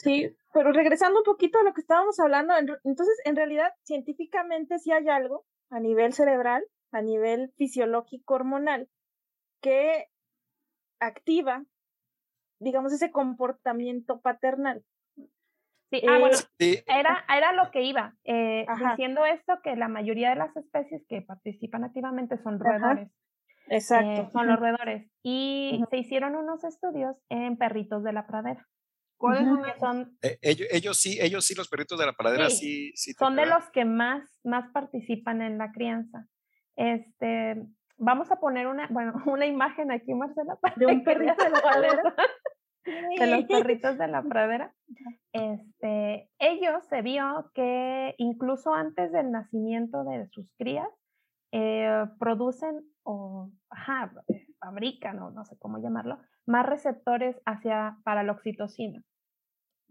Sí, 0.03 0.35
pero 0.53 0.71
regresando 0.71 1.19
un 1.19 1.25
poquito 1.25 1.59
a 1.59 1.63
lo 1.63 1.73
que 1.73 1.81
estábamos 1.81 2.19
hablando, 2.19 2.53
entonces, 2.83 3.19
en 3.25 3.35
realidad, 3.35 3.73
científicamente 3.83 4.79
sí 4.79 4.91
hay 4.91 5.07
algo 5.09 5.45
a 5.69 5.79
nivel 5.79 6.13
cerebral, 6.13 6.63
a 6.91 7.01
nivel 7.01 7.51
fisiológico, 7.57 8.35
hormonal, 8.35 8.89
que 9.61 10.07
activa, 10.99 11.63
digamos, 12.59 12.93
ese 12.93 13.11
comportamiento 13.11 14.21
paternal. 14.21 14.83
Sí, 15.91 16.01
ah, 16.07 16.19
bueno, 16.19 16.37
Era, 16.59 17.25
era 17.35 17.51
lo 17.53 17.71
que 17.71 17.81
iba, 17.81 18.15
eh, 18.23 18.65
diciendo 18.89 19.25
esto 19.25 19.59
que 19.63 19.75
la 19.75 19.87
mayoría 19.87 20.29
de 20.29 20.35
las 20.35 20.55
especies 20.55 21.03
que 21.07 21.21
participan 21.21 21.83
activamente 21.83 22.37
son 22.37 22.59
roedores. 22.59 23.09
Exacto. 23.67 24.21
Eh, 24.21 24.29
son 24.31 24.47
los 24.47 24.59
roedores. 24.59 25.09
Y 25.23 25.83
se 25.89 25.97
hicieron 25.97 26.35
unos 26.35 26.63
estudios 26.63 27.15
en 27.29 27.57
perritos 27.57 28.03
de 28.03 28.13
la 28.13 28.27
pradera. 28.27 28.67
¿Cuáles 29.19 29.77
son? 29.79 30.17
Eh, 30.21 30.39
ellos, 30.41 30.67
ellos, 30.71 30.97
sí, 30.97 31.17
ellos 31.19 31.43
sí, 31.43 31.53
los 31.53 31.67
perritos 31.67 31.99
de 31.99 32.05
la 32.05 32.13
pradera 32.13 32.49
sí. 32.49 32.93
sí, 32.95 33.11
son 33.11 33.35
de 33.35 33.45
los 33.45 33.69
que 33.71 33.83
más, 33.83 34.23
más 34.45 34.71
participan 34.71 35.41
en 35.41 35.57
la 35.57 35.73
crianza. 35.73 36.25
Este, 36.77 37.61
vamos 37.97 38.31
a 38.31 38.37
poner 38.37 38.67
una, 38.67 38.87
bueno, 38.89 39.13
una 39.25 39.45
imagen 39.45 39.91
aquí, 39.91 40.13
Marcela, 40.13 40.57
de 40.77 40.85
un 40.85 41.03
perrito 41.03 41.43
de 41.43 41.49
la 41.49 41.61
pradera. 41.61 42.15
de 43.19 43.27
los 43.27 43.43
perritos 43.43 43.97
de 43.97 44.07
la 44.07 44.23
pradera. 44.23 44.73
Este, 45.31 46.27
ellos 46.39 46.83
se 46.89 47.03
vio 47.03 47.51
que 47.53 48.15
incluso 48.17 48.73
antes 48.73 49.11
del 49.11 49.29
nacimiento 49.29 50.03
de 50.03 50.27
sus 50.29 50.51
crías, 50.57 50.89
eh, 51.51 52.05
producen 52.19 52.81
o, 53.03 53.51
ajá, 53.69 54.11
fabrican 54.59 55.19
o 55.19 55.31
no 55.31 55.45
sé 55.45 55.57
cómo 55.57 55.79
llamarlo, 55.79 56.19
más 56.45 56.65
receptores 56.65 57.41
hacia, 57.45 57.97
para 58.03 58.23
la 58.23 58.33
oxitocina. 58.33 59.01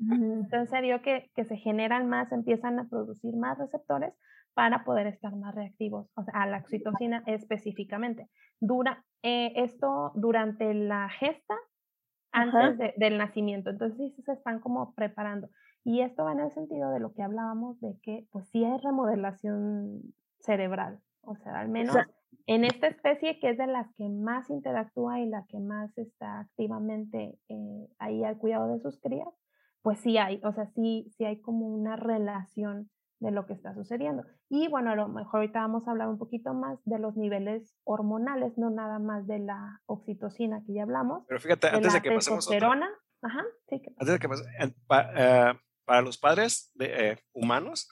Entonces 0.00 0.70
se 0.70 0.80
vio 0.80 1.02
que, 1.02 1.30
que, 1.34 1.44
se 1.44 1.56
generan 1.56 2.08
más, 2.08 2.30
empiezan 2.30 2.78
a 2.78 2.88
producir 2.88 3.36
más 3.36 3.58
receptores 3.58 4.14
para 4.54 4.84
poder 4.84 5.08
estar 5.08 5.34
más 5.34 5.54
reactivos, 5.54 6.08
o 6.14 6.22
sea, 6.22 6.34
a 6.42 6.46
la 6.46 6.58
oxitocina 6.58 7.22
específicamente. 7.26 8.28
Dura, 8.60 9.04
eh, 9.22 9.52
esto 9.56 10.12
durante 10.14 10.72
la 10.72 11.08
gesta, 11.08 11.56
antes 12.32 12.94
del 12.96 13.18
nacimiento. 13.18 13.70
Entonces 13.70 14.14
sí 14.14 14.22
se 14.22 14.32
están 14.32 14.60
como 14.60 14.94
preparando. 14.94 15.48
Y 15.84 16.00
esto 16.00 16.24
va 16.24 16.32
en 16.32 16.40
el 16.40 16.50
sentido 16.50 16.90
de 16.90 17.00
lo 17.00 17.12
que 17.12 17.22
hablábamos 17.22 17.80
de 17.80 17.98
que 18.02 18.26
pues 18.30 18.48
sí 18.50 18.64
hay 18.64 18.78
remodelación 18.78 20.02
cerebral. 20.40 21.00
O 21.22 21.36
sea, 21.36 21.58
al 21.58 21.68
menos 21.68 21.96
en 22.46 22.64
esta 22.64 22.86
especie 22.86 23.38
que 23.40 23.50
es 23.50 23.58
de 23.58 23.66
las 23.66 23.86
que 23.96 24.08
más 24.08 24.48
interactúa 24.50 25.20
y 25.20 25.28
la 25.28 25.44
que 25.48 25.58
más 25.58 25.96
está 25.98 26.40
activamente 26.40 27.38
eh, 27.48 27.88
ahí 27.98 28.24
al 28.24 28.38
cuidado 28.38 28.72
de 28.72 28.80
sus 28.80 28.98
crías, 29.00 29.28
pues 29.82 30.00
sí 30.00 30.18
hay, 30.18 30.40
o 30.44 30.52
sea, 30.52 30.66
sí, 30.74 31.12
sí 31.16 31.24
hay 31.24 31.40
como 31.40 31.66
una 31.66 31.96
relación 31.96 32.90
de 33.20 33.30
lo 33.30 33.46
que 33.46 33.52
está 33.52 33.74
sucediendo. 33.74 34.24
Y 34.48 34.68
bueno, 34.68 34.90
a 34.90 34.96
lo 34.96 35.08
mejor 35.08 35.40
ahorita 35.40 35.60
vamos 35.60 35.86
a 35.86 35.90
hablar 35.90 36.08
un 36.08 36.18
poquito 36.18 36.54
más 36.54 36.78
de 36.84 36.98
los 36.98 37.16
niveles 37.16 37.76
hormonales, 37.84 38.56
no 38.56 38.70
nada 38.70 38.98
más 38.98 39.26
de 39.26 39.40
la 39.40 39.80
oxitocina 39.86 40.62
que 40.66 40.74
ya 40.74 40.82
hablamos. 40.84 41.24
Pero 41.26 41.40
fíjate, 41.40 41.68
antes 41.68 41.92
de 41.92 42.00
que 42.00 42.12
pasemos 42.12 42.46
otra, 42.46 42.70
Ajá, 43.20 43.44
sí, 43.68 43.82
antes 43.98 44.12
de 44.14 44.18
que 44.20 44.28
pasemos, 44.28 44.52
eh, 44.60 45.54
para, 45.84 46.02
los 46.02 46.18
padres 46.18 46.70
de, 46.74 47.10
eh, 47.10 47.18
humanos, 47.32 47.88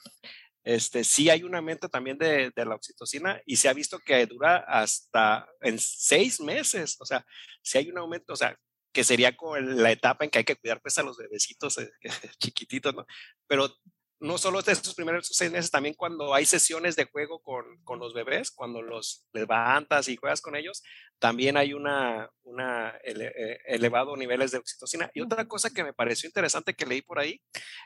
este, 0.67 1.05
sí 1.05 1.29
hay 1.29 1.43
un 1.43 1.55
aumento 1.55 1.87
también 1.87 2.17
de, 2.17 2.51
de, 2.53 2.65
la 2.65 2.75
oxitocina 2.75 3.41
y 3.45 3.55
se 3.55 3.69
ha 3.69 3.73
visto 3.73 3.99
que 3.99 4.25
dura 4.25 4.65
hasta 4.67 5.47
en 5.61 5.79
seis 5.79 6.41
meses, 6.41 6.97
o 6.99 7.05
sea, 7.05 7.25
si 7.61 7.77
hay 7.77 7.89
un 7.89 7.97
aumento, 7.97 8.33
o 8.33 8.35
sea, 8.35 8.53
que 8.91 9.05
sería 9.05 9.37
con 9.37 9.81
la 9.81 9.91
etapa 9.91 10.25
en 10.25 10.29
que 10.29 10.39
hay 10.39 10.43
que 10.43 10.57
cuidar 10.57 10.81
pues 10.81 10.97
a 10.97 11.03
los 11.03 11.17
bebecitos 11.17 11.77
eh, 11.77 11.89
chiquititos, 12.39 12.93
¿no? 12.93 13.05
Pero 13.47 13.73
no 14.19 14.37
solo 14.37 14.61
de 14.61 14.73
estos 14.73 14.93
primeros 14.93 15.29
seis 15.31 15.51
meses, 15.51 15.71
también 15.71 15.95
cuando 15.95 16.33
hay 16.33 16.45
sesiones 16.45 16.97
de 16.97 17.05
juego 17.05 17.39
con, 17.39 17.63
con, 17.85 17.99
los 17.99 18.13
bebés, 18.13 18.51
cuando 18.51 18.81
los 18.81 19.25
levantas 19.31 20.09
y 20.09 20.17
juegas 20.17 20.41
con 20.41 20.57
ellos, 20.57 20.83
también 21.17 21.55
hay 21.55 21.73
una, 21.73 22.29
una 22.43 22.93
eh, 23.05 23.59
elevado 23.67 24.17
niveles 24.17 24.51
de 24.51 24.57
oxitocina. 24.57 25.09
Y 25.13 25.21
otra 25.21 25.47
cosa 25.47 25.69
que 25.69 25.83
me 25.83 25.93
pareció 25.93 26.27
interesante 26.27 26.73
que 26.73 26.85
leí 26.85 27.01
por 27.01 27.19
ahí 27.19 27.39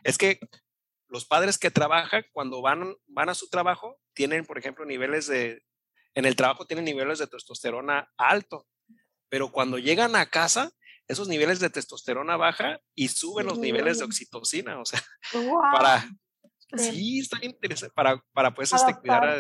es 0.04 0.18
que 0.18 0.40
los 1.12 1.26
padres 1.26 1.60
que 1.60 1.70
trabajan 1.70 2.24
cuando 2.32 2.62
van, 2.62 2.96
van 3.08 3.30
a 3.30 3.36
su 3.36 3.50
trabajo 3.50 4.00
tienen, 4.14 4.46
por 4.46 4.58
ejemplo, 4.58 4.86
niveles 4.86 5.28
de, 5.28 5.62
en 6.16 6.26
el 6.26 6.38
trabajo 6.38 6.66
tienen 6.66 6.86
niveles 6.86 7.20
de 7.20 7.28
testosterona 7.28 8.10
alto, 8.18 8.66
pero 9.30 9.52
cuando 9.52 9.78
llegan 9.78 10.16
a 10.16 10.26
casa 10.28 10.72
esos 11.08 11.28
niveles 11.28 11.60
de 11.60 11.70
testosterona 11.70 12.38
baja 12.38 12.80
y 12.96 13.10
suben 13.10 13.46
los 13.46 13.60
niveles 13.60 14.00
de 14.00 14.06
oxitocina, 14.06 14.80
o 14.80 14.86
sea, 14.86 15.02
para... 15.74 16.04
Sí, 16.78 17.20
está 17.20 17.38
interesante, 17.46 17.94
para, 17.94 18.24
para 18.32 18.54
pues 18.54 18.72
este, 18.72 18.96
cuidar 18.96 19.28
a, 19.28 19.36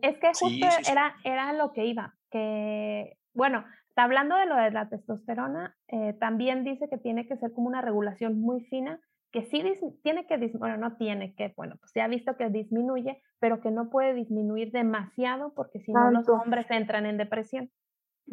Es 0.00 0.16
que 0.18 0.28
justo 0.28 0.66
Era, 0.90 1.14
era 1.22 1.52
lo 1.52 1.74
que 1.74 1.84
iba, 1.84 2.16
que, 2.30 3.18
bueno, 3.34 3.66
hablando 3.94 4.36
de 4.36 4.46
lo 4.46 4.56
de 4.56 4.70
la 4.70 4.88
testosterona, 4.88 5.76
eh, 5.88 6.14
también 6.18 6.64
dice 6.64 6.88
que 6.88 6.96
tiene 6.96 7.28
que 7.28 7.36
ser 7.36 7.52
como 7.52 7.68
una 7.68 7.82
regulación 7.82 8.40
muy 8.40 8.64
fina, 8.64 8.98
que 9.36 9.44
sí 9.50 9.62
tiene 10.02 10.26
que, 10.26 10.38
bueno, 10.54 10.78
no 10.78 10.96
tiene 10.96 11.34
que, 11.34 11.52
bueno, 11.58 11.76
pues 11.78 11.92
se 11.92 12.00
ha 12.00 12.08
visto 12.08 12.38
que 12.38 12.48
disminuye, 12.48 13.20
pero 13.38 13.60
que 13.60 13.70
no 13.70 13.90
puede 13.90 14.14
disminuir 14.14 14.72
demasiado 14.72 15.52
porque 15.54 15.78
si 15.80 15.92
no 15.92 16.10
los 16.10 16.26
hombres 16.30 16.64
entran 16.70 17.04
en 17.04 17.18
depresión. 17.18 17.70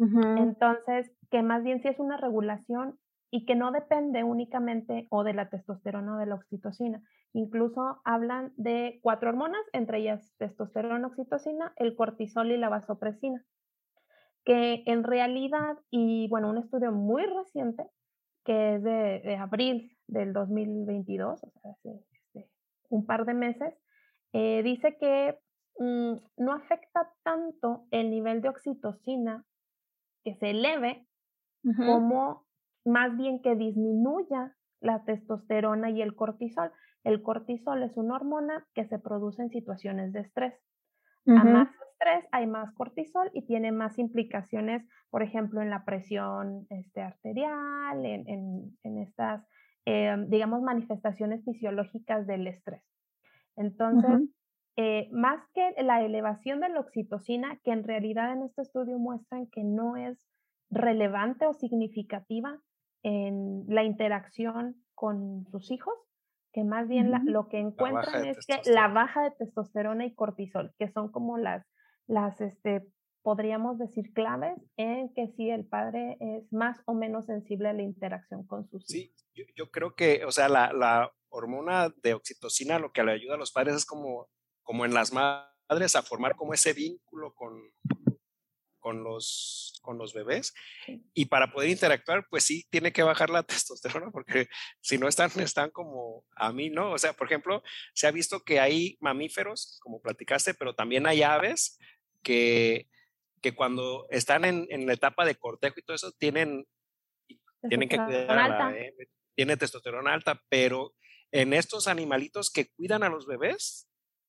Entonces, 0.00 1.12
que 1.30 1.42
más 1.42 1.62
bien 1.62 1.82
sí 1.82 1.88
es 1.88 1.98
una 1.98 2.16
regulación 2.16 2.98
y 3.30 3.44
que 3.44 3.54
no 3.54 3.70
depende 3.70 4.24
únicamente 4.24 5.06
o 5.10 5.24
de 5.24 5.34
la 5.34 5.50
testosterona 5.50 6.16
o 6.16 6.18
de 6.18 6.24
la 6.24 6.36
oxitocina. 6.36 7.02
Incluso 7.34 8.00
hablan 8.06 8.54
de 8.56 8.98
cuatro 9.02 9.28
hormonas, 9.28 9.60
entre 9.74 9.98
ellas 9.98 10.34
testosterona, 10.38 11.06
oxitocina, 11.08 11.74
el 11.76 11.96
cortisol 11.96 12.50
y 12.50 12.56
la 12.56 12.70
vasopresina, 12.70 13.44
que 14.46 14.84
en 14.86 15.04
realidad, 15.04 15.76
y 15.90 16.28
bueno, 16.28 16.48
un 16.48 16.56
estudio 16.56 16.92
muy 16.92 17.26
reciente, 17.26 17.84
que 18.42 18.76
es 18.76 18.82
de, 18.82 19.36
abril 19.36 19.93
del 20.06 20.32
2022, 20.32 21.42
o 21.42 21.50
sea, 21.50 21.72
hace 21.72 22.04
este, 22.12 22.50
un 22.88 23.06
par 23.06 23.24
de 23.24 23.34
meses, 23.34 23.74
eh, 24.32 24.62
dice 24.62 24.96
que 24.98 25.38
mm, 25.78 26.14
no 26.38 26.52
afecta 26.52 27.12
tanto 27.22 27.86
el 27.90 28.10
nivel 28.10 28.42
de 28.42 28.48
oxitocina 28.48 29.44
que 30.24 30.34
se 30.36 30.50
eleve 30.50 31.06
como 31.76 32.44
más 32.84 33.16
bien 33.16 33.40
que 33.40 33.56
disminuya 33.56 34.54
la 34.80 35.02
testosterona 35.04 35.90
y 35.90 36.02
el 36.02 36.14
cortisol. 36.14 36.70
El 37.02 37.22
cortisol 37.22 37.82
es 37.82 37.96
una 37.96 38.16
hormona 38.16 38.66
que 38.74 38.86
se 38.86 38.98
produce 38.98 39.42
en 39.42 39.50
situaciones 39.50 40.12
de 40.12 40.20
estrés. 40.20 40.54
A 41.26 41.42
más 41.42 41.68
estrés 41.68 42.28
hay 42.32 42.46
más 42.46 42.70
cortisol 42.74 43.30
y 43.32 43.46
tiene 43.46 43.72
más 43.72 43.98
implicaciones, 43.98 44.86
por 45.08 45.22
ejemplo, 45.22 45.62
en 45.62 45.70
la 45.70 45.86
presión 45.86 46.66
este, 46.68 47.00
arterial, 47.00 48.04
en, 48.04 48.76
en, 48.82 48.98
estas, 48.98 49.42
em, 49.86 50.28
digamos, 50.28 50.62
manifestaciones 50.62 51.44
fisiológicas 51.44 52.26
del 52.26 52.46
estrés. 52.46 52.82
Entonces, 53.56 54.28
eh, 54.76 55.08
más 55.12 55.40
que 55.54 55.74
la 55.82 56.02
elevación 56.02 56.60
de 56.60 56.68
la 56.68 56.80
oxitocina, 56.80 57.58
que 57.62 57.70
en 57.70 57.84
realidad 57.84 58.32
en 58.32 58.42
este 58.42 58.62
estudio 58.62 58.98
muestran 58.98 59.46
que 59.46 59.62
no 59.62 59.96
es 59.96 60.18
relevante 60.70 61.46
o 61.46 61.52
significativa 61.52 62.58
en 63.02 63.64
la 63.68 63.84
interacción 63.84 64.76
con 64.94 65.46
sus 65.50 65.70
hijos, 65.70 65.94
que 66.52 66.64
más 66.64 66.88
bien 66.88 67.12
lo 67.26 67.48
que 67.48 67.58
encuentran 67.58 68.24
es 68.24 68.38
que 68.46 68.60
la 68.70 68.88
baja 68.88 69.22
de 69.22 69.32
testosterona 69.32 70.06
y 70.06 70.14
cortisol, 70.14 70.72
que 70.78 70.88
son 70.88 71.10
como 71.10 71.36
las, 71.36 71.66
las 72.06 72.40
este, 72.40 72.86
podríamos 73.24 73.78
decir, 73.78 74.12
claves 74.12 74.56
en 74.76 75.12
que 75.14 75.26
si 75.36 75.50
el 75.50 75.66
padre 75.66 76.16
es 76.20 76.52
más 76.52 76.78
o 76.84 76.94
menos 76.94 77.26
sensible 77.26 77.70
a 77.70 77.72
la 77.72 77.82
interacción 77.82 78.46
con 78.46 78.68
sus 78.68 78.88
hijos. 78.94 79.26
Sí, 79.34 79.44
yo, 79.56 79.70
creo 79.72 79.96
que, 79.96 80.24
o 80.24 80.30
sea, 80.30 80.48
la, 80.48 80.72
la, 80.72 81.12
hormona 81.36 81.92
de 82.04 82.14
oxitocina 82.14 82.78
lo 82.78 82.92
que 82.92 83.02
le 83.02 83.10
ayuda 83.10 83.34
a 83.34 83.38
los 83.38 83.50
padres 83.50 83.74
es 83.74 83.84
como 83.84 84.28
como 84.64 84.84
en 84.84 84.94
las 84.94 85.12
madres, 85.12 85.94
a 85.94 86.02
formar 86.02 86.34
como 86.34 86.52
ese 86.54 86.72
vínculo 86.72 87.32
con, 87.34 87.60
con, 88.80 89.04
los, 89.04 89.78
con 89.82 89.98
los 89.98 90.12
bebés. 90.12 90.52
Y 91.12 91.26
para 91.26 91.52
poder 91.52 91.70
interactuar, 91.70 92.26
pues 92.28 92.44
sí, 92.44 92.66
tiene 92.70 92.92
que 92.92 93.04
bajar 93.04 93.30
la 93.30 93.42
testosterona, 93.44 94.10
porque 94.10 94.48
si 94.80 94.98
no 94.98 95.06
están, 95.06 95.30
están 95.38 95.70
como 95.70 96.24
a 96.34 96.52
mí, 96.52 96.70
¿no? 96.70 96.92
O 96.92 96.98
sea, 96.98 97.12
por 97.12 97.28
ejemplo, 97.28 97.62
se 97.94 98.06
ha 98.06 98.10
visto 98.10 98.40
que 98.40 98.58
hay 98.58 98.96
mamíferos, 99.00 99.78
como 99.80 100.00
platicaste, 100.00 100.54
pero 100.54 100.74
también 100.74 101.06
hay 101.06 101.22
aves 101.22 101.78
que, 102.22 102.88
que 103.44 103.54
cuando 103.54 104.06
están 104.08 104.46
en, 104.46 104.66
en 104.70 104.86
la 104.86 104.94
etapa 104.94 105.26
de 105.26 105.34
cortejo 105.34 105.74
y 105.76 105.82
todo 105.82 105.94
eso, 105.94 106.12
tienen, 106.12 106.66
tienen 107.68 107.90
que 107.90 107.98
cuidar 107.98 108.38
a 108.38 108.48
la, 108.48 108.74
tiene 109.36 109.58
testosterona 109.58 110.14
alta, 110.14 110.42
pero 110.48 110.94
en 111.30 111.52
estos 111.52 111.86
animalitos 111.86 112.50
que 112.50 112.70
cuidan 112.70 113.02
a 113.02 113.10
los 113.10 113.26
bebés, 113.26 113.86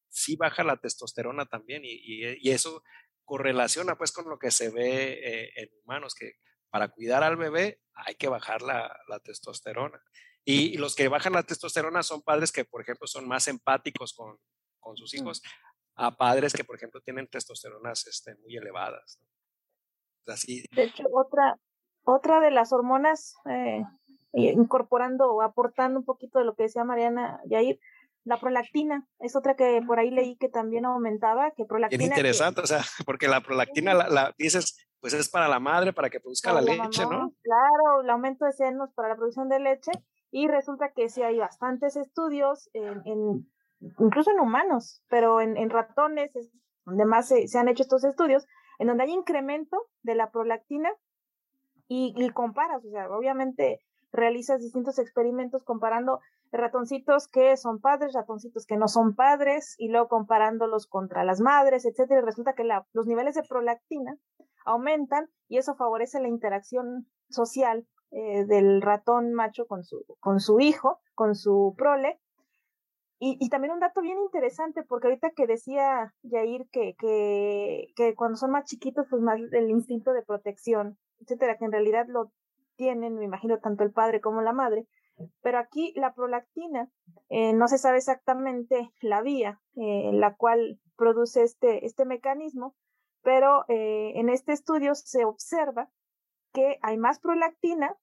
sí 0.09 0.35
baja 0.35 0.65
la 0.65 0.75
testosterona 0.75 1.45
también 1.45 1.83
y, 1.85 2.49
eso 2.49 2.83
correlaciona 3.23 3.97
pues 3.97 4.11
con 4.11 4.27
lo 4.27 4.37
que 4.37 4.51
se 4.51 4.69
ve 4.69 5.13
eh, 5.13 5.51
en 5.55 5.69
humanos, 5.81 6.13
que 6.13 6.33
para 6.69 6.89
cuidar 6.89 7.23
al 7.23 7.37
bebé 7.37 7.79
hay 7.93 8.15
que 8.15 8.27
bajar 8.27 8.63
la, 8.63 8.99
testosterona. 9.23 10.03
Y, 10.43 10.75
los 10.75 10.93
que 10.93 11.07
bajan 11.07 11.31
la 11.31 11.43
testosterona 11.43 12.03
son 12.03 12.21
padres 12.21 12.51
que, 12.51 12.65
por 12.65 12.81
ejemplo, 12.81 13.07
son 13.07 13.29
más 13.29 13.47
empáticos 13.47 14.13
con, 14.13 14.37
sus 14.97 15.13
mm. 15.13 15.31
A 15.95 16.15
padres 16.15 16.53
que, 16.53 16.63
por 16.63 16.75
ejemplo, 16.75 17.01
tienen 17.01 17.27
testosteronas 17.27 18.05
este, 18.07 18.35
muy 18.35 18.55
elevadas. 18.55 19.19
Así. 20.27 20.65
De 20.71 20.83
hecho, 20.83 21.03
otra, 21.13 21.57
otra 22.03 22.39
de 22.39 22.51
las 22.51 22.73
hormonas, 22.73 23.35
eh, 23.49 23.83
incorporando 24.33 25.31
o 25.31 25.41
aportando 25.41 25.99
un 25.99 26.05
poquito 26.05 26.39
de 26.39 26.45
lo 26.45 26.55
que 26.55 26.63
decía 26.63 26.83
Mariana 26.83 27.39
Yair, 27.45 27.79
la 28.25 28.39
prolactina 28.39 29.07
es 29.19 29.35
otra 29.35 29.55
que 29.55 29.81
por 29.85 29.99
ahí 29.99 30.09
leí 30.09 30.35
que 30.35 30.49
también 30.49 30.85
aumentaba, 30.85 31.51
que 31.51 31.65
prolactina. 31.65 32.03
Es 32.03 32.09
interesante, 32.09 32.61
o 32.61 32.65
sea, 32.65 32.79
porque 33.05 33.27
la 33.27 33.41
prolactina 33.41 33.93
la, 33.93 34.33
dices, 34.37 34.87
pues 34.99 35.13
es 35.13 35.29
para 35.29 35.47
la 35.47 35.59
madre, 35.59 35.93
para 35.93 36.09
que 36.09 36.19
produzca 36.19 36.51
la, 36.51 36.61
leche, 36.61 37.03
¿no? 37.03 37.31
Claro, 37.43 38.01
el 38.03 38.09
aumento 38.09 38.45
de 38.45 38.53
senos 38.53 38.91
para 38.93 39.09
la 39.09 39.15
producción 39.15 39.47
de 39.47 39.59
leche 39.59 39.91
y 40.31 40.47
resulta 40.47 40.91
que 40.91 41.07
sí 41.07 41.21
hay 41.21 41.37
bastantes 41.37 41.95
estudios, 41.95 42.69
en, 42.73 43.47
incluso 43.99 44.31
en 44.31 44.39
humanos, 44.39 45.03
pero 45.09 45.41
en, 45.41 45.69
ratones, 45.69 46.35
es 46.35 46.51
donde 46.85 47.05
más 47.05 47.27
se, 47.27 47.45
han 47.57 47.67
hecho 47.67 47.83
estos 47.83 48.03
estudios, 48.03 48.45
en 48.79 48.87
donde 48.87 49.03
hay 49.03 49.11
incremento 49.11 49.77
de 50.03 50.15
la 50.15 50.31
prolactina 50.31 50.89
y, 51.87 52.13
y 52.17 52.29
comparas, 52.31 52.83
o 52.85 52.89
sea, 52.89 53.09
obviamente 53.09 53.79
realizas 54.11 54.61
distintos 54.61 54.97
experimentos 54.99 55.63
comparando 55.63 56.19
ratoncitos 56.51 57.27
que 57.27 57.57
son 57.57 57.79
padres, 57.79 58.13
ratoncitos 58.13 58.65
que 58.65 58.77
no 58.77 58.87
son 58.87 59.15
padres, 59.15 59.75
y 59.77 59.89
luego 59.89 60.07
comparándolos 60.07 60.87
contra 60.87 61.23
las 61.23 61.41
madres, 61.41 61.85
etcétera, 61.85 62.21
y 62.21 62.25
resulta 62.25 62.53
que 62.53 62.67
los 62.93 63.07
niveles 63.07 63.35
de 63.35 63.43
prolactina 63.43 64.17
aumentan 64.65 65.29
y 65.47 65.57
eso 65.57 65.75
favorece 65.75 66.19
la 66.19 66.27
interacción 66.27 67.07
social 67.29 67.85
eh, 68.11 68.45
del 68.45 68.81
ratón 68.81 69.33
macho 69.33 69.67
con 69.67 69.83
su, 69.83 70.05
con 70.19 70.39
su 70.39 70.59
hijo, 70.59 70.99
con 71.13 71.35
su 71.35 71.75
prole. 71.77 72.19
Y, 73.17 73.49
también 73.49 73.73
un 73.73 73.79
dato 73.79 74.01
bien 74.01 74.19
interesante, 74.19 74.83
porque 74.83 75.07
ahorita 75.07 75.31
que 75.31 75.47
decía 75.47 76.13
Yair 76.23 76.67
que, 76.69 76.95
que, 76.99 77.87
que 77.95 78.13
cuando 78.13 78.35
son 78.35 78.51
más 78.51 78.65
chiquitos, 78.65 79.07
pues 79.09 79.21
más 79.21 79.39
el 79.53 79.69
instinto 79.69 80.11
de 80.11 80.21
protección, 80.21 80.97
etcétera, 81.21 81.57
que 81.57 81.65
en 81.65 81.71
realidad 81.71 82.07
lo 82.09 82.31
tienen, 82.75 83.15
me 83.15 83.23
imagino, 83.23 83.59
tanto 83.59 83.83
el 83.85 83.93
padre 83.93 84.19
como 84.19 84.41
la 84.41 84.51
madre, 84.51 84.85
pero 85.41 85.59
aquí 85.59 85.93
la 85.95 86.13
prolactina, 86.13 86.89
eh, 87.29 87.53
no 87.53 87.67
se 87.67 87.77
sabe 87.77 87.97
exactamente 87.97 88.91
la 89.01 89.21
vía 89.21 89.61
en 89.75 90.15
eh, 90.15 90.19
la 90.19 90.35
cual 90.35 90.79
produce 90.97 91.43
este, 91.43 91.85
este 91.85 92.05
mecanismo, 92.05 92.75
pero 93.21 93.65
eh, 93.67 94.13
en 94.15 94.29
este 94.29 94.51
estudio 94.51 94.93
se 94.95 95.25
observa 95.25 95.89
que 96.53 96.77
hay 96.81 96.97
más 96.97 97.19
prolactina 97.19 97.95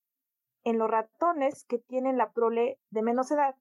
en 0.65 0.79
los 0.79 0.91
ratones 0.91 1.65
que 1.67 1.79
tienen 1.79 2.17
la 2.17 2.33
prole 2.33 2.79
de 2.91 3.03
menos 3.03 3.31
edad 3.31 3.55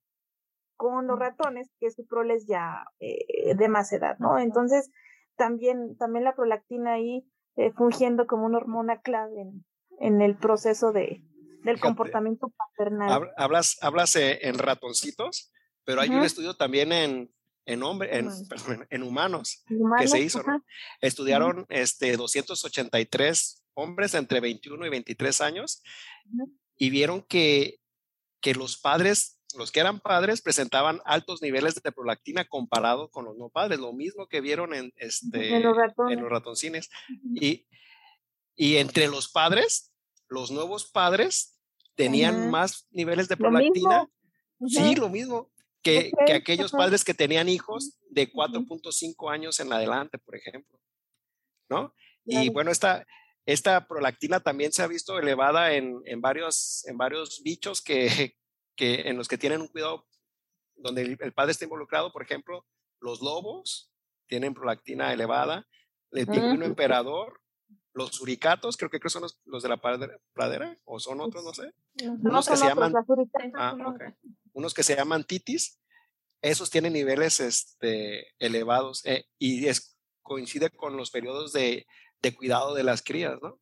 con 0.81 1.05
los 1.05 1.19
ratones 1.19 1.69
que 1.79 1.91
su 1.91 2.07
prole 2.07 2.33
es 2.33 2.47
ya 2.47 2.85
de 2.99 3.67
más 3.69 3.93
edad, 3.93 4.17
¿no? 4.17 4.39
Entonces, 4.39 4.89
también, 5.35 5.95
también 5.97 6.23
la 6.23 6.33
prolactina 6.33 6.93
ahí 6.93 7.23
fungiendo 7.75 8.25
como 8.25 8.47
una 8.47 8.57
hormona 8.57 9.01
clave 9.01 9.41
en, 9.41 9.65
en 9.99 10.21
el 10.21 10.35
proceso 10.35 10.91
de, 10.91 11.23
del 11.63 11.79
comportamiento 11.79 12.51
paternal. 12.57 13.31
Hablas, 13.37 13.77
hablas 13.81 14.15
eh, 14.15 14.39
en 14.47 14.57
ratoncitos, 14.57 15.51
pero 15.83 16.01
hay 16.01 16.09
un 16.09 16.23
estudio 16.23 16.55
también 16.55 16.91
en, 16.91 17.33
en, 17.65 17.83
hombre, 17.83 18.17
en, 18.17 18.29
en 18.89 19.03
humanos, 19.03 19.63
que 19.99 20.07
se 20.07 20.19
hizo. 20.19 20.41
Estudiaron 20.99 21.65
este, 21.69 22.17
283 22.17 23.63
hombres 23.73 24.13
entre 24.15 24.39
21 24.39 24.85
y 24.85 24.89
23 24.89 25.41
años 25.41 25.83
y 26.75 26.89
vieron 26.89 27.21
que, 27.21 27.79
que 28.41 28.55
los 28.55 28.77
padres, 28.77 29.39
los 29.55 29.71
que 29.71 29.79
eran 29.79 29.99
padres, 29.99 30.41
presentaban 30.41 31.01
altos 31.05 31.41
niveles 31.41 31.75
de 31.75 31.91
prolactina 31.91 32.45
comparado 32.45 33.09
con 33.09 33.25
los 33.25 33.37
no 33.37 33.49
padres, 33.49 33.79
lo 33.79 33.93
mismo 33.93 34.27
que 34.27 34.41
vieron 34.41 34.73
en, 34.73 34.93
este, 34.97 35.55
en, 35.55 35.63
los, 35.63 35.75
ratoncines. 36.29 36.89
y, 37.35 37.67
y 38.55 38.77
entre 38.77 39.07
los 39.07 39.29
padres 39.29 39.91
los 40.31 40.49
nuevos 40.49 40.89
padres 40.89 41.59
tenían 41.95 42.49
más 42.49 42.87
niveles 42.91 43.27
de 43.27 43.37
prolactina. 43.37 44.07
Sí, 44.65 44.95
lo 44.95 45.09
mismo. 45.09 45.51
Que, 45.83 46.11
que 46.25 46.33
aquellos 46.33 46.71
padres 46.71 47.03
que 47.03 47.13
tenían 47.13 47.49
hijos 47.49 47.97
de 48.09 48.31
4.5 48.31 49.31
años 49.31 49.59
en 49.59 49.73
adelante, 49.73 50.17
por 50.19 50.35
ejemplo. 50.35 50.79
¿No? 51.69 51.93
Y 52.23 52.49
bueno, 52.49 52.71
esta, 52.71 53.05
esta 53.45 53.87
prolactina 53.87 54.39
también 54.39 54.71
se 54.71 54.83
ha 54.83 54.87
visto 54.87 55.19
elevada 55.19 55.73
en, 55.73 56.01
en 56.05 56.21
varios, 56.21 56.85
en 56.87 56.97
varios 56.97 57.41
bichos 57.43 57.81
que, 57.81 58.35
que, 58.75 59.09
en 59.09 59.17
los 59.17 59.27
que 59.27 59.37
tienen 59.37 59.61
un 59.61 59.67
cuidado, 59.67 60.07
donde 60.75 61.17
el, 61.19 61.33
padre 61.33 61.51
está 61.51 61.65
involucrado, 61.65 62.11
por 62.11 62.23
ejemplo, 62.23 62.65
los 62.99 63.21
lobos 63.21 63.91
tienen 64.27 64.53
prolactina 64.53 65.13
elevada, 65.13 65.67
el 66.11 66.27
pingüino 66.27 66.65
emperador 66.65 67.41
los 67.93 68.11
suricatos, 68.11 68.77
creo 68.77 68.89
que, 68.89 69.09
son 69.09 69.23
los, 69.45 69.63
de 69.63 69.69
la 69.69 69.81
pradera, 70.33 70.77
o 70.85 70.99
son 70.99 71.19
otros, 71.19 71.43
no 71.43 71.53
sé. 71.53 71.73
unos 72.05 72.47
que 72.47 72.57
se 72.57 72.65
llaman, 72.65 72.93
ah, 73.55 73.75
unos 74.53 74.73
que 74.73 74.83
se 74.83 74.95
llaman 74.95 75.23
titis, 75.23 75.79
esos 76.41 76.69
tienen 76.69 76.93
niveles 76.93 77.39
este, 77.39 78.27
elevados 78.39 79.05
eh, 79.05 79.25
y 79.37 79.67
es, 79.67 79.97
coincide 80.21 80.69
con 80.69 80.95
los 80.97 81.11
periodos 81.11 81.51
de, 81.53 81.85
de, 82.21 82.35
cuidado 82.35 82.73
de 82.73 82.83
las 82.83 83.01
crías, 83.01 83.39
¿no? 83.41 83.59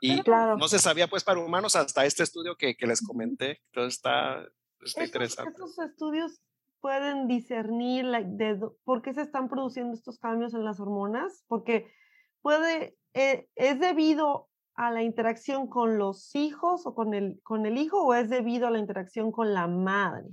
Y 0.00 0.22
no 0.22 0.68
se 0.68 0.78
sabía 0.78 1.08
pues 1.08 1.24
para 1.24 1.40
humanos 1.40 1.76
hasta 1.76 2.06
este 2.06 2.22
estudio 2.22 2.56
que, 2.56 2.74
que 2.74 2.86
les 2.86 3.02
comenté, 3.02 3.60
entonces 3.66 3.94
está, 3.94 4.42
está 4.80 5.04
interesante. 5.04 5.50
Estos 5.50 5.78
estudios 5.78 6.40
pueden 6.80 7.28
discernir 7.28 8.06
de 8.06 8.58
por 8.84 9.02
qué 9.02 9.12
se 9.12 9.22
están 9.22 9.48
produciendo 9.48 9.94
estos 9.94 10.18
cambios 10.18 10.54
en 10.54 10.64
las 10.64 10.80
hormonas, 10.80 11.44
porque 11.46 11.92
puede 12.40 12.96
eh, 13.14 13.48
¿es 13.56 13.80
debido 13.80 14.48
a 14.74 14.90
la 14.90 15.02
interacción 15.02 15.66
con 15.66 15.98
los 15.98 16.34
hijos 16.34 16.86
o 16.86 16.94
con 16.94 17.12
el, 17.12 17.40
con 17.42 17.66
el 17.66 17.76
hijo 17.76 18.02
o 18.02 18.14
es 18.14 18.30
debido 18.30 18.66
a 18.66 18.70
la 18.70 18.78
interacción 18.78 19.32
con 19.32 19.52
la 19.52 19.66
madre 19.66 20.28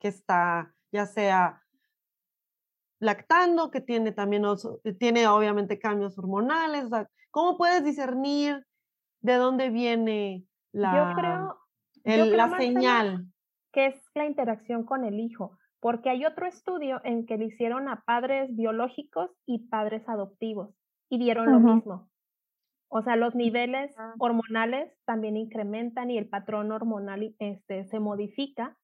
que 0.00 0.08
está 0.08 0.74
ya 0.90 1.06
sea 1.06 1.62
lactando, 3.00 3.70
que 3.70 3.80
tiene 3.80 4.10
también, 4.12 4.44
eh, 4.84 4.92
tiene 4.94 5.28
obviamente 5.28 5.78
cambios 5.78 6.18
hormonales? 6.18 6.86
¿Cómo 7.30 7.56
puedes 7.56 7.84
discernir 7.84 8.66
de 9.20 9.34
dónde 9.34 9.70
viene 9.70 10.44
la, 10.72 10.94
yo 10.94 11.14
creo, 11.14 12.36
la 12.36 12.56
señal? 12.56 13.26
Que 13.72 13.86
es 13.86 13.94
la 14.14 14.26
interacción 14.26 14.84
con 14.84 15.04
el 15.04 15.20
hijo, 15.20 15.58
porque 15.80 16.10
hay 16.10 16.24
otro 16.24 16.46
estudio 16.46 17.00
en 17.04 17.26
que 17.26 17.36
le 17.36 17.46
hicieron 17.46 17.88
a 17.88 18.02
padres 18.06 18.54
biológicos 18.54 19.30
y 19.46 19.68
padres 19.68 20.08
adoptivos 20.08 20.74
y 21.08 21.18
vieron 21.18 21.50
lo 21.50 21.60
mismo. 21.60 22.08
O 22.90 23.02
sea, 23.02 23.16
los 23.16 23.34
niveles 23.34 23.94
ah. 23.98 24.14
hormonales 24.18 24.90
también 25.04 25.36
incrementan 25.36 26.10
y 26.10 26.18
el 26.18 26.28
patrón 26.28 26.72
hormonal 26.72 27.34
este, 27.38 27.84
se 27.84 28.00
modifica, 28.00 28.76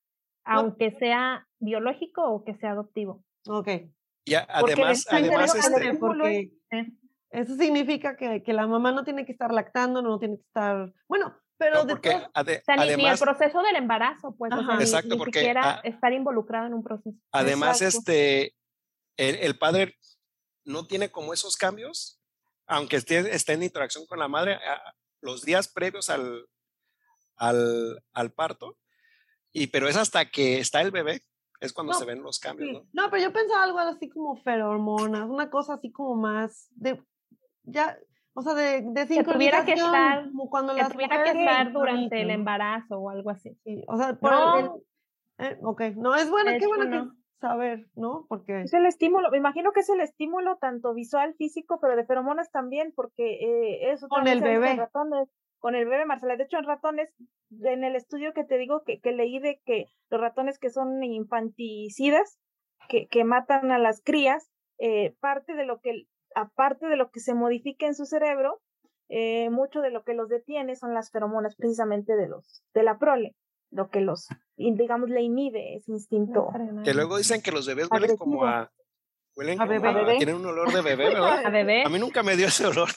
aunque 0.44 0.90
sea 0.92 1.48
biológico 1.58 2.22
o 2.22 2.44
que 2.44 2.54
sea 2.56 2.72
adoptivo. 2.72 3.24
Ok. 3.48 3.68
Y 4.26 4.34
además, 4.34 5.06
además 5.10 5.54
este, 5.54 5.96
porque 5.98 6.50
eso 7.34 7.56
significa 7.56 8.16
que, 8.16 8.42
que, 8.42 8.52
la 8.52 8.66
mamá 8.66 8.92
no 8.92 9.04
tiene 9.04 9.26
que 9.26 9.32
estar 9.32 9.52
lactando, 9.52 10.02
no 10.02 10.18
tiene 10.18 10.36
que 10.36 10.44
estar, 10.44 10.92
bueno, 11.08 11.36
pero 11.56 11.84
de 11.84 11.96
todo, 11.96 12.30
además, 12.34 12.96
ni 12.96 13.06
el 13.06 13.18
proceso 13.18 13.62
del 13.62 13.76
embarazo, 13.76 14.34
pues, 14.36 14.52
exacto, 14.80 15.16
porque 15.16 15.40
siquiera 15.40 15.80
estar 15.84 16.12
involucrado 16.12 16.66
en 16.66 16.74
un 16.74 16.82
proceso. 16.82 17.16
Además, 17.30 17.80
este, 17.80 18.54
el, 19.16 19.36
el, 19.36 19.56
padre 19.56 19.94
no 20.64 20.86
tiene 20.86 21.10
como 21.10 21.32
esos 21.32 21.56
cambios 21.56 22.20
aunque 22.66 22.96
esté, 22.96 23.34
esté, 23.34 23.52
en 23.52 23.62
interacción 23.62 24.06
con 24.06 24.18
la 24.18 24.28
madre, 24.28 24.58
los 25.20 25.42
días 25.42 25.68
previos 25.68 26.10
al, 26.10 26.46
al, 27.36 28.02
al, 28.12 28.32
parto, 28.32 28.78
y, 29.52 29.68
pero 29.68 29.88
es 29.88 29.96
hasta 29.96 30.30
que 30.30 30.58
está 30.58 30.80
el 30.80 30.90
bebé, 30.90 31.22
es 31.60 31.72
cuando 31.72 31.94
se 31.94 32.04
ven 32.04 32.22
los 32.22 32.38
cambios, 32.38 32.72
¿no? 32.72 32.88
No, 32.92 33.10
pero 33.10 33.22
yo 33.22 33.32
pensaba 33.32 33.64
algo 33.64 33.78
así 33.78 34.08
como 34.08 34.36
feromonas, 34.42 35.28
una 35.28 35.50
cosa 35.50 35.74
así 35.74 35.92
como 35.92 36.16
más 36.16 36.68
de, 36.70 37.02
ya, 37.64 37.98
o 38.34 38.42
sea, 38.42 38.54
de, 38.54 38.82
de 38.82 39.06
que 39.06 39.24
tuviera 39.24 39.64
que 39.64 39.74
estar, 39.74 40.24
como 40.24 40.50
cuando 40.50 40.74
que 40.74 40.84
tuviera 40.84 41.22
que 41.22 41.30
estar 41.30 41.72
durante 41.72 42.20
el 42.22 42.30
embarazo 42.30 42.98
o 42.98 43.10
algo 43.10 43.30
así. 43.30 43.56
Sí, 43.64 43.82
o 43.86 43.96
sea, 43.96 44.14
por 44.14 44.30
no. 44.30 44.58
el, 44.58 44.70
eh, 45.38 45.58
ok, 45.62 45.80
no, 45.96 46.14
es 46.14 46.30
bueno, 46.30 46.52
qué 46.58 46.66
bueno 46.66 46.90
que 46.90 47.10
saber, 47.40 47.86
¿no? 47.94 48.26
Porque... 48.28 48.62
Es 48.62 48.72
el 48.72 48.86
estímulo, 48.86 49.30
me 49.30 49.38
imagino 49.38 49.72
que 49.72 49.80
es 49.80 49.88
el 49.88 50.00
estímulo 50.00 50.56
tanto 50.56 50.94
visual, 50.94 51.34
físico, 51.36 51.78
pero 51.80 51.96
de 51.96 52.06
feromonas 52.06 52.50
también, 52.50 52.92
porque 52.94 53.34
eh, 53.34 53.90
eso 53.92 54.08
con 54.08 54.26
el 54.26 54.40
bebé. 54.40 54.76
Ratones, 54.76 55.28
con 55.58 55.74
el 55.74 55.86
bebé, 55.86 56.04
Marcela. 56.04 56.36
De 56.36 56.44
hecho, 56.44 56.58
en 56.58 56.64
ratones, 56.64 57.12
en 57.62 57.84
el 57.84 57.96
estudio 57.96 58.32
que 58.32 58.44
te 58.44 58.58
digo 58.58 58.82
que, 58.84 59.00
que 59.00 59.12
leí 59.12 59.38
de 59.38 59.60
que 59.64 59.86
los 60.10 60.20
ratones 60.20 60.58
que 60.58 60.70
son 60.70 61.02
infanticidas, 61.02 62.38
que, 62.88 63.06
que 63.08 63.24
matan 63.24 63.70
a 63.72 63.78
las 63.78 64.02
crías, 64.02 64.50
eh, 64.78 65.14
parte 65.20 65.54
de 65.54 65.66
lo 65.66 65.80
que, 65.80 66.06
aparte 66.34 66.86
de 66.86 66.96
lo 66.96 67.10
que 67.10 67.20
se 67.20 67.34
modifica 67.34 67.86
en 67.86 67.94
su 67.94 68.04
cerebro, 68.04 68.60
eh, 69.08 69.50
mucho 69.50 69.80
de 69.80 69.90
lo 69.90 70.02
que 70.04 70.14
los 70.14 70.28
detiene 70.28 70.76
son 70.76 70.94
las 70.94 71.10
feromonas 71.10 71.56
precisamente 71.56 72.16
de 72.16 72.28
los, 72.28 72.62
de 72.72 72.82
la 72.82 72.98
prole 72.98 73.36
lo 73.74 73.90
que 73.90 74.00
los, 74.00 74.28
digamos, 74.56 75.10
le 75.10 75.22
inhibe 75.22 75.76
ese 75.76 75.90
instinto. 75.90 76.48
Que 76.84 76.94
luego 76.94 77.18
dicen 77.18 77.42
que 77.42 77.50
los 77.50 77.66
bebés 77.66 77.88
huelen 77.90 78.16
como 78.16 78.44
a... 78.44 78.70
Huelen 79.36 79.60
a 79.60 79.64
bebé. 79.66 80.16
tienen 80.16 80.36
un 80.36 80.46
olor 80.46 80.72
de 80.72 80.80
bebé, 80.80 81.08
¿verdad? 81.08 81.44
A 81.44 81.50
bebé. 81.50 81.82
A 81.84 81.88
mí 81.88 81.98
nunca 81.98 82.22
me 82.22 82.36
dio 82.36 82.46
ese 82.46 82.66
olor. 82.66 82.90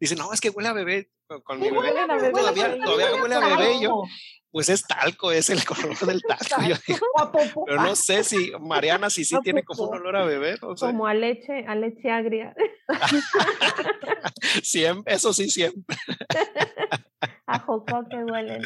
Dicen, 0.00 0.18
no, 0.18 0.32
es 0.32 0.40
que 0.40 0.50
huele 0.50 0.68
a 0.68 0.72
bebé. 0.72 1.10
Con 1.44 1.60
mi 1.60 1.70
bebé. 1.70 1.92
Todavía, 2.32 2.78
todavía 2.78 3.22
huele 3.22 3.34
a 3.34 3.40
bebé. 3.40 3.74
Y 3.74 3.82
yo, 3.82 4.02
pues 4.50 4.68
es 4.68 4.86
talco, 4.86 5.30
es 5.32 5.50
el 5.50 5.64
color 5.64 5.98
del 5.98 6.22
talco. 6.22 6.62
Yo 6.66 6.76
digo, 6.86 7.06
pero 7.66 7.82
no 7.82 7.94
sé 7.94 8.24
si 8.24 8.52
Mariana 8.58 9.10
si 9.10 9.24
sí 9.24 9.36
tiene 9.42 9.62
como 9.62 9.84
un 9.84 9.96
olor 9.96 10.16
a 10.16 10.24
bebé. 10.24 10.58
Como 10.58 11.06
a 11.06 11.14
leche, 11.14 11.64
a 11.66 11.74
leche 11.74 12.10
agria. 12.10 12.54
siempre, 14.62 15.14
eso 15.14 15.32
sí, 15.32 15.50
siempre. 15.50 15.96
a 17.46 17.66
que 18.10 18.16
huelen. 18.16 18.62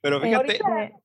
Pero 0.00 0.16
eh, 0.16 0.20
fíjate, 0.22 0.60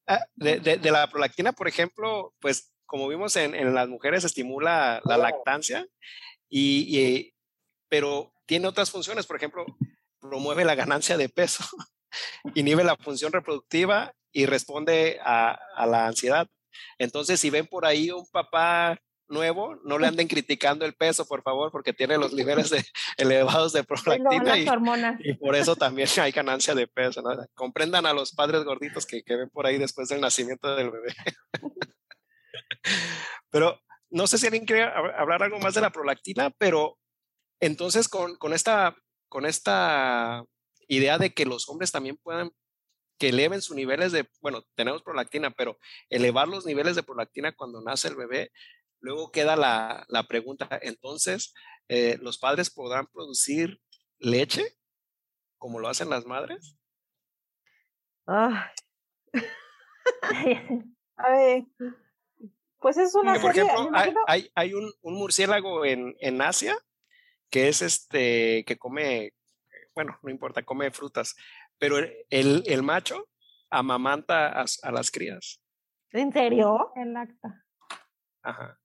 ah, 0.07 0.21
de, 0.35 0.59
de, 0.59 0.91
la 0.91 1.07
prolactina, 1.07 1.51
por 1.51 1.67
ejemplo, 1.67 2.33
pues 2.39 2.73
como 2.85 3.07
vimos 3.07 3.35
en, 3.35 3.55
en 3.55 3.73
las 3.73 3.87
mujeres, 3.87 4.23
estimula 4.23 5.01
la 5.05 5.17
lactancia, 5.17 5.87
y, 6.49 7.33
pero 7.89 8.33
tiene 8.45 8.67
otras 8.67 8.91
funciones, 8.91 9.25
por 9.25 9.37
ejemplo, 9.37 9.65
promueve 10.19 10.65
la 10.65 10.75
ganancia 10.75 11.17
de 11.17 11.29
peso, 11.29 11.63
inhibe 12.55 12.83
la 12.83 12.95
función 12.95 13.31
reproductiva 13.31 14.13
y 14.31 14.45
responde 14.45 15.19
a, 15.23 15.57
a, 15.75 15.85
la 15.85 16.07
ansiedad. 16.07 16.47
Entonces, 16.97 17.39
si 17.39 17.49
ven 17.49 17.67
por 17.67 17.85
ahí 17.85 18.11
un 18.11 18.27
papá 18.31 18.99
nuevo, 19.27 19.75
no 19.83 19.97
le 19.97 20.07
anden 20.07 20.27
criticando 20.27 20.85
el 20.85 20.93
peso, 20.93 21.25
por 21.25 21.41
favor, 21.41 21.71
porque 21.71 21.93
tiene 21.93 22.17
los 22.17 22.33
niveles 22.33 22.71
elevados 23.17 23.73
de 23.73 23.83
prolactina 23.83 24.57
y, 25.19 25.33
por 25.35 25.55
eso 25.55 25.75
también 25.75 26.07
hay 26.17 26.31
ganancia 26.31 26.75
de 26.75 26.87
peso. 26.87 27.23
Comprendan 27.53 28.05
a 28.05 28.13
los 28.13 28.33
padres 28.33 28.63
gorditos 28.63 29.05
que, 29.05 29.23
que 29.23 29.35
ven 29.35 29.49
por 29.49 29.65
ahí 29.65 29.77
después 29.77 30.09
del 30.09 30.21
nacimiento 30.21 30.75
del 30.75 30.91
bebé. 30.91 31.13
Pero 33.49 33.79
no 34.09 34.27
sé 34.27 34.37
si 34.37 34.47
alguien 34.47 34.65
quiere 34.65 34.83
hablar 34.83 35.43
algo 35.43 35.59
más 35.59 35.73
de 35.73 35.81
la 35.81 35.91
prolactina, 35.91 36.49
pero 36.51 36.97
entonces 37.59 38.07
con, 38.07 38.37
con, 38.37 38.53
esta, 38.53 38.95
con 39.29 39.45
esta 39.45 40.43
idea 40.87 41.17
de 41.17 41.33
que 41.33 41.45
los 41.45 41.67
hombres 41.69 41.91
también 41.91 42.17
puedan 42.17 42.51
que 43.17 43.29
eleven 43.29 43.61
sus 43.61 43.75
niveles 43.75 44.11
de, 44.11 44.29
bueno, 44.41 44.63
tenemos 44.75 45.01
prolactina, 45.01 45.51
pero 45.51 45.77
elevar 46.09 46.47
los 46.47 46.65
niveles 46.65 46.95
de 46.95 47.03
prolactina 47.03 47.55
cuando 47.55 47.81
nace 47.81 48.09
el 48.09 48.15
bebé, 48.15 48.51
luego 48.99 49.31
queda 49.31 49.55
la, 49.55 50.05
la 50.09 50.23
pregunta, 50.23 50.67
entonces, 50.81 51.53
eh, 51.87 52.17
¿los 52.21 52.37
padres 52.37 52.69
podrán 52.69 53.07
producir 53.07 53.79
leche 54.19 54.65
como 55.57 55.79
lo 55.79 55.87
hacen 55.87 56.09
las 56.09 56.25
madres? 56.25 56.77
Ah. 58.27 58.71
A 61.17 61.29
pues 62.79 62.97
es 62.97 63.15
una 63.15 63.39
Por 63.39 63.51
ejemplo, 63.51 63.89
hay, 64.27 64.49
hay, 64.55 64.73
un, 64.73 64.91
un, 65.01 65.15
murciélago 65.15 65.85
en, 65.85 66.15
en 66.19 66.41
Asia 66.41 66.77
que 67.49 67.67
es 67.67 67.81
este, 67.81 68.63
que 68.65 68.77
come, 68.77 69.33
bueno, 69.93 70.19
no 70.21 70.29
importa, 70.29 70.63
come 70.63 70.91
frutas, 70.91 71.35
pero 71.77 71.97
el, 71.97 72.63
el 72.65 72.83
macho 72.83 73.29
amamanta 73.69 74.51
a, 74.61 74.91
las 74.91 75.11
crías. 75.11 75.61
¿En 76.11 76.31
serio? 76.31 76.91
El 76.95 77.15
acta. 77.15 77.65
Ajá. 78.41 78.79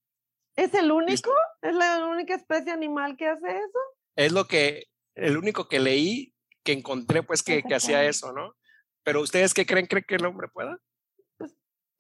¿Es 0.57 0.75
el 0.75 0.91
único? 0.91 1.31
¿Es 1.63 1.75
la 1.75 2.07
única 2.07 2.35
especie 2.35 2.73
animal 2.73 3.17
que 3.17 3.29
hace 3.29 3.49
eso? 3.49 3.79
Es 4.17 4.33
lo 4.33 4.47
que, 4.47 4.87
el 5.15 5.37
único 5.37 5.69
que 5.69 5.81
leí, 5.81 6.35
que 6.63 6.73
encontré, 6.73 7.23
pues, 7.23 7.43
que, 7.43 7.63
que 7.63 7.75
hacía 7.75 8.05
eso, 8.05 8.33
¿no? 8.33 8.55
Pero 9.03 9.21
ustedes 9.21 9.55
qué 9.55 9.65
creen, 9.65 9.87
creen 9.87 10.05
que 10.07 10.17
el 10.17 10.27
hombre 10.27 10.49
pueda? 10.49 10.79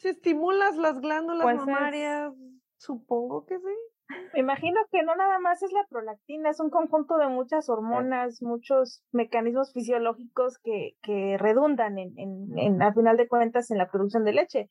Si 0.01 0.09
estimulas 0.09 0.76
las 0.76 0.98
glándulas 0.98 1.42
pues 1.42 1.57
mamarias, 1.59 2.32
supongo 2.78 3.44
que 3.44 3.59
sí. 3.59 4.16
Me 4.32 4.40
imagino 4.40 4.80
que 4.90 5.03
no 5.03 5.14
nada 5.14 5.38
más 5.38 5.62
es 5.62 5.72
la 5.72 5.86
prolactina, 5.88 6.51
es 6.51 6.59
un 6.59 6.70
conjunto 6.70 7.18
de 7.18 7.28
muchas 7.28 7.68
hormonas, 7.68 8.40
muchos 8.40 9.05
mecanismos 9.12 9.74
fisiológicos 9.74 10.59
que, 10.64 10.96
que 11.03 11.36
redundan 11.38 11.98
en, 11.98 12.18
en, 12.18 12.59
en, 12.59 12.82
al 12.82 12.94
final 12.94 13.18
de 13.18 13.28
cuentas, 13.28 13.70
en 13.70 13.76
la 13.76 13.90
producción 13.90 14.24
de 14.24 14.32
leche. 14.32 14.70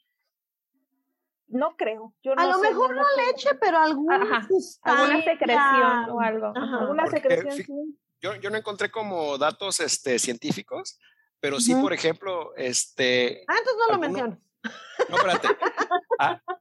No 1.47 1.75
creo. 1.77 2.15
Yo 2.23 2.33
a 2.35 2.47
lo 2.47 2.57
mejor 2.57 2.95
no, 2.95 3.03
leche, 3.27 3.49
pero 3.61 3.77
alguna, 3.77 4.47
alguna 4.81 5.23
secreción 5.23 6.09
o 6.09 6.19
algo. 6.21 6.53
Alguna 6.55 7.05
secreción, 7.05 7.51
sí. 7.51 7.65
Yo, 8.19 8.35
yo 8.35 8.49
no 8.49 8.57
encontré 8.57 8.89
como 8.89 9.37
datos 9.37 9.79
este, 9.79 10.17
científicos, 10.17 10.99
pero 11.39 11.59
sí, 11.59 11.75
por 11.75 11.93
ejemplo, 11.93 12.55
este. 12.55 13.43
Ah, 13.47 13.55
entonces 13.59 13.81
no 13.87 13.93
lo 13.93 13.99
menciono. 13.99 14.48
No, 15.09 15.17
espérate. 15.17 15.47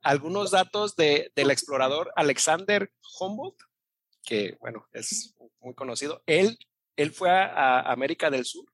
algunos 0.03 0.51
datos 0.51 0.97
de, 0.97 1.33
del 1.35 1.51
explorador 1.51 2.13
Alexander 2.17 2.91
Humboldt, 3.21 3.59
que, 4.25 4.57
bueno, 4.61 4.87
es 4.93 5.35
muy 5.61 5.75
conocido. 5.75 6.23
Él, 6.27 6.59
él 6.97 7.13
fue 7.13 7.31
a, 7.31 7.81
América 7.81 8.31
del 8.31 8.45
Sur. 8.45 8.65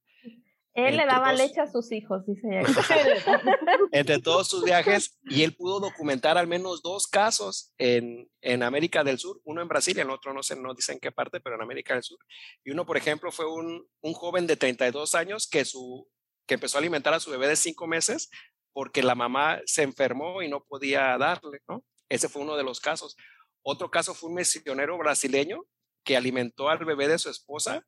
Él 0.75 0.97
le 0.97 1.07
daba 1.07 1.33
leche 1.33 1.61
a 1.61 1.71
sus 1.71 1.93
hijos, 1.93 2.27
dice 2.27 2.49
Entre 3.93 4.19
todos 4.19 4.49
sus 4.49 4.65
viajes, 4.65 5.17
y 5.23 5.45
él 5.45 5.55
pudo 5.55 5.79
documentar 5.79 6.37
al 6.37 6.49
menos 6.49 6.83
dos 6.83 7.07
casos 7.07 7.73
en, 7.79 8.29
en, 8.41 8.65
América 8.65 9.05
del 9.05 9.21
Sur, 9.21 9.41
uno 9.45 9.63
en 9.63 9.69
Brasil 9.69 9.97
y 9.97 10.01
el 10.01 10.11
otro 10.11 10.35
no 10.35 10.43
sé, 10.43 10.57
no 10.57 10.75
dicen 10.75 10.99
qué 11.01 11.13
parte, 11.13 11.39
pero 11.39 11.55
en 11.55 11.63
América 11.63 11.95
del 11.95 12.03
Sur. 12.03 12.19
Y 12.65 12.73
uno, 12.73 12.85
por 12.85 12.97
ejemplo, 12.97 13.31
fue 13.31 13.47
un, 13.47 13.87
un 14.01 14.15
joven 14.15 14.49
de 14.49 14.57
32 14.57 15.15
años 15.15 15.47
que, 15.47 15.65
su, 15.65 16.09
que 16.45 16.55
empezó 16.55 16.77
a 16.79 16.81
alimentar 16.81 17.15
a 17.15 17.21
su 17.21 17.31
bebé 17.31 17.47
de 17.47 17.55
cinco 17.55 17.87
meses 17.87 18.29
porque 18.75 19.03
la 19.03 19.15
mamá 19.15 19.63
se 19.65 19.85
enfermó 19.85 20.43
y 20.43 20.49
no 20.49 20.65
podía 20.65 21.17
darle, 21.17 21.61
¿no? 21.69 21.83
Ese 22.11 22.29
fue 22.29 22.43
uno 22.43 22.57
de 22.57 22.65
los 22.65 22.81
casos. 22.81 23.17
Otro 23.63 23.91
caso 23.91 24.15
fue 24.15 24.29
un 24.29 24.35
misionero 24.35 24.99
brasileño 24.99 25.65
que 26.05 26.17
alimentó 26.17 26.69
al 26.69 26.85
bebé 26.85 27.09
de 27.09 27.19
su 27.19 27.31
esposa 27.31 27.87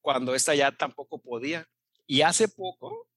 cuando 0.00 0.34
ésta 0.34 0.54
ya 0.54 0.72
tampoco 0.72 1.22
podía. 1.22 1.66
Y 2.06 2.20
hace 2.22 2.48
poco, 2.48 3.08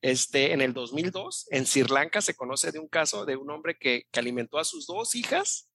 este, 0.00 0.52
en 0.52 0.62
el 0.62 0.72
2002, 0.72 1.46
en 1.50 1.66
Sri 1.66 1.84
Lanka 1.84 2.20
se 2.20 2.34
conoce 2.34 2.72
de 2.72 2.80
un 2.80 2.88
caso 2.88 3.24
de 3.24 3.36
un 3.36 3.50
hombre 3.50 3.76
que, 3.78 4.08
que 4.10 4.18
alimentó 4.18 4.58
a 4.58 4.64
sus 4.64 4.86
dos 4.86 5.14
hijas 5.14 5.70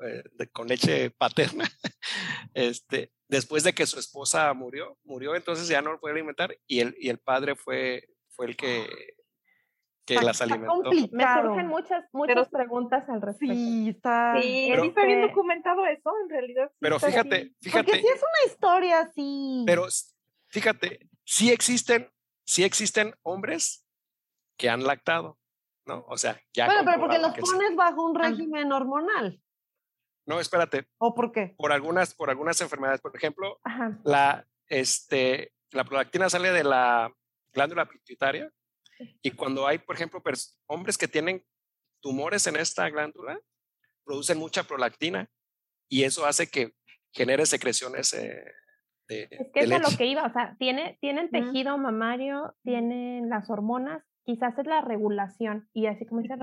eh, 0.00 0.22
con 0.52 0.68
leche 0.68 1.10
paterna, 1.10 1.64
este, 2.54 3.12
después 3.28 3.64
de 3.64 3.72
que 3.72 3.86
su 3.86 3.98
esposa 3.98 4.52
murió, 4.52 4.98
murió, 5.04 5.34
entonces 5.34 5.68
ya 5.68 5.80
no 5.80 5.92
lo 5.92 6.00
puede 6.00 6.14
alimentar 6.14 6.56
y 6.66 6.80
el, 6.80 6.94
y 6.98 7.08
el 7.08 7.18
padre 7.18 7.56
fue, 7.56 8.06
fue 8.28 8.46
el 8.46 8.56
que 8.56 9.15
que 10.06 10.14
las 10.14 10.40
alimentó. 10.40 10.90
Me 11.10 11.24
surgen 11.34 11.66
muchas, 11.66 12.04
muchas 12.12 12.48
preguntas 12.48 13.06
al 13.08 13.20
respecto. 13.20 13.54
Sí, 13.54 13.88
está, 13.88 14.40
sí, 14.40 14.70
está 14.72 15.04
bien 15.04 15.22
documentado 15.22 15.84
eso, 15.86 16.12
en 16.22 16.30
realidad. 16.30 16.70
pero 16.78 16.98
fíjate, 16.98 17.52
fíjate. 17.60 17.84
Porque 17.84 18.00
sí 18.00 18.06
es 18.06 18.20
una 18.22 18.52
historia 18.52 19.00
así. 19.00 19.64
Pero 19.66 19.86
fíjate, 20.48 21.10
sí 21.24 21.50
existen, 21.50 22.10
sí 22.44 22.64
existen 22.64 23.14
hombres 23.22 23.84
que 24.56 24.70
han 24.70 24.84
lactado, 24.84 25.38
¿no? 25.84 26.04
O 26.08 26.16
sea, 26.16 26.40
ya. 26.54 26.66
Bueno, 26.66 26.82
pero 26.84 27.00
porque 27.00 27.18
los 27.18 27.34
pones 27.36 27.74
bajo 27.74 28.04
un 28.06 28.14
régimen 28.14 28.72
hormonal. 28.72 29.40
No, 30.24 30.40
espérate. 30.40 30.88
¿O 30.98 31.14
por 31.14 31.32
qué? 31.32 31.54
Por 31.58 31.72
algunas, 31.72 32.14
por 32.14 32.30
algunas 32.30 32.60
enfermedades. 32.60 33.00
Por 33.00 33.14
ejemplo, 33.14 33.60
la, 34.04 34.46
este, 34.68 35.52
la 35.70 35.84
prolactina 35.84 36.30
sale 36.30 36.50
de 36.50 36.64
la 36.64 37.12
glándula 37.52 37.86
pituitaria 37.86 38.50
y 39.22 39.30
cuando 39.32 39.66
hay, 39.66 39.78
por 39.78 39.96
ejemplo, 39.96 40.22
hombres 40.66 40.98
que 40.98 41.08
tienen 41.08 41.42
tumores 42.00 42.46
en 42.46 42.56
esta 42.56 42.88
glándula, 42.88 43.38
producen 44.04 44.38
mucha 44.38 44.64
prolactina 44.64 45.28
y 45.88 46.04
eso 46.04 46.26
hace 46.26 46.48
que 46.48 46.72
genere 47.12 47.46
secreciones 47.46 48.12
eh, 48.14 48.44
de, 49.08 49.28
Es 49.30 49.48
que 49.52 49.60
es 49.60 49.70
a 49.72 49.78
lo 49.78 49.96
que 49.96 50.06
iba, 50.06 50.24
o 50.24 50.32
sea, 50.32 50.56
tiene, 50.58 50.98
tienen 51.00 51.30
tejido 51.30 51.78
mamario, 51.78 52.54
tienen 52.62 53.28
las 53.28 53.48
hormonas, 53.50 54.02
quizás 54.24 54.58
es 54.58 54.66
la 54.66 54.80
regulación 54.80 55.68
y 55.72 55.86
así 55.86 56.06
como 56.06 56.22
dice 56.22 56.34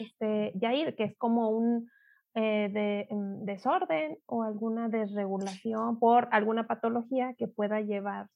este, 0.00 0.52
Yair, 0.56 0.96
que 0.96 1.04
es 1.04 1.16
como 1.16 1.50
un 1.50 1.88
eh, 2.34 2.68
de, 2.72 3.08
mm, 3.10 3.44
desorden 3.44 4.18
o 4.26 4.42
alguna 4.42 4.88
desregulación 4.88 5.98
por 5.98 6.28
alguna 6.30 6.66
patología 6.66 7.34
que 7.36 7.48
pueda 7.48 7.80
llevar 7.80 8.28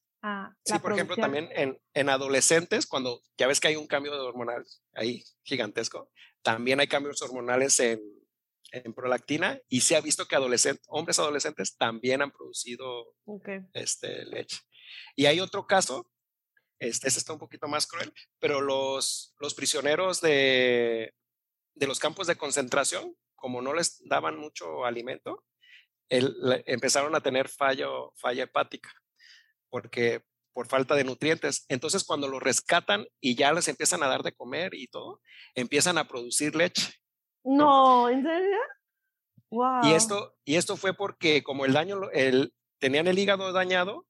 sí, 0.63 0.79
por 0.79 0.93
ejemplo, 0.93 1.15
también 1.17 1.49
en, 1.53 1.77
en, 1.93 2.09
adolescentes, 2.09 2.87
cuando 2.87 3.21
ya 3.37 3.47
ves 3.47 3.59
que 3.59 3.67
hay 3.67 3.75
un 3.75 3.87
cambio 3.87 4.13
de 4.13 4.19
hormonal 4.19 4.65
ahí 4.93 5.23
gigantesco, 5.43 6.09
también 6.41 6.79
hay 6.79 6.87
cambios 6.87 7.21
hormonales 7.21 7.79
en, 7.79 8.01
en 8.71 8.93
prolactina 8.93 9.59
y 9.67 9.81
se 9.81 9.95
ha 9.95 10.01
visto 10.01 10.25
que 10.25 10.35
adolescentes, 10.35 10.85
hombres 10.87 11.19
adolescentes 11.19 11.75
también 11.75 12.21
han 12.21 12.31
producido 12.31 13.15
este, 13.73 14.25
leche. 14.25 14.59
Y 15.15 15.25
hay 15.25 15.41
otro 15.41 15.67
caso, 15.67 16.09
este, 16.79 17.07
este, 17.07 17.19
está 17.19 17.33
un 17.33 17.39
poquito 17.39 17.67
más 17.67 17.85
cruel, 17.85 18.13
pero 18.39 18.61
los, 18.61 19.35
los 19.39 19.53
prisioneros 19.53 20.21
de, 20.21 21.13
de 21.75 21.87
los 21.87 21.99
campos 21.99 22.27
de 22.27 22.37
concentración, 22.37 23.13
como 23.35 23.61
no 23.61 23.73
les 23.73 24.01
daban 24.07 24.37
mucho 24.37 24.85
alimento, 24.85 25.43
el, 26.07 26.63
empezaron 26.65 27.13
a 27.15 27.21
tener 27.21 27.49
fallo, 27.49 28.13
falla 28.15 28.43
hepática 28.43 28.89
porque 29.73 30.21
por 30.53 30.67
falta 30.67 30.93
de 30.93 31.03
nutrientes. 31.03 31.65
Entonces, 31.67 32.03
cuando 32.03 32.27
los 32.27 32.43
rescatan 32.43 33.07
y 33.19 33.33
ya 33.33 33.51
les 33.53 33.67
empiezan 33.67 34.03
a 34.03 34.07
dar 34.07 34.21
de 34.21 34.31
comer 34.31 34.75
y 34.75 34.85
todo, 34.85 35.19
empiezan 35.55 35.97
a 35.97 36.07
producir 36.07 36.55
leche. 36.55 36.93
No, 37.43 38.07
¿en 38.07 38.21
serio? 38.21 38.59
Wow. 39.49 39.79
Y 39.85 39.93
esto, 39.93 40.35
y 40.45 40.57
esto 40.57 40.77
fue 40.77 40.93
porque 40.93 41.41
como 41.41 41.65
el 41.65 41.73
daño, 41.73 42.01
el, 42.11 42.53
tenían 42.77 43.07
el 43.07 43.17
hígado 43.17 43.51
dañado, 43.51 44.05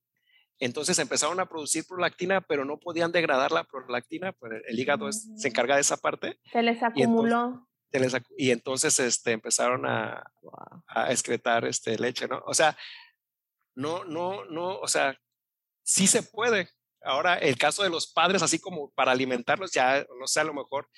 entonces 0.60 1.00
empezaron 1.00 1.40
a 1.40 1.46
producir 1.46 1.86
prolactina, 1.88 2.42
pero 2.42 2.66
no 2.66 2.78
podían 2.78 3.14
degradar 3.14 3.54
la 3.54 3.64
prolactina, 3.64 4.34
pues 4.34 4.62
el 4.68 4.78
hígado 4.78 5.10
se 5.14 5.30
mm. 5.30 5.52
encarga 5.52 5.76
de 5.76 5.82
esa 5.82 5.96
parte. 5.96 6.42
Se 6.52 6.62
les 6.62 6.84
acumuló. 6.84 7.70
Y 8.38 8.52
entonces, 8.52 9.00
este, 9.00 9.32
empezaron 9.32 9.86
a, 9.86 10.30
a 10.88 11.12
excretar 11.12 11.64
este, 11.64 11.98
leche, 11.98 12.28
¿no? 12.28 12.44
O 12.48 12.54
sea, 12.54 12.76
no, 13.76 14.04
no, 14.04 14.46
no, 14.46 14.78
o 14.80 14.88
sea, 14.88 15.18
sí 15.84 16.08
se 16.08 16.24
puede. 16.24 16.70
Ahora, 17.02 17.36
el 17.36 17.58
caso 17.58 17.84
de 17.84 17.90
los 17.90 18.12
padres, 18.12 18.42
así 18.42 18.60
como 18.60 18.92
para 18.92 19.12
alimentarlos, 19.12 19.72
ya, 19.72 20.06
no 20.20 20.28
sé, 20.28 20.40
a 20.40 20.46
lo 20.46 20.54
mejor, 20.54 20.90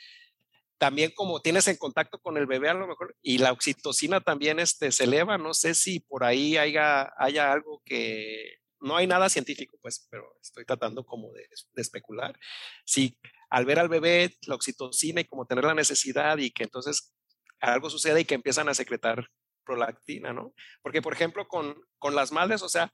también 0.77 1.11
como 1.15 1.41
tienes 1.41 1.67
en 1.67 1.77
contacto 1.77 2.19
con 2.19 2.37
el 2.37 2.45
bebé, 2.45 2.69
a 2.69 2.73
lo 2.73 2.87
mejor, 2.87 3.15
y 3.21 3.39
la 3.39 3.51
oxitocina 3.51 4.21
también 4.21 4.59
este, 4.59 4.91
se 4.91 5.05
eleva, 5.05 5.37
no 5.37 5.53
sé 5.53 5.73
si 5.73 5.99
por 5.99 6.23
ahí 6.23 6.57
haya, 6.57 7.11
haya 7.17 7.51
algo 7.51 7.81
que, 7.85 8.59
no 8.85 8.95
hay 8.95 9.07
nada 9.07 9.29
científico, 9.29 9.77
pues, 9.81 10.07
pero 10.11 10.37
estoy 10.41 10.63
tratando 10.63 11.05
como 11.05 11.31
de, 11.31 11.47
de 11.73 11.81
especular. 11.81 12.37
Si 12.85 13.17
al 13.49 13.65
ver 13.65 13.79
al 13.79 13.89
bebé 13.89 14.37
la 14.47 14.55
oxitocina 14.55 15.21
y 15.21 15.25
como 15.25 15.47
tener 15.47 15.63
la 15.63 15.73
necesidad 15.73 16.37
y 16.37 16.51
que 16.51 16.63
entonces 16.63 17.15
algo 17.59 17.89
sucede 17.89 18.21
y 18.21 18.25
que 18.25 18.35
empiezan 18.35 18.69
a 18.69 18.75
secretar 18.75 19.27
prolactina, 19.65 20.33
¿no? 20.33 20.53
Porque, 20.83 21.01
por 21.01 21.13
ejemplo, 21.13 21.47
con, 21.47 21.75
con 21.97 22.13
las 22.15 22.31
madres, 22.31 22.61
o 22.61 22.69
sea, 22.69 22.93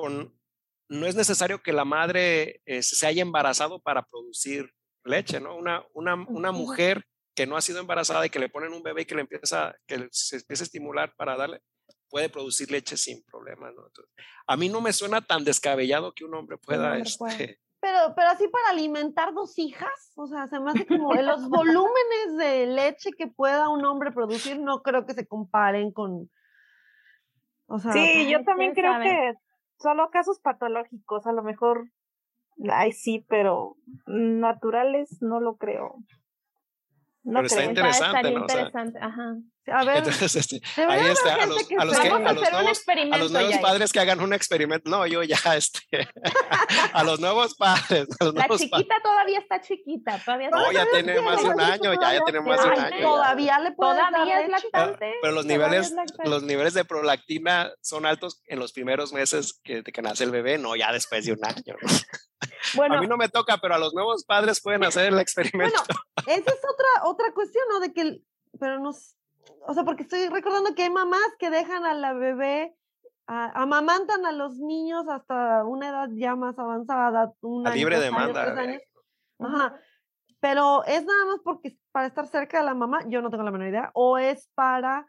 con, 0.00 0.38
no 0.88 1.06
es 1.06 1.14
necesario 1.14 1.62
que 1.62 1.72
la 1.72 1.84
madre 1.84 2.60
eh, 2.64 2.82
se 2.82 3.06
haya 3.06 3.22
embarazado 3.22 3.80
para 3.80 4.02
producir 4.02 4.72
leche, 5.04 5.40
¿no? 5.40 5.56
Una, 5.56 5.84
una, 5.92 6.14
una 6.14 6.52
mujer 6.52 7.04
que 7.34 7.46
no 7.46 7.56
ha 7.56 7.60
sido 7.60 7.80
embarazada 7.80 8.24
y 8.26 8.30
que 8.30 8.38
le 8.38 8.48
ponen 8.48 8.72
un 8.72 8.82
bebé 8.82 9.02
y 9.02 9.04
que 9.04 9.14
le 9.14 9.20
empieza, 9.22 9.74
que 9.86 10.08
se 10.10 10.36
empieza 10.36 10.64
a 10.64 10.66
estimular 10.66 11.14
para 11.16 11.36
darle, 11.36 11.60
puede 12.08 12.28
producir 12.28 12.70
leche 12.70 12.96
sin 12.96 13.22
problemas, 13.24 13.74
¿no? 13.74 13.84
a 14.46 14.56
mí 14.56 14.68
no 14.68 14.80
me 14.80 14.92
suena 14.92 15.20
tan 15.20 15.44
descabellado 15.44 16.12
que 16.14 16.24
un 16.24 16.34
hombre 16.34 16.56
pueda, 16.56 16.96
este, 16.98 17.60
pero, 17.80 18.14
pero 18.16 18.30
así 18.30 18.48
para 18.48 18.70
alimentar 18.70 19.32
dos 19.34 19.58
hijas, 19.58 20.12
o 20.16 20.26
sea, 20.26 20.46
se 20.48 20.58
me 20.60 20.70
hace 20.70 20.86
como 20.86 21.12
los 21.14 21.48
volúmenes 21.48 22.36
de 22.38 22.66
leche 22.66 23.10
que 23.16 23.26
pueda 23.26 23.68
un 23.68 23.84
hombre 23.84 24.12
producir, 24.12 24.58
no 24.58 24.82
creo 24.82 25.06
que 25.06 25.14
se 25.14 25.26
comparen 25.26 25.92
con. 25.92 26.30
O 27.66 27.78
sea, 27.78 27.92
sí, 27.92 28.28
yo 28.30 28.44
también 28.44 28.74
creo 28.74 29.00
que 29.00 29.34
solo 29.78 30.10
casos 30.10 30.40
patológicos, 30.40 31.26
a 31.26 31.32
lo 31.32 31.42
mejor, 31.42 31.90
ay 32.70 32.92
sí, 32.92 33.24
pero 33.28 33.76
naturales 34.06 35.18
no 35.20 35.40
lo 35.40 35.56
creo. 35.56 35.96
No 37.26 37.40
Pero 37.40 37.46
está 37.46 37.64
interesante, 37.64 38.30
¿no? 38.30 38.40
interesante, 38.40 38.98
ajá. 39.02 39.34
A 39.66 39.84
ver, 39.84 39.96
Entonces, 39.96 40.36
este, 40.36 40.60
ahí 40.76 41.10
está, 41.10 41.34
a 41.34 41.46
los, 41.46 41.58
a 41.76 41.84
los, 41.84 41.98
que, 41.98 42.08
a 42.08 42.32
los 42.32 42.52
nuevos, 42.52 42.84
a 43.12 43.18
los 43.18 43.32
nuevos 43.32 43.58
padres 43.58 43.92
que 43.92 43.98
hagan 43.98 44.20
un 44.20 44.32
experimento. 44.32 44.88
No, 44.88 45.04
yo 45.08 45.24
ya, 45.24 45.36
este, 45.56 45.80
a 46.92 47.02
los 47.02 47.18
nuevos 47.18 47.56
padres. 47.56 48.06
los 48.20 48.32
la 48.32 48.42
nuevos 48.42 48.60
chiquita 48.60 48.78
padres. 48.78 49.02
todavía 49.02 49.38
está 49.40 49.60
chiquita. 49.60 50.22
Todavía 50.24 50.50
no, 50.50 50.70
ya 50.70 50.86
tiene 50.92 51.20
más 51.20 51.42
de 51.42 51.48
un 51.48 51.60
año, 51.60 51.94
ya, 52.00 52.12
ya 52.12 52.20
tiene 52.24 52.40
más 52.42 52.62
de 52.62 52.68
un 52.68 52.78
año. 52.78 53.00
Todavía 53.00 53.58
le 53.58 53.72
puede 53.72 53.96
Todavía 53.96 54.40
es 54.42 54.48
lactante. 54.48 55.14
Pero, 55.20 55.34
los 55.34 55.46
niveles, 55.46 55.94
los 56.24 56.44
niveles 56.44 56.74
de 56.74 56.84
prolactina 56.84 57.72
son 57.82 58.06
altos 58.06 58.40
en 58.46 58.60
los 58.60 58.72
primeros 58.72 59.12
meses 59.12 59.60
que, 59.64 59.82
de 59.82 59.90
que 59.90 60.00
nace 60.00 60.22
el 60.22 60.30
bebé, 60.30 60.58
no 60.58 60.76
ya 60.76 60.92
después 60.92 61.26
de 61.26 61.32
un 61.32 61.44
año. 61.44 61.74
Bueno, 62.74 62.96
a 62.96 63.00
mí 63.00 63.06
no 63.06 63.16
me 63.16 63.28
toca, 63.28 63.58
pero 63.58 63.74
a 63.74 63.78
los 63.78 63.94
nuevos 63.94 64.24
padres 64.24 64.60
pueden 64.60 64.84
hacer 64.84 65.12
el 65.12 65.18
experimento. 65.18 65.82
Bueno, 66.24 66.40
esa 66.40 66.50
es 66.50 66.58
otra, 66.58 67.10
otra 67.10 67.32
cuestión, 67.32 67.64
¿no? 67.70 67.80
De 67.80 67.92
que, 67.92 68.20
pero 68.58 68.80
nos, 68.80 69.16
o 69.66 69.74
sea, 69.74 69.84
porque 69.84 70.02
estoy 70.02 70.28
recordando 70.28 70.74
que 70.74 70.84
hay 70.84 70.90
mamás 70.90 71.28
que 71.38 71.50
dejan 71.50 71.84
a 71.84 71.94
la 71.94 72.12
bebé, 72.12 72.74
amamantan 73.26 74.24
a 74.24 74.32
los 74.32 74.58
niños 74.58 75.08
hasta 75.08 75.64
una 75.64 75.88
edad 75.88 76.08
ya 76.12 76.36
más 76.36 76.58
avanzada. 76.58 77.32
a 77.64 77.70
libre 77.70 78.00
demanda. 78.00 78.54
Ajá. 79.38 79.80
Pero 80.40 80.84
es 80.84 81.04
nada 81.04 81.26
más 81.26 81.40
porque 81.42 81.76
para 81.92 82.06
estar 82.06 82.26
cerca 82.28 82.58
de 82.58 82.64
la 82.64 82.74
mamá, 82.74 83.00
yo 83.08 83.22
no 83.22 83.30
tengo 83.30 83.42
la 83.42 83.50
menor 83.50 83.68
idea, 83.68 83.90
o 83.94 84.18
es 84.18 84.48
para 84.54 85.06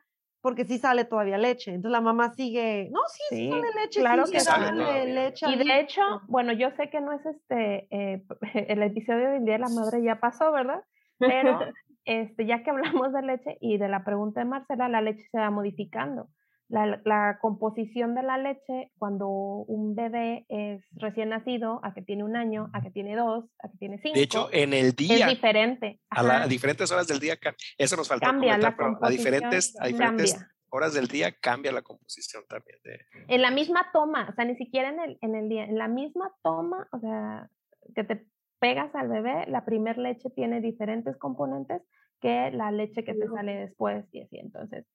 porque 0.48 0.64
sí 0.64 0.78
sale 0.78 1.04
todavía 1.04 1.38
leche. 1.38 1.72
Entonces 1.72 1.92
la 1.92 2.00
mamá 2.00 2.34
sigue, 2.34 2.88
no, 2.90 3.02
sí, 3.10 3.22
sí, 3.36 3.50
sale 3.50 3.68
leche, 3.84 4.00
claro 4.00 4.24
que 4.32 4.40
sale 4.40 5.14
leche. 5.14 5.46
Y 5.50 5.58
de 5.58 5.82
hecho, 5.82 6.02
bueno, 6.30 6.54
yo 6.54 6.72
sé 6.78 6.90
que 6.90 7.02
no 7.02 7.12
es 7.12 7.26
este, 7.26 7.86
eh, 7.92 8.24
el 8.70 8.82
episodio 8.82 9.30
del 9.32 9.44
Día 9.44 9.56
de 9.56 9.60
la 9.60 9.68
Madre 9.68 10.02
ya 10.02 10.22
pasó, 10.22 10.54
¿verdad? 10.54 10.82
Pero 11.20 11.60
este, 12.06 12.46
ya 12.46 12.64
que 12.64 12.70
hablamos 12.70 13.12
de 13.12 13.24
leche 13.24 13.58
y 13.60 13.78
de 13.78 13.90
la 13.90 14.06
pregunta 14.06 14.40
de 14.40 14.46
Marcela, 14.46 14.88
la 14.88 15.02
leche 15.02 15.28
se 15.30 15.38
va 15.38 15.52
modificando. 15.52 16.30
La, 16.70 17.02
la, 17.06 17.40
composición 17.40 18.14
de 18.14 18.24
la 18.24 18.38
leche 18.38 18.92
cuando 18.98 19.28
un 19.30 19.96
bebé 19.96 20.46
es 20.50 20.82
recién 20.94 21.30
nacido, 21.30 21.80
a 21.84 21.94
que 21.94 22.02
tiene 22.02 22.24
un 22.26 22.36
año, 22.36 22.70
a 22.74 22.82
que 22.82 22.92
tiene 22.92 23.16
dos, 23.16 23.46
a 23.64 23.70
que 23.70 23.78
tiene 23.78 24.00
cinco. 24.02 24.16
De 24.16 24.24
hecho, 24.24 24.50
en 24.52 24.74
el 24.74 24.92
día. 24.92 25.28
Es 25.28 25.34
diferente. 25.34 26.02
A, 26.10 26.24
las 26.24 26.50
diferentes 26.50 26.92
horas 26.92 27.08
del 27.08 27.20
día, 27.20 27.38
eso 27.78 27.96
nos 27.96 28.08
faltó 28.08 28.26
cambia 28.26 28.54
comentar, 28.54 28.72
la 28.72 28.78
pero 28.78 29.00
a 29.02 29.10
diferentes, 29.10 29.76
a 29.80 29.88
diferentes 29.88 30.38
horas 30.70 30.94
del 30.94 31.08
día 31.08 31.32
cambia 31.32 31.72
la 31.72 31.82
composición 31.82 32.44
también. 32.48 32.80
De... 32.84 33.00
En 33.28 33.42
la 33.42 33.52
misma 33.52 33.90
toma, 33.94 34.28
o 34.30 34.34
sea, 34.34 34.46
ni 34.46 34.56
siquiera 34.56 34.90
en 34.90 35.00
el, 35.00 35.18
en 35.22 35.36
el 35.36 35.50
día, 35.50 35.64
en 35.64 35.78
la 35.78 35.88
misma 35.88 36.32
toma, 36.44 36.88
o 36.92 37.00
sea, 37.00 37.50
que 37.96 38.04
te 38.04 38.26
pegas 38.60 38.94
al 38.96 39.08
bebé, 39.08 39.46
la 39.48 39.66
primer 39.66 39.98
leche 39.98 40.30
tiene 40.32 40.62
diferentes 40.62 41.16
componentes 41.18 41.82
que 42.22 42.52
la 42.52 42.72
leche 42.72 43.04
que 43.04 43.14
te 43.14 43.28
sale 43.28 43.56
después 43.56 44.06
y 44.12 44.22
así. 44.22 44.38
Entonces, 44.40 44.86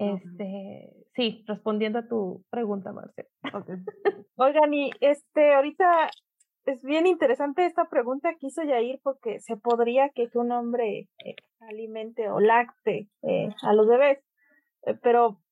este, 0.00 0.94
sí, 1.14 1.44
respondiendo 1.46 1.98
a 1.98 2.08
tu 2.08 2.42
pregunta, 2.50 2.90
Marcel. 2.92 3.26
Oigan, 4.36 4.72
y 4.72 4.90
este, 5.00 5.54
ahorita 5.54 6.08
es 6.64 6.82
bien 6.82 7.06
interesante 7.06 7.66
esta 7.66 7.84
pregunta 7.90 8.34
que 8.38 8.46
hizo 8.46 8.62
Yair 8.62 8.98
porque 9.02 9.40
se 9.40 9.58
podría 9.58 10.08
que 10.08 10.30
un 10.34 10.52
hombre 10.52 11.10
eh, 11.24 11.36
alimente 11.60 12.30
o 12.30 12.40
lacte 12.40 13.10
eh, 13.22 13.48
a 13.62 13.74
los 13.74 13.86
bebés, 13.88 14.24
eh, 14.86 14.94
pero 15.02 15.42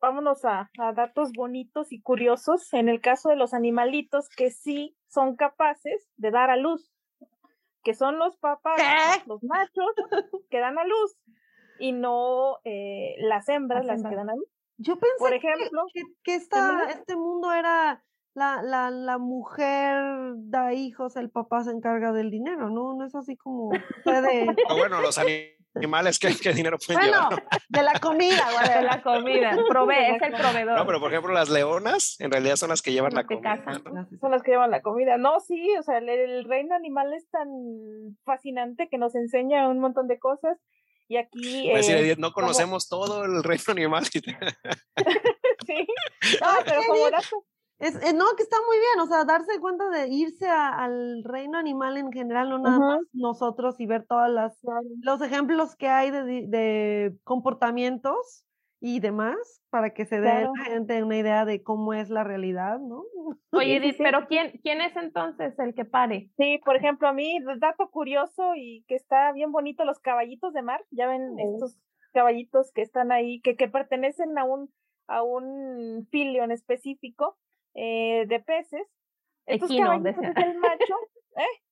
vámonos 0.00 0.44
a, 0.46 0.70
a, 0.78 0.92
datos 0.94 1.32
bonitos 1.36 1.92
y 1.92 2.00
curiosos. 2.00 2.72
En 2.72 2.88
el 2.88 3.02
caso 3.02 3.28
de 3.28 3.36
los 3.36 3.52
animalitos 3.52 4.30
que 4.30 4.50
sí 4.50 4.96
son 5.08 5.36
capaces 5.36 6.08
de 6.16 6.30
dar 6.30 6.48
a 6.48 6.56
luz, 6.56 6.90
que 7.82 7.92
son 7.92 8.18
los 8.18 8.38
papás, 8.38 9.26
los 9.26 9.42
machos 9.42 9.92
que 10.48 10.60
dan 10.60 10.78
a 10.78 10.84
luz 10.84 11.18
y 11.78 11.92
no 11.92 12.58
eh, 12.64 13.14
las 13.18 13.48
hembras 13.48 13.84
las, 13.84 14.02
que 14.02 14.14
dan 14.14 14.30
a 14.30 14.34
luz. 14.34 14.48
Yo 14.78 14.98
pensé 14.98 15.14
Por 15.18 15.32
ejemplo, 15.32 15.86
que, 15.92 16.02
que, 16.22 16.34
este 16.34 17.16
mundo 17.16 17.52
era 17.52 18.02
la, 18.36 18.62
la, 18.62 18.90
la 18.90 19.18
mujer 19.18 19.96
da 20.36 20.74
hijos, 20.74 21.16
el 21.16 21.30
papá 21.30 21.64
se 21.64 21.70
encarga 21.70 22.12
del 22.12 22.30
dinero, 22.30 22.68
¿no? 22.68 22.94
No 22.94 23.06
es 23.06 23.14
así 23.14 23.36
como 23.36 23.70
puede... 24.04 24.46
bueno, 24.78 25.00
los 25.00 25.18
animales, 25.74 26.18
¿qué, 26.18 26.34
qué 26.40 26.52
dinero 26.52 26.76
pueden 26.78 27.00
bueno, 27.00 27.30
de 27.70 27.82
la 27.82 27.98
comida, 27.98 28.44
güey. 28.52 28.68
De 28.76 28.82
la 28.82 29.02
comida, 29.02 29.56
provee, 29.70 30.16
es 30.16 30.22
el 30.22 30.34
proveedor. 30.34 30.78
No, 30.78 30.86
pero 30.86 31.00
por 31.00 31.10
ejemplo 31.10 31.32
las 31.32 31.48
leonas 31.48 32.20
en 32.20 32.30
realidad 32.30 32.56
son 32.56 32.68
las 32.68 32.82
que 32.82 32.92
llevan 32.92 33.14
la 33.14 33.24
comida. 33.24 33.62
Son 34.20 34.30
las 34.30 34.42
que 34.42 34.50
llevan 34.50 34.70
la 34.70 34.82
comida. 34.82 35.16
No, 35.16 35.40
sí, 35.40 35.74
o 35.78 35.82
sea, 35.82 35.96
el, 35.96 36.08
el 36.10 36.44
reino 36.44 36.74
animal 36.74 37.14
es 37.14 37.26
tan 37.30 37.48
fascinante 38.24 38.88
que 38.90 38.98
nos 38.98 39.14
enseña 39.14 39.66
un 39.68 39.78
montón 39.78 40.08
de 40.08 40.18
cosas 40.18 40.58
y 41.08 41.16
aquí... 41.16 41.68
Pues 41.70 41.88
eh, 41.88 42.16
no 42.18 42.32
conocemos 42.32 42.88
todo 42.88 43.24
el 43.24 43.42
reino 43.42 43.64
animal. 43.68 44.04
sí, 44.12 44.22
no, 46.40 46.48
pero 46.64 46.80
como 46.86 47.08
es, 47.78 47.94
eh, 47.96 48.14
no, 48.14 48.24
que 48.36 48.42
está 48.42 48.56
muy 48.66 48.78
bien, 48.78 49.00
o 49.00 49.06
sea, 49.06 49.24
darse 49.24 49.60
cuenta 49.60 49.90
de 49.90 50.08
irse 50.08 50.48
al 50.48 51.22
reino 51.24 51.58
animal 51.58 51.98
en 51.98 52.10
general, 52.10 52.48
no 52.48 52.58
nada 52.58 52.78
más 52.78 53.00
nosotros 53.12 53.78
y 53.78 53.86
ver 53.86 54.06
todos 54.06 54.30
los 55.02 55.20
ejemplos 55.20 55.76
que 55.76 55.88
hay 55.88 56.10
de, 56.10 56.22
de, 56.24 57.16
comportamientos 57.22 58.45
y 58.86 59.00
demás 59.00 59.36
para 59.68 59.90
que 59.90 60.06
se 60.06 60.20
dé 60.20 60.42
la 60.42 60.64
gente 60.64 61.02
una 61.02 61.18
idea 61.18 61.44
de 61.44 61.60
cómo 61.64 61.92
es 61.92 62.08
la 62.08 62.22
realidad, 62.22 62.78
¿no? 62.78 63.02
Oye, 63.50 63.78
Edith, 63.78 63.96
pero 63.98 64.28
¿quién, 64.28 64.60
¿quién 64.62 64.80
es 64.80 64.94
entonces 64.94 65.58
el 65.58 65.74
que 65.74 65.84
pare? 65.84 66.30
Sí, 66.36 66.60
por 66.64 66.76
ejemplo, 66.76 67.08
a 67.08 67.12
mí, 67.12 67.40
dato 67.58 67.90
curioso 67.90 68.54
y 68.54 68.84
que 68.86 68.94
está 68.94 69.32
bien 69.32 69.50
bonito, 69.50 69.84
los 69.84 69.98
caballitos 69.98 70.52
de 70.52 70.62
mar, 70.62 70.84
ya 70.92 71.08
ven 71.08 71.34
oh. 71.36 71.54
estos 71.54 71.76
caballitos 72.12 72.70
que 72.70 72.82
están 72.82 73.10
ahí, 73.10 73.40
que, 73.40 73.56
que 73.56 73.66
pertenecen 73.66 74.38
a 74.38 74.44
un, 74.44 74.72
a 75.08 75.24
un 75.24 76.06
filio 76.12 76.44
en 76.44 76.52
específico 76.52 77.36
eh, 77.74 78.24
de 78.28 78.38
peces. 78.38 78.86
Estos 79.46 79.68
equinos, 79.68 80.06
es 80.06 80.16
el 80.16 80.58
macho, 80.58 80.94
¿eh? 81.36 81.62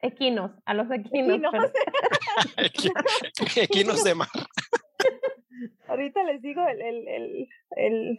Equinos, 0.00 0.50
a 0.64 0.74
los 0.74 0.90
equinos. 0.90 1.40
Equinos, 2.56 3.04
equinos 3.56 4.02
de 4.02 4.14
mar. 4.16 4.28
Ahorita 5.88 6.22
les 6.24 6.40
digo 6.42 6.62
el, 6.66 6.80
el, 6.80 7.08
el, 7.08 7.48
el 7.76 8.18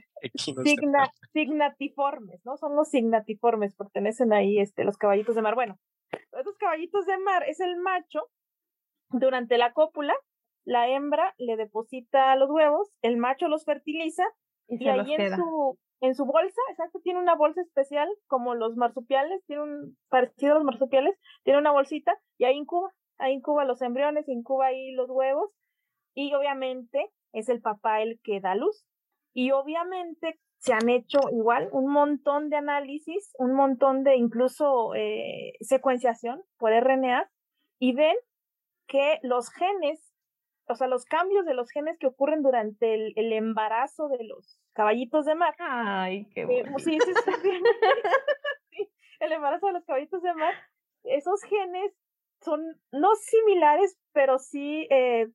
signatiformes, 1.34 2.42
¿no? 2.46 2.58
Son 2.58 2.76
los 2.76 2.90
signatiformes, 2.90 3.76
pertenecen 3.76 4.34
ahí 4.34 4.60
este, 4.60 4.84
los 4.84 4.98
caballitos 4.98 5.36
de 5.36 5.42
mar. 5.42 5.56
Bueno, 5.56 5.78
estos 6.12 6.58
caballitos 6.58 7.06
de 7.06 7.18
mar 7.18 7.44
es 7.48 7.60
el 7.60 7.78
macho. 7.78 8.30
Durante 9.10 9.58
la 9.58 9.72
cópula, 9.74 10.14
la 10.66 10.90
hembra 10.90 11.34
le 11.38 11.58
deposita 11.58 12.36
los 12.36 12.50
huevos, 12.50 12.92
el 13.02 13.18
macho 13.18 13.48
los 13.48 13.66
fertiliza 13.66 14.24
y, 14.68 14.88
ahí 14.88 15.14
en 15.14 15.36
su, 15.36 15.78
en 16.02 16.16
su 16.16 16.26
bolsa, 16.26 16.62
exacto, 16.72 17.00
tiene 17.04 17.20
una 17.20 17.36
bolsa 17.36 17.62
especial 17.62 18.10
como 18.28 18.56
los 18.56 18.76
marsupiales, 18.76 19.44
tiene 19.46 19.62
un 19.62 19.98
parecido 20.10 20.54
a 20.54 20.56
los 20.56 20.66
marsupiales, 20.66 21.16
tiene 21.44 21.60
una 21.60 21.72
bolsita 21.72 22.18
y 22.40 22.46
ahí 22.46 22.58
incuba, 22.58 22.92
ahí 23.20 23.34
incuba 23.34 23.64
los 23.64 23.82
embriones, 23.82 24.28
incuba 24.28 24.68
ahí 24.68 24.92
los 24.94 25.10
huevos 25.10 25.52
y 26.16 26.34
obviamente 26.34 27.12
es 27.36 27.50
el 27.50 27.62
papá 27.62 28.02
el 28.02 28.20
que 28.24 28.40
da 28.40 28.56
luz. 28.56 28.86
Y 29.34 29.52
obviamente 29.52 30.40
se 30.58 30.74
han 30.74 30.90
hecho 30.90 31.20
igual 31.32 31.70
un 31.72 31.92
montón 31.92 32.50
de 32.50 32.56
análisis, 32.56 33.34
un 33.38 33.54
montón 33.54 34.04
de 34.04 34.16
incluso 34.16 34.96
eh, 34.96 35.54
secuenciación 35.60 36.42
por 36.58 36.72
RNA 36.72 37.30
y 37.78 37.94
ven 37.94 38.16
que 38.88 39.20
los 39.22 39.52
genes, 39.52 40.14
o 40.68 40.76
sea, 40.76 40.88
los 40.88 41.06
cambios 41.06 41.46
de 41.46 41.54
los 41.54 41.70
genes 41.70 42.00
que 42.00 42.08
ocurren 42.08 42.42
durante 42.42 42.96
el, 42.96 43.34
embarazo 43.34 44.08
de 44.08 44.24
los 44.24 44.58
caballitos 44.74 45.26
de 45.26 45.36
mar. 45.36 45.54
Ay, 45.60 46.26
qué 46.34 46.42
eh, 46.42 46.46
bueno. 46.46 46.80
sí, 46.80 46.98
sí, 48.72 48.90
el 49.20 49.32
embarazo 49.34 49.68
de 49.68 49.74
los 49.74 49.86
caballitos 49.86 50.22
de 50.22 50.34
mar, 50.34 50.54
esos 51.04 51.44
genes 51.44 51.94
son 52.42 52.62
no 52.92 53.14
similares, 53.16 53.98
pero 54.14 54.40
sí 54.40 54.88
eh, 54.90 55.28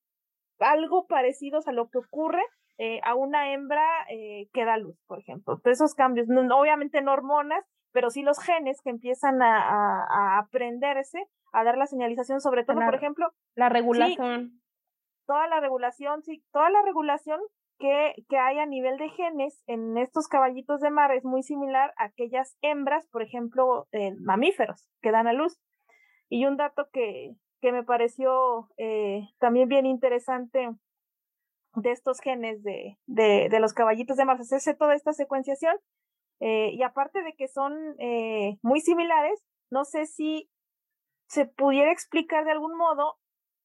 algo 0.60 1.06
parecidos 1.06 1.66
a 1.68 1.72
lo 1.72 1.88
que 1.88 1.98
ocurre 1.98 2.42
eh, 2.82 2.98
a 3.04 3.14
una 3.14 3.52
hembra 3.52 3.86
eh, 4.08 4.48
que 4.54 4.64
da 4.64 4.78
luz, 4.78 4.96
por 5.06 5.18
ejemplo. 5.18 5.60
esos 5.66 5.94
cambios, 5.94 6.28
obviamente 6.30 7.02
no 7.02 7.12
hormonas, 7.12 7.62
pero 7.92 8.08
sí 8.08 8.22
los 8.22 8.38
genes 8.38 8.80
que 8.82 8.88
empiezan 8.88 9.42
a, 9.42 10.04
a, 10.04 10.38
aprenderse, 10.38 11.26
a 11.52 11.62
dar 11.62 11.76
la 11.76 11.86
señalización, 11.86 12.40
sobre 12.40 12.64
todo, 12.64 12.76
por 12.76 12.94
ejemplo. 12.94 13.32
La 13.54 13.68
regulación. 13.68 14.62
toda 15.26 15.46
la 15.48 15.60
regulación, 15.60 16.22
sí, 16.22 16.42
toda 16.52 16.70
la 16.70 16.80
regulación 16.80 17.40
que, 17.78 18.14
que 18.30 18.38
hay 18.38 18.58
a 18.58 18.64
nivel 18.64 18.96
de 18.96 19.10
genes 19.10 19.62
en 19.66 19.98
estos 19.98 20.26
caballitos 20.26 20.80
de 20.80 20.90
mar 20.90 21.12
es 21.12 21.24
muy 21.24 21.42
similar 21.42 21.92
a 21.98 22.04
aquellas 22.04 22.56
hembras, 22.62 23.06
por 23.08 23.22
ejemplo, 23.22 23.88
mamíferos 24.20 24.88
que 25.02 25.10
dan 25.10 25.26
a 25.26 25.34
luz. 25.34 25.60
Y 26.30 26.46
un 26.46 26.56
dato 26.56 26.88
que, 26.92 27.34
que 27.60 27.72
me 27.72 27.84
pareció 27.84 28.68
eh, 28.76 29.28
también 29.38 29.68
bien 29.68 29.86
interesante 29.86 30.70
de 31.74 31.90
estos 31.92 32.20
genes 32.20 32.62
de, 32.62 32.98
de, 33.06 33.48
de 33.48 33.60
los 33.60 33.72
caballitos 33.72 34.16
de 34.16 34.24
mar, 34.24 34.40
hacerse 34.40 34.74
toda 34.74 34.94
esta 34.94 35.12
secuenciación. 35.12 35.76
Eh, 36.40 36.70
y 36.72 36.82
aparte 36.82 37.22
de 37.22 37.34
que 37.34 37.48
son 37.48 37.74
eh, 37.98 38.58
muy 38.62 38.80
similares, 38.80 39.44
no 39.70 39.84
sé 39.84 40.06
si 40.06 40.50
se 41.28 41.44
pudiera 41.44 41.92
explicar 41.92 42.44
de 42.44 42.52
algún 42.52 42.76
modo 42.76 43.18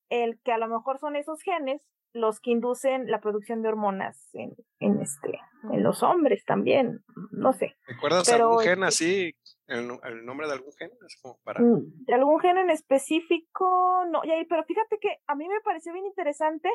el 0.09 0.39
que 0.41 0.51
a 0.51 0.57
lo 0.57 0.67
mejor 0.67 0.99
son 0.99 1.15
esos 1.15 1.41
genes 1.41 1.81
los 2.15 2.39
que 2.39 2.51
inducen 2.51 3.11
la 3.11 3.19
producción 3.19 3.61
de 3.61 3.67
hormonas 3.67 4.33
en, 4.33 4.55
en 4.79 5.01
este 5.01 5.39
en 5.71 5.83
los 5.83 6.01
hombres 6.01 6.45
también 6.45 7.03
no 7.31 7.51
sé. 7.53 7.75
Recuerdas 7.87 8.29
algún 8.29 8.59
gen 8.59 8.83
así 8.83 9.35
el, 9.67 9.87
nombre 10.25 10.47
de 10.47 10.53
algún 10.53 10.71
gen 10.73 10.91
es 11.05 11.19
como 11.21 11.37
para 11.43 11.61
mm, 11.61 12.05
de 12.05 12.13
algún 12.13 12.39
gen 12.39 12.57
en 12.57 12.69
específico 12.69 14.05
no 14.09 14.21
pero 14.49 14.63
fíjate 14.63 14.97
que 14.99 15.17
a 15.27 15.35
mí 15.35 15.47
me 15.47 15.59
pareció 15.61 15.91
bien 15.91 16.05
interesante 16.05 16.69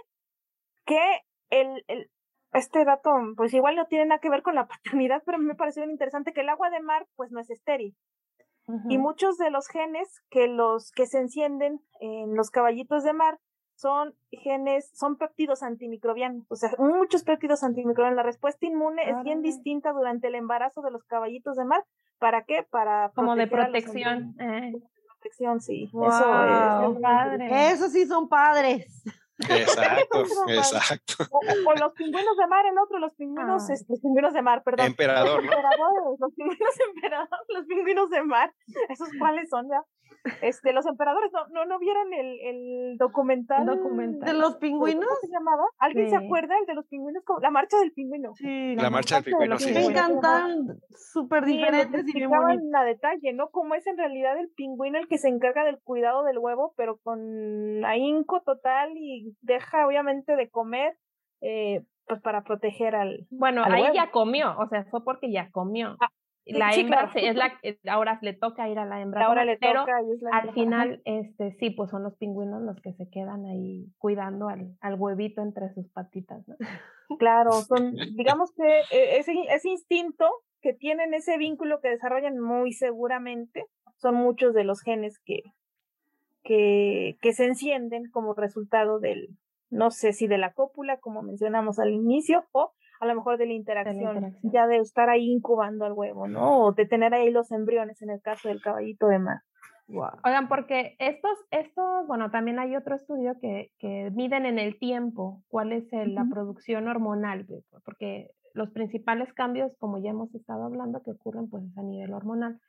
que 0.85 1.01
el, 1.49 1.85
el 1.89 2.11
este 2.53 2.85
dato 2.85 3.11
pues 3.37 3.55
igual 3.55 3.77
no 3.77 3.87
tiene 3.87 4.07
nada 4.07 4.21
que 4.21 4.31
ver 4.31 4.43
con 4.43 4.55
la 4.55 4.67
paternidad 4.69 5.23
pero 5.25 5.37
a 5.37 5.41
mí 5.41 5.47
me 5.47 5.55
pareció 5.55 5.83
bien 5.83 5.93
interesante 5.93 6.33
que 6.35 6.43
el 6.43 6.51
agua 6.51 6.69
de 6.69 6.81
mar 6.81 7.07
pues 7.17 7.31
no 7.31 7.41
es 7.41 7.51
estéril. 7.51 7.97
Y 8.89 8.99
muchos 8.99 9.37
de 9.37 9.51
los 9.51 9.67
genes 9.67 10.23
que 10.31 10.47
los 10.47 10.93
que 10.93 11.07
se 11.07 11.19
encienden 11.19 11.81
en 11.99 12.37
los 12.37 12.51
caballitos 12.51 13.03
de 13.03 13.13
mar 13.13 13.41
son 13.81 14.15
genes, 14.31 14.91
son 14.95 15.17
péptidos 15.17 15.63
antimicrobianos, 15.63 16.45
o 16.51 16.57
sea, 16.57 16.71
muchos 16.79 17.25
péptidos 17.25 17.63
antimicrobianos. 17.63 18.17
La 18.17 18.23
respuesta 18.23 18.67
inmune 18.67 19.09
es 19.09 19.23
bien 19.25 19.41
distinta 19.41 19.93
durante 19.93 20.29
el 20.29 20.35
embarazo 20.35 20.83
de 20.83 20.91
los 20.91 21.03
caballitos 21.05 21.57
de 21.57 21.65
mar. 21.65 21.85
¿Para 22.19 22.45
qué? 22.45 22.67
Para 22.71 23.11
como 23.15 23.35
de 23.37 23.47
protección. 23.47 24.37
Eh. 24.39 24.73
Protección, 25.15 25.61
sí. 25.61 25.85
Eso 25.85 26.93
es. 26.93 27.01
Padre. 27.01 27.71
Eso 27.73 27.89
sí 27.89 28.07
son 28.07 28.29
padres. 28.29 29.03
Exacto, 29.49 30.25
exacto. 30.49 31.15
O, 31.31 31.75
los 31.75 31.93
pingüinos 31.95 32.37
de 32.37 32.47
mar 32.47 32.67
en 32.67 32.79
otro, 32.79 32.99
los 32.99 33.15
pingüinos, 33.15 33.71
ah. 33.71 33.73
este, 33.73 33.95
los 33.95 34.01
pingüinos 34.01 34.35
de 34.35 34.43
mar, 34.43 34.63
perdón. 34.63 34.89
Emperador, 34.89 35.43
¿no? 35.43 36.17
los 36.19 36.35
pingüinos 36.35 36.75
emperador, 36.95 37.39
los 37.49 37.65
pingüinos 37.65 38.11
de 38.11 38.23
mar. 38.23 38.53
¿Esos 38.91 39.09
cuáles 39.19 39.49
son 39.49 39.67
ya? 39.71 39.83
Este, 40.43 40.73
los 40.73 40.87
emperadores, 40.87 41.31
¿no, 41.33 41.47
no, 41.49 41.65
no 41.65 41.79
vieron 41.79 42.13
el, 42.13 42.41
el 42.41 42.97
documental, 42.99 43.65
de 43.67 44.33
los 44.35 44.57
pingüinos? 44.57 45.07
¿Cómo 45.07 45.21
se 45.21 45.29
llamaba? 45.29 45.65
¿Alguien 45.79 46.11
se 46.11 46.17
acuerda? 46.17 46.55
El 46.59 46.67
de 46.67 46.75
los 46.75 46.87
pingüinos, 46.87 47.23
la 47.41 47.51
marcha 47.51 47.79
del 47.79 47.93
pingüino. 47.93 48.35
Sí, 48.35 48.77
la, 48.77 48.91
marcha, 48.91 49.17
del 49.17 49.25
pingüino, 49.25 49.59
sí. 49.59 49.73
Me 49.73 49.85
encantan, 49.85 50.79
súper 51.13 51.45
diferentes 51.45 52.07
y 52.09 52.13
bien 52.13 52.77
a 52.77 52.85
detalle, 52.85 53.33
¿no? 53.33 53.49
Cómo 53.51 53.75
es 53.75 53.87
en 53.87 53.97
realidad 53.97 54.39
el 54.39 54.51
pingüino 54.51 54.99
el 54.99 55.09
que 55.09 55.19
se 55.19 55.29
encarga 55.29 55.65
del 55.65 55.79
cuidado 55.83 56.25
del 56.25 56.39
huevo, 56.39 56.75
pero 56.77 56.99
con 57.03 57.85
ahínco 57.85 58.43
total 58.43 58.91
y 58.97 59.35
deja 59.41 59.87
obviamente 59.87 60.37
de 60.37 60.51
comer, 60.51 60.97
eh, 61.41 61.85
pues 62.07 62.21
para 62.21 62.43
proteger 62.43 62.95
al. 62.95 63.27
Bueno, 63.31 63.63
ahí 63.65 63.85
ya 63.95 64.11
comió, 64.11 64.57
o 64.59 64.69
sea, 64.69 64.85
fue 64.91 65.03
porque 65.05 65.33
ya 65.33 65.51
comió. 65.51 65.97
Ah, 66.01 66.09
la 66.53 66.71
hembra 66.75 67.11
es 67.15 67.37
la 67.37 67.53
eh, 67.63 67.79
ahora 67.89 68.19
le 68.23 68.33
toca 68.33 68.69
ir 68.69 68.79
a 68.79 68.85
la 68.85 69.01
hembra 69.01 69.27
ahora 69.27 69.45
le 69.45 69.57
pero 69.57 69.81
toca 69.81 69.99
al 70.33 70.53
final 70.53 71.03
este 71.05 71.53
sí 71.59 71.71
pues 71.71 71.91
son 71.91 72.03
los 72.03 72.17
pingüinos 72.17 72.63
los 72.63 72.81
que 72.81 72.93
se 72.95 73.09
quedan 73.09 73.47
ahí 73.47 73.87
cuidando 73.99 74.49
al, 74.49 74.77
al 74.81 74.95
huevito 74.95 75.43
entre 75.43 75.73
sus 75.75 75.89
patitas 75.89 76.47
¿no? 76.49 76.57
claro 77.19 77.53
son 77.53 77.95
digamos 78.17 78.53
que 78.55 78.81
eh, 78.91 79.19
ese, 79.19 79.35
ese 79.49 79.69
instinto 79.69 80.27
que 80.61 80.73
tienen 80.73 81.15
ese 81.15 81.39
vínculo 81.39 81.81
que 81.81 81.91
desarrollan 81.91 82.39
muy 82.39 82.73
seguramente 82.73 83.67
son 83.97 84.15
muchos 84.15 84.55
de 84.55 84.65
los 84.65 84.81
genes 84.81 85.19
que 85.25 85.43
que, 86.43 87.19
que 87.21 87.33
se 87.33 87.45
encienden 87.45 88.11
como 88.11 88.35
resultado 88.35 88.99
del 88.99 89.29
no 89.69 89.91
sé 89.91 90.13
si 90.13 90.27
de 90.27 90.39
la 90.39 90.53
cópula 90.53 90.99
como 90.99 91.23
mencionamos 91.23 91.79
al 91.79 91.91
inicio 91.91 92.45
o 92.53 92.73
a 93.01 93.07
lo 93.07 93.15
mejor 93.15 93.39
de 93.39 93.47
la 93.47 93.55
interacción, 93.55 94.37
ya 94.43 94.67
de 94.67 94.77
estar 94.77 95.09
ahí 95.09 95.31
incubando 95.31 95.87
al 95.87 95.93
huevo, 95.93 96.29
¿no? 96.29 96.65
O 96.65 96.73
de 96.73 96.87
tener 96.87 97.15
ahí 97.15 97.31
los 97.31 97.51
embriones 97.51 98.03
en 98.03 98.11
el 98.11 98.21
caso 98.21 98.49
del 98.49 98.61
caballito 98.61 99.09
de 99.09 99.19
mar. 99.19 99.39
Oigan, 100.23 100.49
porque 100.49 100.95
estos, 100.99 101.37
estos, 101.51 102.07
bueno, 102.07 102.31
también 102.31 102.59
hay 102.59 102.77
otro 102.77 102.95
estudio 102.95 103.37
que, 103.41 103.73
que 103.79 104.11
miden 104.15 104.47
en 104.47 104.59
el 104.59 104.79
tiempo 104.79 105.43
cuál 105.49 105.73
es 105.73 105.89
la 105.91 106.27
producción 106.31 106.87
hormonal, 106.87 107.47
porque 107.85 108.31
los 108.55 108.71
principales 108.71 109.33
cambios, 109.33 109.77
como 109.79 109.99
ya 109.99 110.11
hemos 110.11 110.33
estado 110.35 110.65
hablando, 110.65 111.03
que 111.03 111.13
ocurren 111.13 111.49
pues 111.49 111.65
a 111.77 111.83
nivel 111.83 112.13
hormonal. 112.13 112.61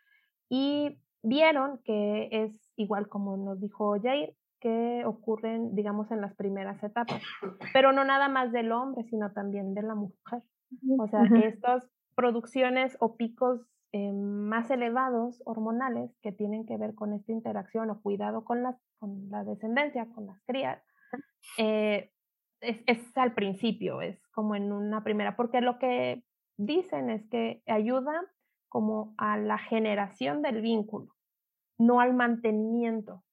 Y 0.50 0.98
vieron 1.22 1.80
que 1.84 2.30
es 2.32 2.72
igual 2.76 3.08
como 3.08 3.38
nos 3.38 3.60
dijo 3.60 3.96
Jair, 4.02 4.34
que 4.62 5.04
ocurren, 5.06 5.76
digamos, 5.76 6.12
en 6.12 6.22
las 6.22 6.36
primeras 6.36 6.82
etapas, 6.84 7.22
pero 7.74 7.92
no 7.92 8.06
nada 8.06 8.30
más 8.30 8.52
del 8.52 8.72
hombre, 8.72 9.04
sino 9.10 9.34
también 9.34 9.74
de 9.74 9.82
la 9.82 9.96
mujer. 9.96 10.44
O 10.98 11.08
sea, 11.08 11.24
estas 11.44 11.90
producciones 12.16 12.96
o 13.02 13.18
picos 13.18 13.60
eh, 13.92 14.14
más 14.14 14.72
elevados 14.72 15.42
hormonales 15.46 16.16
que 16.22 16.32
tienen 16.32 16.66
que 16.66 16.78
ver 16.78 16.96
con 16.96 17.14
esta 17.14 17.34
interacción 17.34 17.90
o 17.90 18.02
cuidado 18.02 18.46
con, 18.46 18.64
las, 18.64 18.78
con 19.00 19.30
la 19.30 19.44
descendencia, 19.44 20.08
con 20.14 20.28
las 20.28 20.42
crías, 20.46 20.82
eh, 21.58 22.12
es, 22.62 22.82
es 22.88 23.18
al 23.18 23.34
principio, 23.34 24.02
es 24.02 24.26
como 24.28 24.56
en 24.56 24.72
una 24.72 25.04
primera, 25.04 25.36
porque 25.36 25.60
lo 25.60 25.78
que 25.80 26.24
dicen 26.58 27.10
es 27.10 27.28
que 27.30 27.64
ayuda 27.68 28.14
como 28.70 29.14
a 29.18 29.38
la 29.38 29.58
generación 29.58 30.42
del 30.42 30.62
vínculo, 30.62 31.14
no 31.78 32.00
al 32.00 32.14
mantenimiento. 32.14 33.24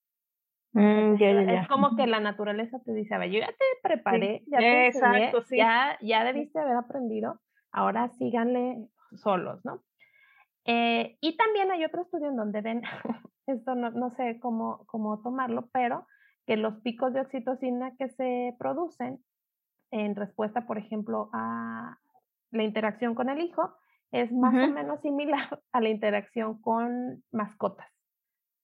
Mm, 0.72 1.14
es 1.20 1.68
como 1.68 1.96
que 1.96 2.06
la 2.06 2.20
naturaleza 2.20 2.78
te 2.84 2.92
dice, 2.92 3.14
a 3.14 3.18
ver, 3.18 3.30
yo 3.30 3.40
ya 3.40 3.48
te 3.48 3.64
preparé, 3.82 4.42
ya 4.46 4.58
te 4.58 4.86
Exacto, 4.88 5.42
ya, 5.50 5.98
ya 6.02 6.24
debiste 6.24 6.58
haber 6.58 6.76
aprendido, 6.76 7.40
ahora 7.72 8.10
síganle 8.18 8.86
solos, 9.16 9.64
¿no? 9.64 9.82
Eh, 10.66 11.16
y 11.20 11.36
también 11.36 11.70
hay 11.70 11.84
otro 11.84 12.02
estudio 12.02 12.28
en 12.28 12.36
donde 12.36 12.60
ven, 12.60 12.82
esto 13.46 13.74
no, 13.74 13.90
no 13.90 14.10
sé 14.10 14.38
cómo, 14.40 14.84
cómo 14.86 15.22
tomarlo, 15.22 15.68
pero 15.72 16.06
que 16.46 16.56
los 16.56 16.80
picos 16.82 17.14
de 17.14 17.22
oxitocina 17.22 17.94
que 17.96 18.10
se 18.10 18.54
producen 18.58 19.24
en 19.90 20.14
respuesta, 20.14 20.66
por 20.66 20.76
ejemplo, 20.76 21.30
a 21.32 21.98
la 22.50 22.62
interacción 22.62 23.14
con 23.14 23.30
el 23.30 23.40
hijo, 23.40 23.74
es 24.12 24.30
más 24.32 24.54
o 24.54 24.72
menos 24.72 25.00
similar 25.00 25.60
a 25.72 25.80
la 25.80 25.88
interacción 25.88 26.60
con 26.60 27.22
mascotas 27.32 27.97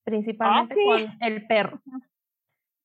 principalmente 0.04 0.74
ah, 0.74 0.86
con 0.86 1.28
el 1.28 1.46
perro, 1.46 1.80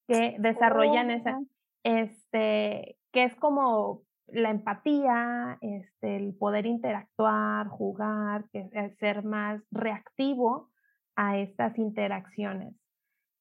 que 0.08 0.38
desarrollan 0.40 1.12
esa, 1.12 1.40
este, 1.84 2.98
que 3.12 3.24
es 3.24 3.36
como 3.36 4.04
la 4.28 4.50
empatía, 4.50 5.58
este, 5.62 6.18
el 6.18 6.36
poder 6.36 6.66
interactuar, 6.66 7.68
jugar, 7.68 8.46
que, 8.52 8.70
ser 9.00 9.24
más 9.24 9.62
reactivo 9.72 10.70
a 11.16 11.38
estas 11.38 11.78
interacciones, 11.78 12.74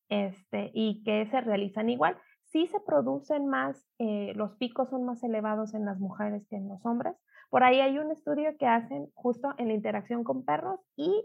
este, 0.09 0.71
y 0.75 1.03
que 1.05 1.27
se 1.27 1.41
realizan 1.41 1.89
igual. 1.89 2.17
Sí 2.45 2.67
se 2.67 2.81
producen 2.81 3.47
más, 3.47 3.87
eh, 3.99 4.33
los 4.35 4.57
picos 4.57 4.89
son 4.89 5.05
más 5.05 5.23
elevados 5.23 5.75
en 5.75 5.85
las 5.85 5.99
mujeres 5.99 6.47
que 6.49 6.57
en 6.57 6.69
los 6.69 6.85
hombres. 6.87 7.15
Por 7.51 7.63
ahí 7.63 7.81
hay 7.81 7.99
un 7.99 8.11
estudio 8.11 8.57
que 8.59 8.67
hacen 8.67 9.11
justo 9.15 9.55
en 9.59 9.69
la 9.69 9.75
interacción 9.75 10.25
con 10.25 10.45
perros 10.45 10.81
y 10.97 11.25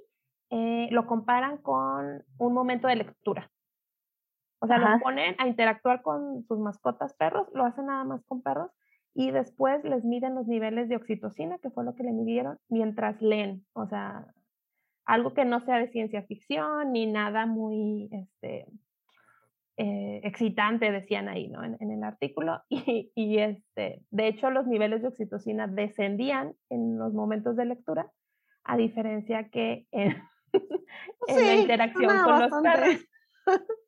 eh, 0.56 0.88
lo 0.92 1.08
comparan 1.08 1.58
con 1.58 2.24
un 2.38 2.54
momento 2.54 2.88
de 2.88 2.98
lectura. 2.98 3.50
O 4.60 4.68
sea, 4.68 4.78
los 4.78 5.02
ponen 5.02 5.36
a 5.40 5.48
interactuar 5.48 6.04
con 6.04 6.44
sus 6.44 6.60
mascotas 6.60 7.16
perros, 7.16 7.48
lo 7.56 7.66
hacen 7.66 7.88
nada 7.88 8.04
más 8.04 8.24
con 8.26 8.44
perros, 8.44 8.70
y 9.16 9.32
después 9.32 9.84
les 9.84 10.06
miden 10.06 10.36
los 10.36 10.46
niveles 10.46 10.90
de 10.90 10.96
oxitocina, 10.96 11.58
que 11.58 11.72
fue 11.72 11.84
lo 11.84 11.96
que 11.96 12.04
le 12.04 12.12
midieron, 12.12 12.60
mientras 12.70 13.20
leen. 13.20 13.66
O 13.74 13.88
sea, 13.88 14.28
algo 15.06 15.34
que 15.34 15.44
no 15.44 15.60
sea 15.60 15.80
de 15.80 15.88
ciencia 15.88 16.22
ficción 16.22 16.92
ni 16.92 17.08
nada 17.08 17.48
muy 17.48 18.10
este, 18.12 18.68
eh, 19.78 20.22
excitante, 20.24 20.92
decían 20.92 21.30
ahí, 21.30 21.48
¿no? 21.48 21.64
En, 21.64 21.90
el 21.90 22.04
artículo. 22.04 22.62
Y, 22.70 23.12
y, 23.16 23.40
este, 23.40 24.04
de 24.12 24.28
hecho, 24.28 24.52
los 24.52 24.68
niveles 24.68 25.02
de 25.02 25.08
oxitocina 25.08 25.66
descendían 25.66 26.54
en 26.70 27.00
los 27.00 27.12
momentos 27.12 27.56
de 27.56 27.66
lectura, 27.66 28.12
a 28.64 28.78
diferencia 28.78 29.50
que 29.50 29.88
en, 29.92 30.16
en 31.28 31.46
la 31.46 31.56
interacción 31.56 32.24
con 32.24 32.40
los 32.40 32.62
perros. 32.62 33.06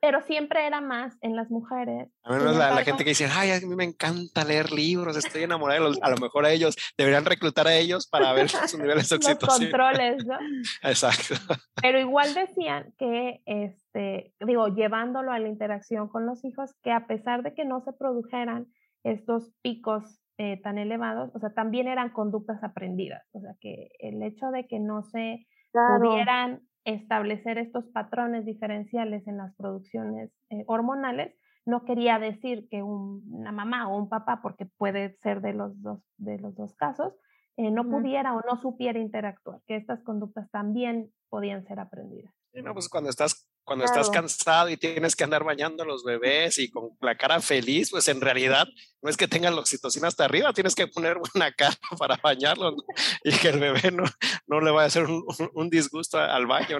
pero 0.00 0.22
siempre 0.22 0.66
era 0.66 0.80
más 0.80 1.16
en 1.22 1.34
las 1.34 1.50
mujeres. 1.50 2.08
A 2.22 2.32
menos 2.32 2.56
la, 2.56 2.70
la, 2.70 2.84
gente 2.84 3.02
que 3.04 3.10
dice, 3.10 3.28
ay, 3.30 3.50
a 3.50 3.60
mí 3.60 3.74
me 3.74 3.84
encanta 3.84 4.44
leer 4.44 4.70
libros, 4.70 5.16
estoy 5.16 5.42
enamorada 5.42 5.80
de 5.80 5.86
los, 5.86 6.02
a 6.02 6.10
lo 6.10 6.16
mejor 6.20 6.44
a 6.44 6.52
ellos, 6.52 6.76
deberían 6.96 7.24
reclutar 7.24 7.66
a 7.66 7.74
ellos 7.74 8.06
para 8.06 8.32
ver 8.32 8.48
sus 8.48 8.78
niveles 8.78 9.08
de 9.08 9.16
oxitocina. 9.16 9.48
Los 9.48 9.78
controles, 9.78 10.26
¿no? 10.26 10.38
Exacto. 10.82 11.34
Pero 11.82 11.98
igual 11.98 12.32
decían 12.34 12.94
que, 12.96 13.42
este, 13.46 14.32
digo, 14.40 14.68
llevándolo 14.68 15.32
a 15.32 15.38
la 15.38 15.48
interacción 15.48 16.08
con 16.08 16.26
los 16.26 16.44
hijos, 16.44 16.74
que 16.82 16.92
a 16.92 17.06
pesar 17.06 17.42
de 17.42 17.54
que 17.54 17.64
no 17.64 17.80
se 17.80 17.92
produjeran 17.92 18.68
estos 19.02 19.52
picos 19.62 20.20
eh, 20.38 20.60
tan 20.62 20.78
elevados, 20.78 21.30
o 21.34 21.40
sea, 21.40 21.50
también 21.50 21.88
eran 21.88 22.10
conductas 22.10 22.62
aprendidas, 22.62 23.26
o 23.32 23.40
sea, 23.40 23.54
que 23.60 23.90
el 23.98 24.22
hecho 24.22 24.50
de 24.52 24.68
que 24.68 24.78
no 24.78 25.02
se 25.02 25.46
pudieran 25.72 26.62
establecer 26.84 27.58
estos 27.58 27.86
patrones 27.86 28.44
diferenciales 28.44 29.26
en 29.26 29.36
las 29.36 29.54
producciones 29.56 30.30
eh, 30.50 30.64
hormonales, 30.66 31.34
no 31.66 31.84
quería 31.84 32.18
decir 32.18 32.66
que 32.70 32.82
una 32.82 33.52
mamá 33.52 33.88
o 33.88 33.98
un 33.98 34.08
papá, 34.08 34.40
porque 34.42 34.64
puede 34.64 35.16
ser 35.18 35.42
de 35.42 35.52
los 35.52 35.80
dos, 35.82 36.00
de 36.16 36.38
los 36.38 36.54
dos 36.54 36.74
casos, 36.74 37.12
eh, 37.58 37.70
no 37.70 37.84
pudiera 37.84 38.34
o 38.34 38.40
no 38.40 38.56
supiera 38.56 38.98
interactuar, 38.98 39.60
que 39.66 39.76
estas 39.76 40.02
conductas 40.02 40.50
también 40.50 41.12
podían 41.28 41.64
ser 41.66 41.80
aprendidas. 41.80 42.32
no, 42.54 42.72
pues 42.72 42.88
cuando 42.88 43.10
estás 43.10 43.47
cuando 43.68 43.84
estás 43.84 44.08
cansado 44.08 44.70
y 44.70 44.78
tienes 44.78 45.14
que 45.14 45.24
andar 45.24 45.44
bañando 45.44 45.82
a 45.82 45.86
los 45.86 46.02
bebés 46.02 46.58
y 46.58 46.70
con 46.70 46.96
la 47.02 47.16
cara 47.16 47.38
feliz, 47.40 47.90
pues 47.90 48.08
en 48.08 48.22
realidad 48.22 48.66
no 49.02 49.10
es 49.10 49.18
que 49.18 49.28
tengas 49.28 49.52
la 49.52 49.60
oxitocina 49.60 50.08
hasta 50.08 50.24
arriba, 50.24 50.54
tienes 50.54 50.74
que 50.74 50.86
poner 50.86 51.18
una 51.34 51.52
cara 51.52 51.76
para 51.98 52.16
bañarlo 52.16 52.74
y 53.22 53.30
que 53.32 53.48
el 53.50 53.60
bebé 53.60 53.90
no, 53.92 54.04
no 54.46 54.60
le 54.62 54.70
vaya 54.70 54.84
a 54.84 54.86
hacer 54.86 55.04
un, 55.04 55.68
disgusto 55.68 56.18
al 56.18 56.46
baño. 56.46 56.78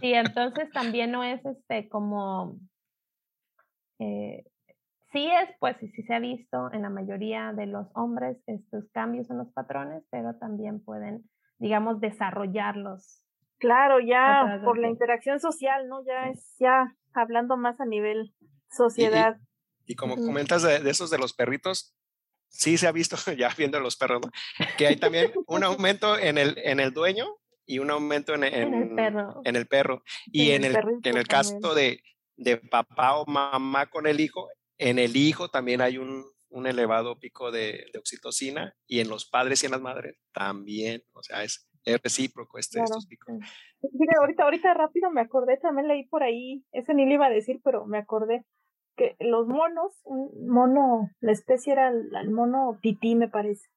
Y 0.00 0.12
entonces 0.12 0.70
también 0.70 1.10
no 1.10 1.24
es 1.24 1.44
este 1.44 1.88
como, 1.88 2.56
eh, 3.98 4.44
sí 5.10 5.26
es, 5.26 5.50
pues 5.58 5.76
sí, 5.80 5.88
sí 5.88 6.04
se 6.04 6.14
ha 6.14 6.20
visto 6.20 6.72
en 6.72 6.82
la 6.82 6.90
mayoría 6.90 7.52
de 7.52 7.66
los 7.66 7.88
hombres 7.94 8.38
estos 8.46 8.84
cambios 8.92 9.28
en 9.28 9.38
los 9.38 9.48
patrones, 9.48 10.04
pero 10.10 10.36
también 10.36 10.84
pueden, 10.84 11.28
digamos, 11.58 12.00
desarrollarlos 12.00 13.25
Claro, 13.58 14.00
ya 14.00 14.60
por 14.64 14.78
la 14.78 14.88
interacción 14.88 15.40
social, 15.40 15.88
¿no? 15.88 16.04
Ya 16.04 16.28
es 16.30 16.56
ya 16.58 16.94
hablando 17.14 17.56
más 17.56 17.80
a 17.80 17.86
nivel 17.86 18.34
sociedad. 18.70 19.36
Y, 19.86 19.94
como 19.94 20.16
comentas 20.16 20.62
de, 20.62 20.90
esos 20.90 21.10
de 21.10 21.18
los 21.18 21.32
perritos, 21.32 21.94
sí 22.48 22.76
se 22.76 22.86
ha 22.86 22.92
visto, 22.92 23.16
ya 23.38 23.50
viendo 23.56 23.80
los 23.80 23.96
perros, 23.96 24.20
¿no? 24.22 24.30
que 24.76 24.86
hay 24.86 24.96
también 24.96 25.32
un 25.46 25.64
aumento 25.64 26.18
en 26.18 26.38
el, 26.38 26.58
en 26.58 26.80
el 26.80 26.92
dueño 26.92 27.26
y 27.64 27.78
un 27.78 27.90
aumento 27.90 28.34
en, 28.34 28.44
el 28.44 28.94
perro. 28.94 29.40
En 29.44 29.56
el 29.56 29.66
perro. 29.66 30.02
Y 30.26 30.50
en 30.50 30.64
el, 30.64 30.76
en 31.02 31.16
el 31.16 31.26
caso 31.26 31.74
de, 31.74 32.00
de 32.36 32.58
papá 32.58 33.16
o 33.16 33.26
mamá 33.26 33.86
con 33.86 34.06
el 34.06 34.20
hijo, 34.20 34.48
en 34.78 34.98
el 34.98 35.16
hijo 35.16 35.48
también 35.48 35.80
hay 35.80 35.98
un, 35.98 36.24
un 36.48 36.66
elevado 36.66 37.18
pico 37.18 37.50
de, 37.50 37.86
de, 37.92 37.98
oxitocina 37.98 38.76
y 38.86 39.00
en 39.00 39.08
los 39.08 39.26
padres 39.26 39.62
y 39.62 39.66
en 39.66 39.72
las 39.72 39.80
madres 39.80 40.16
también, 40.32 41.02
o 41.12 41.22
sea, 41.22 41.42
es, 41.42 41.68
es 41.86 42.02
recíproco 42.02 42.58
este, 42.58 42.80
estos 42.80 43.06
picos. 43.06 43.34
ahorita, 44.18 44.42
ahorita 44.42 44.74
rápido 44.74 45.10
me 45.10 45.20
acordé, 45.20 45.56
también 45.56 45.88
leí 45.88 46.04
por 46.06 46.22
ahí, 46.22 46.64
ese 46.72 46.92
ni 46.94 47.06
le 47.06 47.14
iba 47.14 47.26
a 47.26 47.30
decir, 47.30 47.60
pero 47.64 47.86
me 47.86 47.98
acordé 47.98 48.44
que 48.96 49.14
los 49.20 49.46
monos, 49.46 50.00
un 50.04 50.48
mono, 50.48 51.10
la 51.20 51.32
especie 51.32 51.72
era 51.72 51.88
el, 51.88 52.30
mono 52.30 52.78
tití, 52.82 53.14
me 53.14 53.28
parece. 53.28 53.68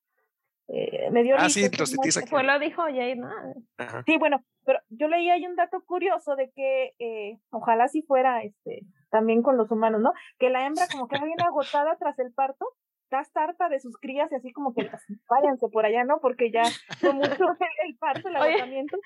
Eh, 0.69 1.09
me 1.11 1.23
dio 1.23 1.35
ah, 1.37 1.49
sí, 1.49 1.67
los 1.77 1.91
titís 1.91 2.17
aquí. 2.17 2.29
Pues 2.29 2.45
lo 2.45 2.59
dijo 2.59 2.83
Jay, 2.83 3.15
¿no? 3.15 3.29
Sí, 4.05 4.17
bueno, 4.17 4.43
pero 4.65 4.79
yo 4.89 5.07
leí 5.07 5.29
ahí 5.29 5.45
un 5.45 5.55
dato 5.55 5.81
curioso 5.85 6.35
de 6.35 6.51
que 6.51 6.93
eh, 6.99 7.39
ojalá 7.49 7.87
si 7.87 8.01
fuera 8.03 8.43
este 8.43 8.85
también 9.09 9.41
con 9.41 9.57
los 9.57 9.71
humanos, 9.71 10.01
¿no? 10.01 10.13
Que 10.37 10.49
la 10.49 10.65
hembra 10.65 10.85
como 10.91 11.07
que 11.07 11.15
era 11.15 11.25
bien 11.25 11.41
agotada 11.41 11.97
tras 11.97 12.17
el 12.19 12.31
parto 12.31 12.65
está 13.11 13.43
harta 13.43 13.69
de 13.69 13.79
sus 13.79 13.97
crías 13.97 14.31
y 14.31 14.35
así 14.35 14.51
como 14.51 14.73
que 14.73 14.89
váyanse 15.29 15.67
por 15.69 15.85
allá, 15.85 16.03
¿no? 16.03 16.19
Porque 16.21 16.51
ya 16.51 16.63
fue 16.99 17.13
mucho 17.13 17.27
el, 17.85 17.97
parto, 17.97 18.29
el 18.29 18.35
agotamiento. 18.35 18.97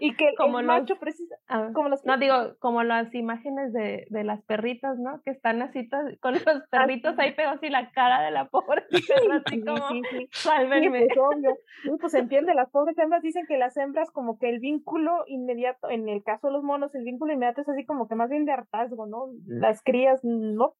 Y 0.00 0.14
que 0.14 0.34
como 0.36 0.60
el 0.60 0.66
macho 0.66 0.96
precisa, 0.96 1.36
como 1.74 1.88
los 1.88 2.04
No, 2.04 2.16
digo, 2.18 2.56
como 2.58 2.82
las 2.82 3.14
imágenes 3.14 3.72
de, 3.72 4.06
de 4.08 4.24
las 4.24 4.42
perritas, 4.42 4.98
¿no? 4.98 5.20
Que 5.22 5.30
están 5.30 5.62
así 5.62 5.88
con 6.20 6.34
los 6.34 6.42
perritos 6.70 7.18
ahí 7.18 7.32
pegó 7.34 7.50
así 7.50 7.68
la 7.68 7.90
cara 7.90 8.22
de 8.22 8.30
la 8.30 8.46
pobre 8.48 8.84
así 9.46 9.62
como, 9.62 9.88
sí, 9.88 10.02
sí, 10.10 10.28
Sálvenme. 10.30 11.06
Pues, 11.06 11.18
obvio. 11.18 11.56
pues 12.00 12.14
entiende, 12.14 12.54
las 12.54 12.70
pobres 12.70 12.96
hembras 12.98 13.22
dicen 13.22 13.46
que 13.46 13.58
las 13.58 13.76
hembras 13.76 14.10
como 14.10 14.38
que 14.38 14.48
el 14.48 14.60
vínculo 14.60 15.24
inmediato, 15.26 15.90
en 15.90 16.08
el 16.08 16.22
caso 16.22 16.48
de 16.48 16.54
los 16.54 16.62
monos, 16.62 16.94
el 16.94 17.04
vínculo 17.04 17.32
inmediato 17.32 17.62
es 17.62 17.68
así 17.68 17.84
como 17.84 18.08
que 18.08 18.14
más 18.14 18.30
bien 18.30 18.44
de 18.44 18.52
hartazgo, 18.52 19.06
¿no? 19.06 19.28
Las 19.46 19.82
crías 19.82 20.20
no 20.22 20.74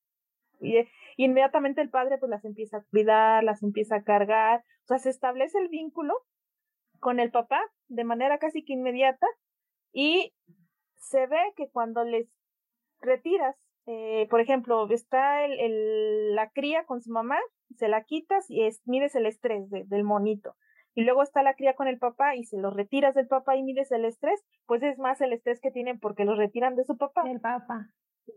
y, 0.63 0.89
inmediatamente 1.17 1.81
el 1.81 1.91
padre 1.91 2.19
pues 2.19 2.31
las 2.31 2.45
empieza 2.45 2.79
a 2.79 2.85
cuidar, 2.91 3.45
las 3.45 3.63
empieza 3.63 3.97
a 3.97 4.03
cargar, 4.03 4.61
o 4.85 4.87
sea, 4.87 4.99
se 4.99 5.11
establece 5.11 5.59
el 5.59 5.69
vínculo 5.69 6.15
con 7.01 7.21
el 7.21 7.31
papá 7.31 7.61
de 7.89 8.05
manera 8.05 8.39
casi 8.39 8.65
que 8.65 8.73
inmediata 8.73 9.27
y 9.93 10.33
se 10.97 11.27
ve 11.27 11.41
que 11.57 11.69
cuando 11.71 12.05
les 12.05 12.29
retiras, 13.01 13.57
eh, 13.87 14.27
por 14.31 14.41
ejemplo, 14.41 14.89
está 14.91 15.45
el, 15.45 15.59
el, 15.59 16.35
la 16.35 16.51
cría 16.51 16.85
con 16.85 17.03
su 17.03 17.11
mamá, 17.11 17.39
se 17.77 17.89
la 17.89 18.05
quitas 18.05 18.49
y 18.49 18.63
es, 18.65 18.81
mides 18.87 19.15
el 19.15 19.27
estrés 19.27 19.69
del 19.71 20.05
monito. 20.05 20.55
Y 20.95 21.05
luego 21.05 21.23
está 21.23 21.43
la 21.43 21.55
cría 21.55 21.75
con 21.75 21.89
el 21.89 21.99
papá 21.99 22.37
y 22.37 22.45
se 22.45 22.59
lo 22.59 22.71
retiras 22.71 23.15
del 23.15 23.27
papá 23.27 23.57
y 23.57 23.63
mides 23.63 23.91
el 23.93 24.05
estrés, 24.05 24.45
pues 24.67 24.83
es 24.83 24.99
más 24.99 25.21
el 25.21 25.33
estrés 25.33 25.61
que 25.61 25.71
tienen 25.71 25.99
porque 25.99 26.25
los 26.25 26.39
retiran 26.39 26.77
de 26.77 26.85
su 26.85 26.97
papá. 26.97 27.23
El 27.27 27.41
papá 27.41 27.91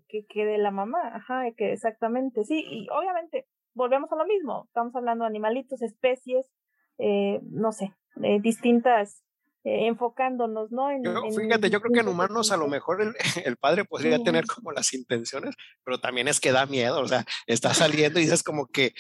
que, 0.08 0.26
que 0.26 0.46
de 0.46 0.58
la 0.58 0.72
mamá, 0.72 1.00
ajá, 1.16 1.44
que 1.58 1.74
exactamente, 1.74 2.44
sí, 2.44 2.64
y 2.68 2.88
obviamente 2.90 3.48
volvemos 3.74 4.12
a 4.12 4.16
lo 4.16 4.26
mismo, 4.26 4.66
estamos 4.68 4.96
hablando 4.96 5.24
de 5.24 5.30
animalitos, 5.30 5.82
especies, 5.82 6.50
eh, 6.98 7.40
no 7.44 7.72
sé, 7.72 7.94
eh, 8.24 8.40
distintas, 8.42 9.24
eh, 9.66 9.88
enfocándonos, 9.88 10.72
¿no? 10.72 10.92
En, 10.92 11.04
fíjate, 11.34 11.70
yo 11.70 11.82
creo 11.82 11.92
que 11.92 12.00
en 12.00 12.08
humanos 12.08 12.52
a 12.52 12.58
lo 12.58 12.68
mejor 12.68 13.02
el, 13.02 13.14
el 13.46 13.58
padre 13.58 13.84
podría 13.84 14.20
tener 14.20 14.46
como 14.46 14.72
las 14.72 14.94
intenciones, 14.94 15.56
pero 15.84 16.00
también 16.00 16.28
es 16.28 16.40
que 16.40 16.52
da 16.52 16.66
miedo, 16.66 17.00
o 17.00 17.08
sea, 17.08 17.26
está 17.48 17.74
saliendo 17.74 18.20
y 18.20 18.24
dices 18.24 18.44
como 18.44 18.68
que 18.68 18.94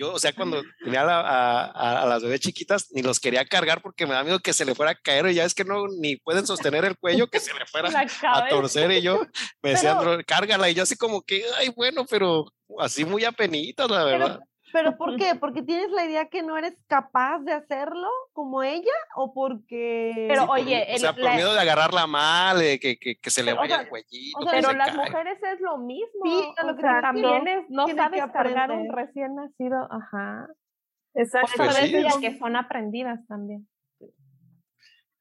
yo, 0.00 0.14
o 0.14 0.18
sea, 0.18 0.32
cuando 0.32 0.62
tenía 0.84 1.02
a, 1.02 2.02
a, 2.02 2.06
las 2.06 2.22
bebés 2.22 2.40
chiquitas, 2.40 2.88
ni 2.92 3.02
los 3.02 3.20
quería 3.20 3.44
cargar 3.44 3.82
porque 3.82 4.06
me 4.06 4.14
da 4.14 4.24
miedo 4.24 4.40
que 4.40 4.52
se 4.52 4.64
le 4.64 4.74
fuera 4.74 4.92
a 4.92 4.94
caer 4.94 5.26
y 5.26 5.34
ya 5.34 5.44
es 5.44 5.54
que 5.54 5.64
no, 5.64 5.86
ni 6.00 6.16
pueden 6.16 6.46
sostener 6.46 6.84
el 6.84 6.96
cuello, 6.96 7.28
que 7.28 7.40
se 7.40 7.52
le 7.52 7.66
fuera 7.66 7.90
a 8.22 8.48
torcer 8.48 8.90
y 8.92 9.02
yo 9.02 9.20
me 9.62 9.70
decían, 9.70 9.98
cárgala 10.26 10.70
y 10.70 10.74
yo 10.74 10.82
así 10.82 10.96
como 10.96 11.22
que, 11.22 11.44
ay, 11.58 11.68
bueno, 11.76 12.06
pero 12.08 12.46
así 12.78 13.04
muy 13.04 13.24
apenitas, 13.24 13.90
la 13.90 14.04
verdad. 14.04 14.40
¿Pero 14.72 14.96
por 14.96 15.16
qué? 15.16 15.34
¿Porque 15.40 15.62
tienes 15.62 15.90
la 15.90 16.04
idea 16.04 16.26
que 16.28 16.42
no 16.42 16.56
eres 16.56 16.76
capaz 16.86 17.40
de 17.40 17.52
hacerlo 17.52 18.08
como 18.32 18.62
ella? 18.62 18.92
¿O 19.16 19.32
porque.? 19.32 20.26
Pero 20.28 20.44
oye. 20.44 20.86
o 20.94 20.98
sea, 20.98 21.12
por 21.12 21.34
miedo 21.34 21.52
de 21.52 21.60
agarrarla 21.60 22.06
mal, 22.06 22.58
de 22.58 22.78
que, 22.78 22.98
que, 22.98 23.16
que 23.16 23.30
se 23.30 23.42
le 23.42 23.52
vaya 23.52 23.82
el 23.82 23.88
cuellito. 23.88 24.38
O 24.38 24.42
sea, 24.42 24.52
pero 24.52 24.72
las 24.72 24.94
mujeres 24.94 25.42
es 25.42 25.60
lo 25.60 25.78
mismo. 25.78 26.24
Sí, 26.24 26.52
lo 26.66 26.76
que 26.76 26.82
también 26.82 27.48
es, 27.48 27.70
no 27.70 27.88
sabes 27.88 28.22
cargar 28.32 28.70
un 28.70 28.92
recién 28.92 29.34
nacido. 29.34 29.88
Ajá. 29.90 30.48
Exacto. 31.14 31.52
Por 31.56 31.66
eso 31.66 31.98
pues 32.02 32.16
que 32.18 32.38
son 32.38 32.56
aprendidas 32.56 33.26
también. 33.26 33.66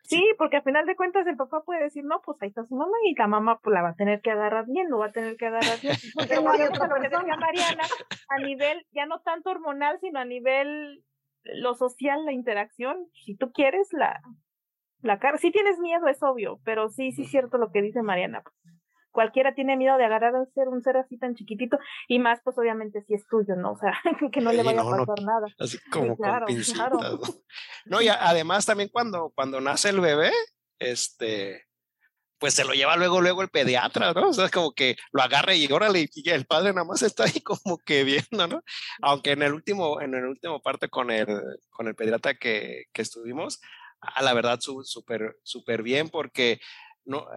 Sí, 0.10 0.28
porque 0.40 0.58
al 0.58 0.64
final 0.64 0.88
de 0.88 0.96
cuentas 0.96 1.28
el 1.28 1.38
papá 1.38 1.62
puede 1.64 1.84
decir, 1.84 2.04
no, 2.04 2.20
pues 2.26 2.42
ahí 2.42 2.50
está 2.50 2.66
su 2.66 2.76
mamá 2.76 2.98
y 3.06 3.14
la 3.16 3.28
mamá 3.28 3.60
pues 3.62 3.72
la 3.76 3.84
va 3.84 3.90
a 3.90 3.96
tener 3.96 4.22
que 4.22 4.32
agarrar 4.32 4.66
bien, 4.66 4.90
lo 4.90 4.98
va 4.98 5.06
a 5.06 5.12
tener 5.12 5.38
que 5.38 5.46
agarrar 5.46 5.80
bien. 5.80 5.94
Porque 6.16 6.42
no 6.42 6.50
hay 6.50 6.64
otra 6.64 6.88
decía 7.00 7.38
Mariana, 7.38 7.84
a 8.30 8.40
nivel, 8.40 8.88
ya 8.92 9.06
no 9.06 9.20
tanto 9.22 9.52
hormonal, 9.52 10.00
sino 10.02 10.18
a 10.20 10.26
nivel 10.26 11.04
lo 11.44 11.76
social, 11.76 12.26
la 12.26 12.32
interacción, 12.32 13.06
si 13.14 13.38
tú 13.38 13.52
quieres 13.52 13.90
la, 13.92 14.20
la 15.04 15.20
cara, 15.20 15.38
si 15.38 15.52
tienes 15.52 15.78
miedo 15.78 16.08
es 16.08 16.24
obvio, 16.24 16.60
pero 16.66 16.90
sí, 16.90 17.12
sí 17.12 17.22
es 17.22 17.30
cierto 17.30 17.60
lo 17.60 17.70
que 17.72 17.84
dice 17.84 18.02
Mariana, 18.02 18.42
pues, 18.42 18.56
cualquiera 19.12 19.56
tiene 19.56 19.78
miedo 19.78 19.98
de 19.98 20.06
agarrar 20.06 20.36
a 20.36 20.40
un 20.40 20.54
ser, 20.54 20.68
un 20.68 20.82
ser 20.82 20.98
así 20.98 21.18
tan 21.18 21.36
chiquitito, 21.36 21.78
y 22.08 22.20
más 22.20 22.40
pues 22.44 22.58
obviamente 22.58 23.02
si 23.04 23.14
es 23.14 23.26
tuyo, 23.28 23.56
¿no? 23.56 23.74
O 23.74 23.78
sea, 23.78 23.94
que 24.32 24.42
no 24.42 24.52
le 24.52 24.64
vaya 24.64 24.82
a 24.82 24.84
pasar 24.84 25.22
nada. 25.24 25.48
Así 25.60 25.78
como 25.92 26.16
con 26.18 26.46
pincitas, 26.46 26.90
¿no? 27.86 28.02
y 28.02 28.08
además 28.08 28.66
también 28.66 28.90
cuando, 28.92 29.32
cuando 29.36 29.62
nace 29.62 29.90
el 29.90 30.00
bebé, 30.00 30.32
este, 30.80 31.66
pues 32.40 32.54
se 32.54 32.64
lo 32.64 32.74
lleva 32.74 32.96
luego, 32.96 33.22
luego 33.22 33.42
el 33.42 33.50
pediatra, 33.50 34.14
¿no? 34.14 34.30
O 34.30 34.34
sea, 34.34 34.46
es 34.46 34.52
como 34.52 34.72
que 34.72 34.96
lo 35.12 35.22
agarre 35.22 35.58
y 35.58 35.72
órale, 35.72 36.10
y 36.14 36.30
el 36.30 36.46
padre 36.46 36.74
nada 36.74 36.86
más 36.86 37.02
está 37.02 37.26
ahí 37.26 37.42
como 37.42 37.78
que 37.78 38.04
viendo, 38.04 38.48
¿no? 38.48 38.64
Aunque 39.02 39.32
en 39.32 39.44
el 39.44 39.54
último, 39.54 40.02
en 40.02 40.16
el 40.16 40.26
último 40.26 40.62
parte 40.62 40.88
con 40.90 41.12
el, 41.12 41.28
con 41.70 41.88
el 41.88 41.96
pediatra 41.96 42.36
que, 42.36 42.86
que 42.94 43.02
estuvimos, 43.02 43.60
a 44.02 44.24
la 44.24 44.34
verdad 44.34 44.60
súper, 44.62 45.38
súper 45.44 45.84
bien 45.84 46.10
porque 46.10 46.62
no, 47.04 47.28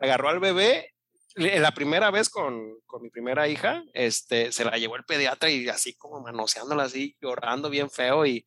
agarró 0.00 0.28
al 0.28 0.40
bebé. 0.40 0.94
La 1.36 1.72
primera 1.72 2.10
vez 2.10 2.28
con, 2.28 2.80
con, 2.86 3.02
mi 3.02 3.10
primera 3.10 3.46
hija, 3.46 3.84
este, 3.94 4.50
se 4.50 4.64
la 4.64 4.76
llevó 4.78 4.96
el 4.96 5.04
pediatra 5.04 5.48
y 5.48 5.68
así 5.68 5.94
como 5.94 6.20
manoseándola 6.20 6.82
así, 6.82 7.16
llorando 7.20 7.70
bien 7.70 7.88
feo 7.88 8.26
y 8.26 8.44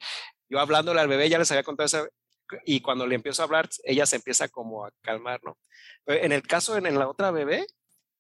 yo 0.50 0.60
hablándole 0.60 1.00
al 1.00 1.08
bebé, 1.08 1.30
ya 1.30 1.40
les 1.40 1.50
había 1.50 1.64
contado 1.64 1.86
esa, 1.86 2.08
y 2.66 2.82
cuando 2.82 3.08
le 3.08 3.16
empiezo 3.16 3.42
a 3.42 3.46
hablar, 3.46 3.70
ella 3.84 4.06
se 4.06 4.18
empieza 4.18 4.50
como 4.50 4.86
a 4.86 4.92
calmar, 5.02 5.40
¿no? 5.44 5.58
en 6.06 6.32
el 6.32 6.44
caso, 6.44 6.78
en, 6.78 7.00
la 7.00 7.08
otra 7.08 7.32
bebé, 7.32 7.66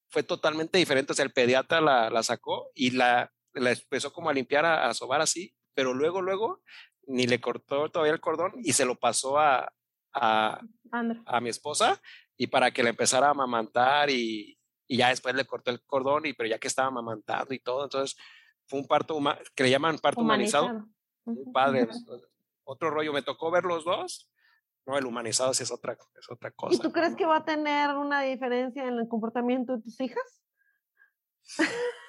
fue 0.09 0.23
totalmente 0.23 0.77
diferente. 0.77 1.11
O 1.11 1.15
sea, 1.15 1.25
el 1.25 1.33
pediatra 1.33 1.81
la, 1.81 2.09
la 2.09 2.23
sacó 2.23 2.69
y 2.73 2.91
la, 2.91 3.31
la, 3.53 3.71
empezó 3.71 4.13
como 4.13 4.29
a 4.29 4.33
limpiar, 4.33 4.65
a, 4.65 4.87
a, 4.87 4.93
sobar 4.93 5.21
así, 5.21 5.53
pero 5.73 5.93
luego, 5.93 6.21
luego, 6.21 6.61
ni 7.07 7.27
le 7.27 7.41
cortó 7.41 7.89
todavía 7.89 8.13
el 8.13 8.21
cordón 8.21 8.53
y 8.63 8.73
se 8.73 8.85
lo 8.85 8.95
pasó 8.95 9.39
a, 9.39 9.73
a, 10.13 10.61
a 11.25 11.41
mi 11.41 11.49
esposa 11.49 12.01
y 12.37 12.47
para 12.47 12.71
que 12.71 12.83
le 12.83 12.89
empezara 12.89 13.27
a 13.27 13.31
amamantar 13.31 14.09
y, 14.09 14.57
y, 14.87 14.97
ya 14.97 15.09
después 15.09 15.35
le 15.35 15.45
cortó 15.45 15.71
el 15.71 15.83
cordón, 15.85 16.25
y 16.25 16.33
pero 16.33 16.49
ya 16.49 16.59
que 16.59 16.67
estaba 16.67 16.87
amamantando 16.87 17.53
y 17.53 17.59
todo, 17.59 17.83
entonces 17.83 18.17
fue 18.67 18.79
un 18.79 18.87
parto 18.87 19.19
que 19.55 19.63
le 19.63 19.69
llaman 19.69 19.97
parto 19.99 20.21
humanizado. 20.21 20.87
padre. 21.53 21.87
Otro 22.65 22.89
rollo, 22.89 23.11
me 23.11 23.21
tocó 23.21 23.51
ver 23.51 23.65
los 23.65 23.83
dos 23.83 24.29
no, 24.85 24.97
el 24.97 25.05
humanizado 25.05 25.53
sí 25.53 25.63
es 25.63 25.71
otra, 25.71 25.97
es 26.19 26.29
otra 26.29 26.51
cosa. 26.51 26.75
¿Y 26.75 26.79
tú 26.79 26.91
crees 26.91 27.15
que 27.15 27.25
va 27.25 27.37
a 27.37 27.45
tener 27.45 27.95
una 27.95 28.21
diferencia 28.21 28.83
en 28.83 28.95
el 28.95 29.07
comportamiento 29.07 29.77
de 29.77 29.83
tus 29.83 29.99
hijas? 30.01 30.43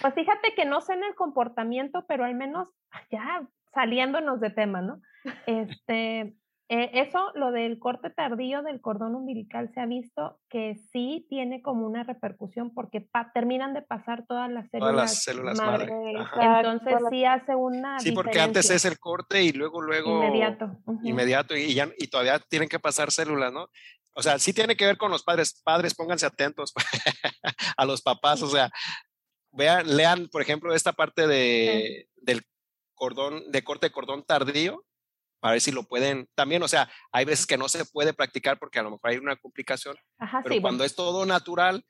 Pues 0.00 0.14
fíjate 0.14 0.54
que 0.54 0.64
no 0.64 0.80
sé 0.80 0.94
en 0.94 1.04
el 1.04 1.14
comportamiento, 1.14 2.06
pero 2.08 2.24
al 2.24 2.34
menos 2.34 2.70
ya 3.10 3.46
saliéndonos 3.74 4.40
de 4.40 4.48
tema, 4.48 4.80
¿no? 4.80 5.02
Este, 5.46 6.34
eh, 6.70 6.90
eso, 6.92 7.32
lo 7.34 7.50
del 7.50 7.78
corte 7.78 8.10
tardío 8.10 8.62
del 8.62 8.82
cordón 8.82 9.14
umbilical, 9.14 9.70
se 9.72 9.80
ha 9.80 9.86
visto 9.86 10.38
que 10.50 10.74
sí 10.92 11.26
tiene 11.30 11.62
como 11.62 11.86
una 11.86 12.02
repercusión 12.02 12.74
porque 12.74 13.08
terminan 13.32 13.72
de 13.72 13.80
pasar 13.80 14.26
todas 14.26 14.50
las 14.50 14.68
células, 14.68 14.92
todas 14.92 15.10
las 15.10 15.22
células 15.22 15.58
madre. 15.58 15.90
Entonces 15.90 16.98
sí 17.10 17.24
hace 17.24 17.54
una 17.54 17.98
Sí, 18.00 18.12
porque 18.12 18.38
antes 18.38 18.68
es 18.68 18.84
el 18.84 18.98
corte 18.98 19.42
y 19.42 19.52
luego, 19.52 19.80
luego... 19.80 20.22
Inmediato. 20.22 20.76
Inmediato 21.04 21.56
y, 21.56 21.72
ya, 21.72 21.88
y 21.96 22.08
todavía 22.08 22.38
tienen 22.38 22.68
que 22.68 22.78
pasar 22.78 23.10
células, 23.12 23.50
¿no? 23.50 23.70
O 24.12 24.22
sea, 24.22 24.38
sí 24.38 24.52
tiene 24.52 24.76
que 24.76 24.84
ver 24.84 24.98
con 24.98 25.10
los 25.10 25.22
padres. 25.22 25.62
Padres, 25.64 25.94
pónganse 25.94 26.26
atentos 26.26 26.74
a 27.78 27.84
los 27.86 28.02
papás. 28.02 28.42
O 28.42 28.48
sea, 28.48 28.68
vean, 29.52 29.96
lean, 29.96 30.28
por 30.28 30.42
ejemplo, 30.42 30.74
esta 30.74 30.92
parte 30.92 31.26
de, 31.26 32.08
del 32.16 32.42
cordón, 32.94 33.50
de 33.50 33.64
corte 33.64 33.86
de 33.86 33.92
cordón 33.92 34.24
tardío 34.24 34.84
a 35.40 35.52
ver 35.52 35.60
si 35.60 35.70
lo 35.70 35.84
pueden 35.84 36.28
también, 36.34 36.62
o 36.62 36.68
sea, 36.68 36.90
hay 37.12 37.24
veces 37.24 37.46
que 37.46 37.58
no 37.58 37.68
se 37.68 37.84
puede 37.84 38.12
practicar 38.12 38.58
porque 38.58 38.78
a 38.78 38.82
lo 38.82 38.90
mejor 38.90 39.10
hay 39.10 39.16
una 39.18 39.36
complicación, 39.36 39.96
pero 40.42 40.60
cuando 40.60 40.84
es 40.84 40.94
todo 40.94 41.26
natural, 41.26 41.84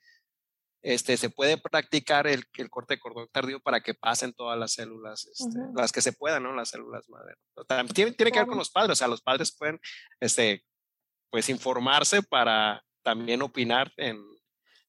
este, 0.83 1.17
se 1.17 1.31
puede 1.31 1.59
practicar 1.59 2.27
el, 2.27 2.45
el, 2.55 2.71
corte 2.71 2.95
de 2.95 3.01
cordón 3.01 3.29
tardío 3.33 3.61
para 3.61 3.81
que 3.81 3.95
pasen 3.95 4.33
todas 4.33 4.59
las 4.59 4.73
células, 4.73 5.27
este, 5.27 5.59
las 5.75 5.91
que 5.91 6.01
se 6.01 6.13
puedan, 6.13 6.45
¿no? 6.45 6.53
Las 6.55 6.71
células 6.71 7.09
madre. 7.09 7.35
Tiene, 7.93 8.13
tiene 8.13 8.31
que 8.31 8.39
ver 8.39 8.49
con 8.49 8.59
los 8.59 8.71
padres, 8.71 8.93
o 8.93 8.97
sea, 8.97 9.09
los 9.09 9.21
padres 9.21 9.55
pueden, 9.57 9.81
este, 10.21 10.65
pues, 11.31 11.49
informarse 11.49 12.23
para 12.23 12.83
también 13.03 13.43
opinar 13.43 13.93
en, 13.97 14.23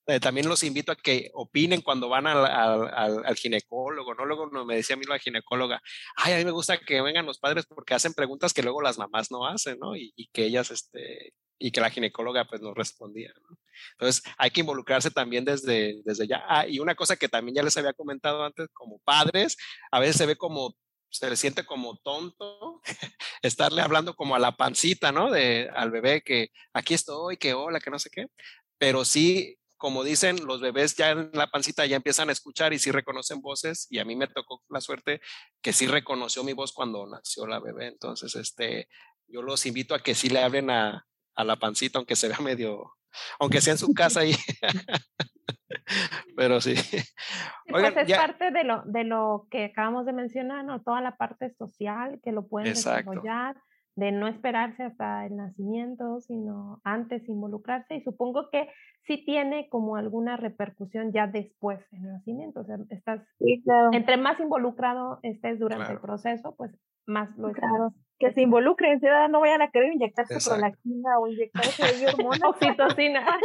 eh, 0.10 0.20
también 0.20 0.49
los 0.49 0.64
invito 0.64 0.91
a 0.91 0.95
que 0.95 1.30
opinen 1.34 1.82
cuando 1.82 2.10
van 2.10 2.26
al, 2.26 2.45
al, 2.45 3.26
al, 3.26 3.36
ginecólogo, 3.36 4.16
¿no? 4.16 4.26
Luego 4.26 4.47
me 4.66 4.76
decía 4.76 4.95
a 4.95 4.99
mí 4.99 5.05
la 5.05 5.20
ginecóloga, 5.20 5.82
ay, 6.16 6.34
a 6.34 6.38
mí 6.38 6.45
me 6.45 6.51
gusta 6.51 6.80
que 6.80 7.01
vengan 7.01 7.26
los 7.26 7.38
padres 7.38 7.66
porque 7.68 7.93
hacen 7.93 8.14
preguntas 8.14 8.53
que 8.53 8.64
luego 8.64 8.82
las 8.82 8.97
mamás 8.97 9.30
no 9.32 9.45
hacen, 9.45 9.78
¿no? 9.80 9.95
Y, 9.95 10.12
y 10.16 10.28
que 10.30 10.45
ellas, 10.45 10.72
este, 10.72 11.34
y 11.60 11.72
que 11.72 11.82
la 11.82 11.91
ginecóloga 11.91 12.45
pues 12.45 12.62
nos 12.62 12.74
respondía, 12.74 13.32
¿no? 13.47 13.57
Entonces 13.91 14.24
hay 14.38 14.49
que 14.49 14.62
involucrarse 14.62 15.12
también 15.12 15.45
desde, 15.45 16.01
desde 16.03 16.28
ya. 16.28 16.43
Ah, 16.47 16.68
y 16.68 16.80
una 16.80 16.95
cosa 16.95 17.16
que 17.16 17.30
también 17.30 17.55
ya 17.55 17.64
les 17.64 17.78
había 17.78 17.93
comentado 17.93 18.43
antes, 18.43 18.68
como 18.74 18.99
padres, 18.99 19.57
a 19.91 19.99
veces 19.99 20.16
se 20.16 20.26
ve 20.26 20.38
como 20.38 20.76
se 21.12 21.30
le 21.30 21.36
siente 21.36 21.66
como 21.66 21.97
tonto 21.97 22.82
estarle 23.41 23.82
hablando 23.82 24.16
como 24.16 24.36
a 24.36 24.39
la 24.39 24.55
pancita, 24.55 25.12
¿no? 25.12 25.32
De 25.32 25.70
al 25.74 25.91
bebé 25.91 26.22
que 26.22 26.49
aquí 26.74 26.93
estoy, 26.93 27.38
que 27.38 27.53
hola, 27.53 27.80
que 27.80 27.89
no 27.89 27.99
sé 27.99 28.10
qué. 28.10 28.28
Pero 28.78 29.03
sí 29.05 29.60
como 29.80 30.03
dicen, 30.03 30.45
los 30.45 30.59
bebés 30.59 30.95
ya 30.95 31.11
en 31.11 31.32
la 31.34 31.47
pancita 31.47 31.86
ya 31.86 31.95
empiezan 31.95 32.27
a 32.27 32.34
escuchar 32.34 32.73
y 32.73 32.80
sí 32.80 32.91
reconocen 32.91 33.41
voces 33.41 33.88
y 33.89 33.99
a 33.99 34.05
mí 34.05 34.13
me 34.13 34.27
tocó 34.27 34.61
la 34.69 34.82
suerte 34.82 35.21
que 35.61 35.71
sí 35.71 35.88
reconoció 35.88 36.43
mi 36.43 36.51
voz 36.51 36.73
cuando 36.73 37.07
nació 37.07 37.47
la 37.47 37.61
bebé. 37.61 37.88
Entonces, 37.88 38.36
este, 38.36 38.89
yo 39.27 39.41
los 39.41 39.65
invito 39.65 39.95
a 39.95 39.99
que 39.99 40.15
sí 40.15 40.27
le 40.27 40.43
hablen 40.43 40.69
a, 40.69 41.07
a 41.34 41.43
la 41.45 41.55
pancita, 41.55 41.97
aunque 41.97 42.17
se 42.17 42.27
vea 42.27 42.39
medio, 42.39 42.91
aunque 43.39 43.61
sea 43.61 43.71
en 43.71 43.80
su 43.80 43.93
casa 43.93 44.19
ahí. 44.19 44.36
Pero 46.36 46.59
sí. 46.59 46.75
pues 47.69 47.93
es 47.95 48.17
parte 48.17 48.51
de 48.51 48.65
lo, 48.65 48.84
de 48.86 49.05
lo 49.05 49.47
que 49.49 49.65
acabamos 49.65 50.05
de 50.05 50.11
mencionar, 50.11 50.65
¿no? 50.65 50.82
Toda 50.82 50.99
la 50.99 51.15
parte 51.15 51.53
social 51.55 52.19
que 52.21 52.34
lo 52.34 52.47
pueden 52.47 52.73
desarrollar 52.73 53.55
de 53.96 54.12
no 54.12 54.28
esperarse 54.28 54.84
hasta 54.84 55.26
el 55.26 55.36
nacimiento, 55.36 56.22
sino 56.22 56.82
antes 56.84 57.28
involucrarse 57.28 57.96
y 57.96 58.02
supongo 58.02 58.50
que 58.50 58.70
sí 59.04 59.24
tiene 59.26 59.68
como 59.70 59.96
alguna 59.96 60.38
repercusión 60.38 61.12
ya 61.12 61.28
después 61.28 61.80
en 61.92 62.06
el 62.06 62.14
nacimiento, 62.14 62.62
o 62.62 62.64
sea, 62.64 62.78
estás, 62.90 63.22
entre 63.92 64.18
más 64.18 64.40
involucrado 64.40 65.20
estés 65.24 65.60
durante 65.60 65.94
el 65.94 66.00
proceso, 66.00 66.56
pues 66.56 66.72
más 67.06 67.36
lo 67.38 67.52
claro. 67.52 67.94
Que 68.20 68.34
se 68.34 68.41
involucren, 68.41 68.99
no 69.30 69.39
vayan 69.39 69.61
a 69.61 69.72
querer 69.72 69.93
inyectarse 69.93 70.38
prolactina 70.43 71.20
o 71.20 71.28
inyectarse 71.28 72.07
hormonas. 72.07 72.41
Oxitocina. 72.49 73.39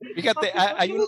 Fíjate, 0.14 0.52
hay 0.54 0.92
un, 0.92 1.06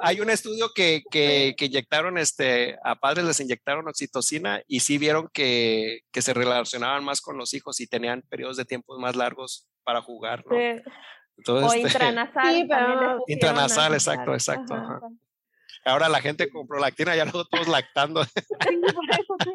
hay, 0.00 0.20
un 0.20 0.30
estudio 0.30 0.68
que, 0.74 1.02
que, 1.10 1.54
que, 1.58 1.66
inyectaron, 1.66 2.16
este, 2.16 2.78
a 2.84 2.94
padres 2.96 3.26
les 3.26 3.40
inyectaron 3.40 3.86
oxitocina 3.86 4.62
y 4.66 4.80
sí 4.80 4.96
vieron 4.96 5.28
que, 5.32 6.00
que 6.10 6.22
se 6.22 6.32
relacionaban 6.32 7.04
más 7.04 7.20
con 7.20 7.36
los 7.36 7.52
hijos 7.52 7.80
y 7.80 7.86
tenían 7.86 8.22
periodos 8.30 8.56
de 8.56 8.64
tiempo 8.64 8.98
más 8.98 9.14
largos 9.14 9.68
para 9.84 10.00
jugar, 10.00 10.44
¿no? 10.46 10.56
o 10.56 11.66
este, 11.66 11.80
intranasal. 11.80 12.68
intranasal, 13.26 13.94
exacto, 13.94 14.32
exacto. 14.32 14.74
Ahora 15.84 16.08
la 16.08 16.20
gente 16.20 16.50
con 16.50 16.66
prolactina 16.66 17.14
ya 17.14 17.26
los 17.26 17.48
todos 17.48 17.68
lactando. 17.68 18.24
Sí, 18.24 18.32
por 18.94 19.04
eso, 19.10 19.34
sí. 19.44 19.50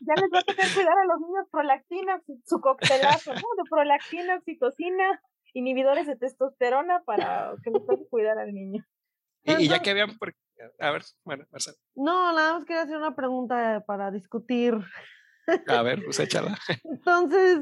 Ya 0.00 0.14
les 0.14 0.30
va 0.32 0.40
a 0.40 0.42
tener 0.42 0.74
cuidar 0.74 0.98
a 0.98 1.04
los 1.06 1.20
niños 1.20 1.46
prolactina, 1.50 2.22
su 2.44 2.60
coctelazo, 2.60 3.34
¿no? 3.34 3.40
De 3.56 3.70
prolactina, 3.70 4.36
oxitocina, 4.36 5.22
inhibidores 5.54 6.06
de 6.06 6.16
testosterona 6.16 7.02
para 7.04 7.54
que 7.62 7.70
les 7.70 7.82
puedan 7.82 8.04
cuidar 8.06 8.38
al 8.38 8.52
niño. 8.52 8.84
Y, 9.44 9.68
ya 9.68 9.80
que 9.80 9.90
habían, 9.90 10.10
a 10.80 10.90
ver, 10.90 11.02
bueno, 11.24 11.46
Marcelo. 11.50 11.76
No, 11.94 12.32
nada 12.32 12.54
más 12.54 12.64
quería 12.64 12.82
hacer 12.82 12.96
una 12.96 13.14
pregunta 13.14 13.84
para 13.86 14.10
discutir. 14.10 14.74
A 15.66 15.82
ver, 15.82 16.04
pues 16.04 16.18
échala. 16.20 16.58
Entonces, 16.84 17.60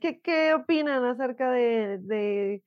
¿qué, 0.00 0.20
¿qué 0.22 0.54
opinan 0.54 1.04
acerca 1.04 1.50
de, 1.50 1.98
de 1.98 2.62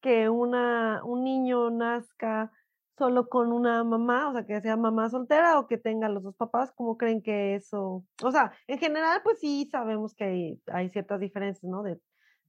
que 0.00 0.28
una, 0.28 1.02
un 1.04 1.24
niño 1.24 1.70
nazca 1.70 2.50
solo 2.96 3.28
con 3.28 3.52
una 3.52 3.84
mamá, 3.84 4.28
o 4.28 4.32
sea, 4.32 4.46
que 4.46 4.60
sea 4.60 4.76
mamá 4.76 5.08
soltera 5.10 5.58
o 5.58 5.66
que 5.66 5.78
tenga 5.78 6.08
los 6.08 6.22
dos 6.22 6.36
papás, 6.36 6.72
¿cómo 6.72 6.96
creen 6.96 7.22
que 7.22 7.54
eso? 7.54 8.04
O 8.22 8.30
sea, 8.30 8.52
en 8.66 8.78
general, 8.78 9.20
pues 9.24 9.40
sí 9.40 9.68
sabemos 9.70 10.14
que 10.14 10.58
hay, 10.66 10.88
ciertas 10.90 11.20
diferencias, 11.20 11.70
¿no? 11.70 11.82
De, 11.82 12.00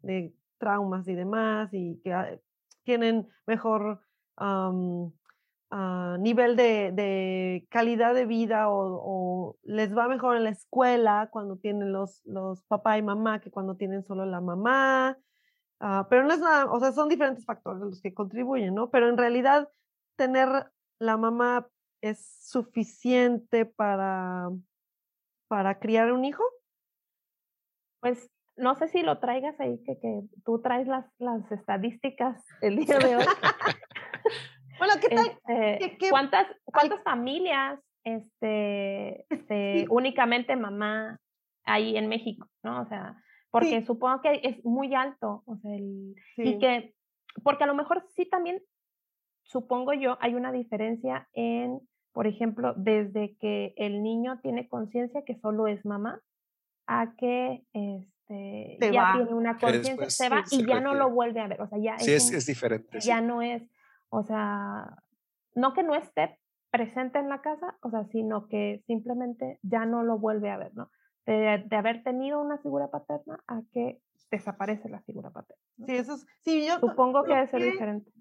de, 0.01 0.33
traumas 0.57 1.07
y 1.09 1.15
demás, 1.15 1.69
y 1.73 1.99
que 2.03 2.13
ah, 2.13 2.39
tienen 2.83 3.27
mejor 3.45 4.01
ah, 4.37 4.71
nivel 6.19 6.55
de, 6.55 6.91
de, 6.93 7.67
calidad 7.69 8.13
de 8.13 8.25
vida 8.25 8.69
o, 8.69 9.01
o, 9.03 9.57
les 9.63 9.95
va 9.97 10.07
mejor 10.07 10.37
en 10.37 10.43
la 10.45 10.51
escuela 10.51 11.29
cuando 11.31 11.57
tienen 11.57 11.91
los, 11.91 12.21
los 12.25 12.63
papá 12.65 12.97
y 12.97 13.01
mamá 13.01 13.41
que 13.41 13.51
cuando 13.51 13.75
tienen 13.75 14.03
solo 14.03 14.25
la 14.25 14.39
mamá. 14.39 15.17
Uh, 15.81 16.07
pero 16.09 16.23
no 16.23 16.33
es 16.33 16.39
nada, 16.39 16.71
o 16.71 16.79
sea, 16.79 16.93
son 16.93 17.09
diferentes 17.09 17.45
factores 17.45 17.81
los 17.81 18.01
que 18.01 18.13
contribuyen, 18.13 18.73
¿no? 18.73 18.89
Pero 18.89 19.09
en 19.09 19.17
realidad 19.17 19.67
tener 20.16 20.72
la 20.99 21.18
mamá 21.18 21.68
es 22.01 22.26
suficiente 22.49 23.66
para, 23.66 24.49
para 25.47 25.80
criar 25.80 26.11
un 26.11 26.26
hijo? 26.26 26.43
Pues 28.01 28.30
no 28.55 28.76
sé 28.76 28.88
si 28.88 29.01
lo 29.01 29.20
traigas 29.20 29.59
ahí, 29.59 29.82
que, 29.84 29.99
que 29.99 30.22
tú 30.43 30.61
traes 30.61 30.88
las, 30.88 31.05
las 31.18 31.51
estadísticas 31.51 32.43
el 32.61 32.76
día 32.86 32.99
de 32.99 33.16
hoy. 33.16 33.26
bueno, 34.78 34.93
¿qué 35.01 35.16
tal? 35.16 35.39
Este, 35.47 36.09
¿Cuántas, 36.09 36.47
cuántas 36.66 37.01
familias 37.03 37.80
este, 38.03 39.26
este, 39.34 39.86
únicamente 39.89 40.55
mamá 40.55 41.20
hay 41.64 41.97
en 41.97 42.09
México? 42.09 42.47
¿no? 42.64 42.82
O 42.82 42.86
sea, 42.86 43.16
porque 43.49 43.86
supongo 43.86 44.22
que 44.22 44.41
es 44.43 44.64
muy 44.66 44.93
alto, 44.95 45.43
o 45.45 45.57
sea, 45.57 45.76
el, 45.76 46.16
y 46.38 46.57
que, 46.59 46.95
porque 47.43 47.64
a 47.64 47.68
lo 47.68 47.76
mejor 47.76 48.05
sí 48.16 48.26
también 48.26 48.61
supongo 49.43 49.93
yo, 49.93 50.17
hay 50.21 50.35
una 50.35 50.51
diferencia 50.51 51.27
en, 51.33 51.79
por 52.11 52.27
ejemplo, 52.27 52.73
desde 52.75 53.35
que 53.37 53.73
el 53.77 54.03
niño 54.03 54.39
tiene 54.41 54.67
conciencia 54.67 55.23
que 55.25 55.39
solo 55.39 55.67
es 55.67 55.85
mamá, 55.85 56.21
a 56.87 57.15
que 57.15 57.63
este, 57.73 58.77
ya 58.91 59.13
tiene 59.15 59.33
una 59.33 59.57
conciencia, 59.57 60.09
se 60.09 60.29
va 60.29 60.43
y 60.51 60.65
ya 60.65 60.79
no 60.79 60.95
lo 60.95 61.09
vuelve 61.11 61.39
a 61.39 61.47
ver. 61.47 61.61
O 61.61 61.67
sea, 61.67 61.79
ya 61.79 61.97
sí, 61.99 62.13
es, 62.13 62.31
es, 62.31 62.45
diferente. 62.45 62.99
Ya 62.99 63.21
no 63.21 63.41
es, 63.41 63.63
o 64.09 64.23
sea, 64.23 64.97
no 65.55 65.73
que 65.73 65.83
no 65.83 65.95
esté 65.95 66.39
presente 66.71 67.19
en 67.19 67.29
la 67.29 67.41
casa, 67.41 67.77
o 67.81 67.89
sea, 67.89 68.05
sino 68.05 68.47
que 68.47 68.83
simplemente 68.87 69.59
ya 69.61 69.85
no 69.85 70.03
lo 70.03 70.17
vuelve 70.17 70.49
a 70.49 70.57
ver, 70.57 70.73
¿no? 70.75 70.89
de, 71.25 71.75
haber 71.75 72.03
tenido 72.03 72.41
una 72.41 72.57
figura 72.57 72.89
paterna 72.89 73.43
a 73.47 73.61
que 73.73 73.99
desaparece 74.34 74.89
la 74.89 75.01
figura 75.03 75.29
paterna. 75.29 75.61
Sí, 75.86 75.95
eso 75.95 76.15
es, 76.15 76.25
sí, 76.41 76.65
yo 76.65 76.79
supongo 76.79 77.23
que 77.23 77.34
debe 77.34 77.47
ser 77.47 77.61
diferente. 77.61 78.11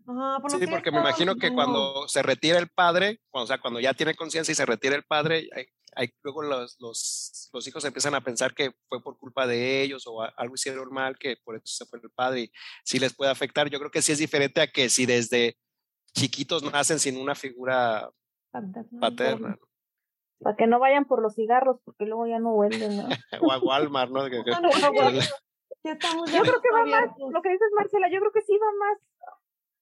sí, 0.48 0.66
porque 0.66 0.90
me 0.90 1.00
imagino 1.00 1.36
que 1.36 1.52
cuando 1.52 2.06
se 2.06 2.22
retira 2.22 2.58
el 2.58 2.68
padre, 2.68 3.20
cuando, 3.30 3.44
o 3.44 3.46
sea, 3.46 3.58
cuando 3.58 3.80
ya 3.80 3.94
tiene 3.94 4.14
conciencia 4.14 4.52
y 4.52 4.54
se 4.54 4.66
retira 4.66 4.94
el 4.94 5.04
padre, 5.04 5.48
hay, 5.94 6.10
luego 6.22 6.42
los, 6.42 6.76
los, 6.80 7.50
los, 7.52 7.66
hijos 7.66 7.84
empiezan 7.84 8.14
a 8.14 8.20
pensar 8.20 8.54
que 8.54 8.72
fue 8.88 9.02
por 9.02 9.18
culpa 9.18 9.46
de 9.46 9.82
ellos 9.82 10.06
o 10.06 10.22
algo 10.22 10.54
hicieron 10.54 10.90
mal, 10.90 11.16
que 11.18 11.36
por 11.44 11.56
eso 11.56 11.64
se 11.66 11.86
fue 11.86 11.98
el 12.02 12.10
padre 12.10 12.40
y 12.40 12.52
sí 12.84 12.98
les 12.98 13.14
puede 13.14 13.30
afectar. 13.30 13.70
Yo 13.70 13.78
creo 13.78 13.90
que 13.90 14.02
sí 14.02 14.12
es 14.12 14.18
diferente 14.18 14.60
a 14.60 14.66
que 14.66 14.90
si 14.90 15.06
desde 15.06 15.56
chiquitos 16.14 16.62
nacen 16.62 16.98
sin 16.98 17.16
una 17.16 17.34
figura 17.34 18.10
paterna. 19.00 19.56
Para 20.40 20.56
que 20.56 20.66
no 20.66 20.78
vayan 20.78 21.04
por 21.04 21.22
los 21.22 21.34
cigarros, 21.34 21.78
porque 21.84 22.04
luego 22.04 22.26
ya 22.26 22.38
no 22.38 22.52
vuelven. 22.52 22.96
¿no? 22.98 23.08
o 23.40 23.52
a 23.52 23.58
Walmart, 23.58 24.10
¿no? 24.10 24.24
yo 25.84 26.42
creo 26.42 26.60
que 26.60 26.72
va 26.72 26.84
más, 26.86 27.10
lo 27.18 27.42
que 27.42 27.50
dices 27.50 27.68
Marcela, 27.76 28.08
yo 28.10 28.20
creo 28.20 28.32
que 28.32 28.42
sí 28.42 28.56
va 28.58 28.72
más, 28.78 28.98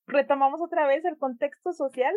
retomamos 0.06 0.60
otra 0.60 0.86
vez 0.86 1.04
el 1.04 1.18
contexto 1.18 1.72
social. 1.72 2.14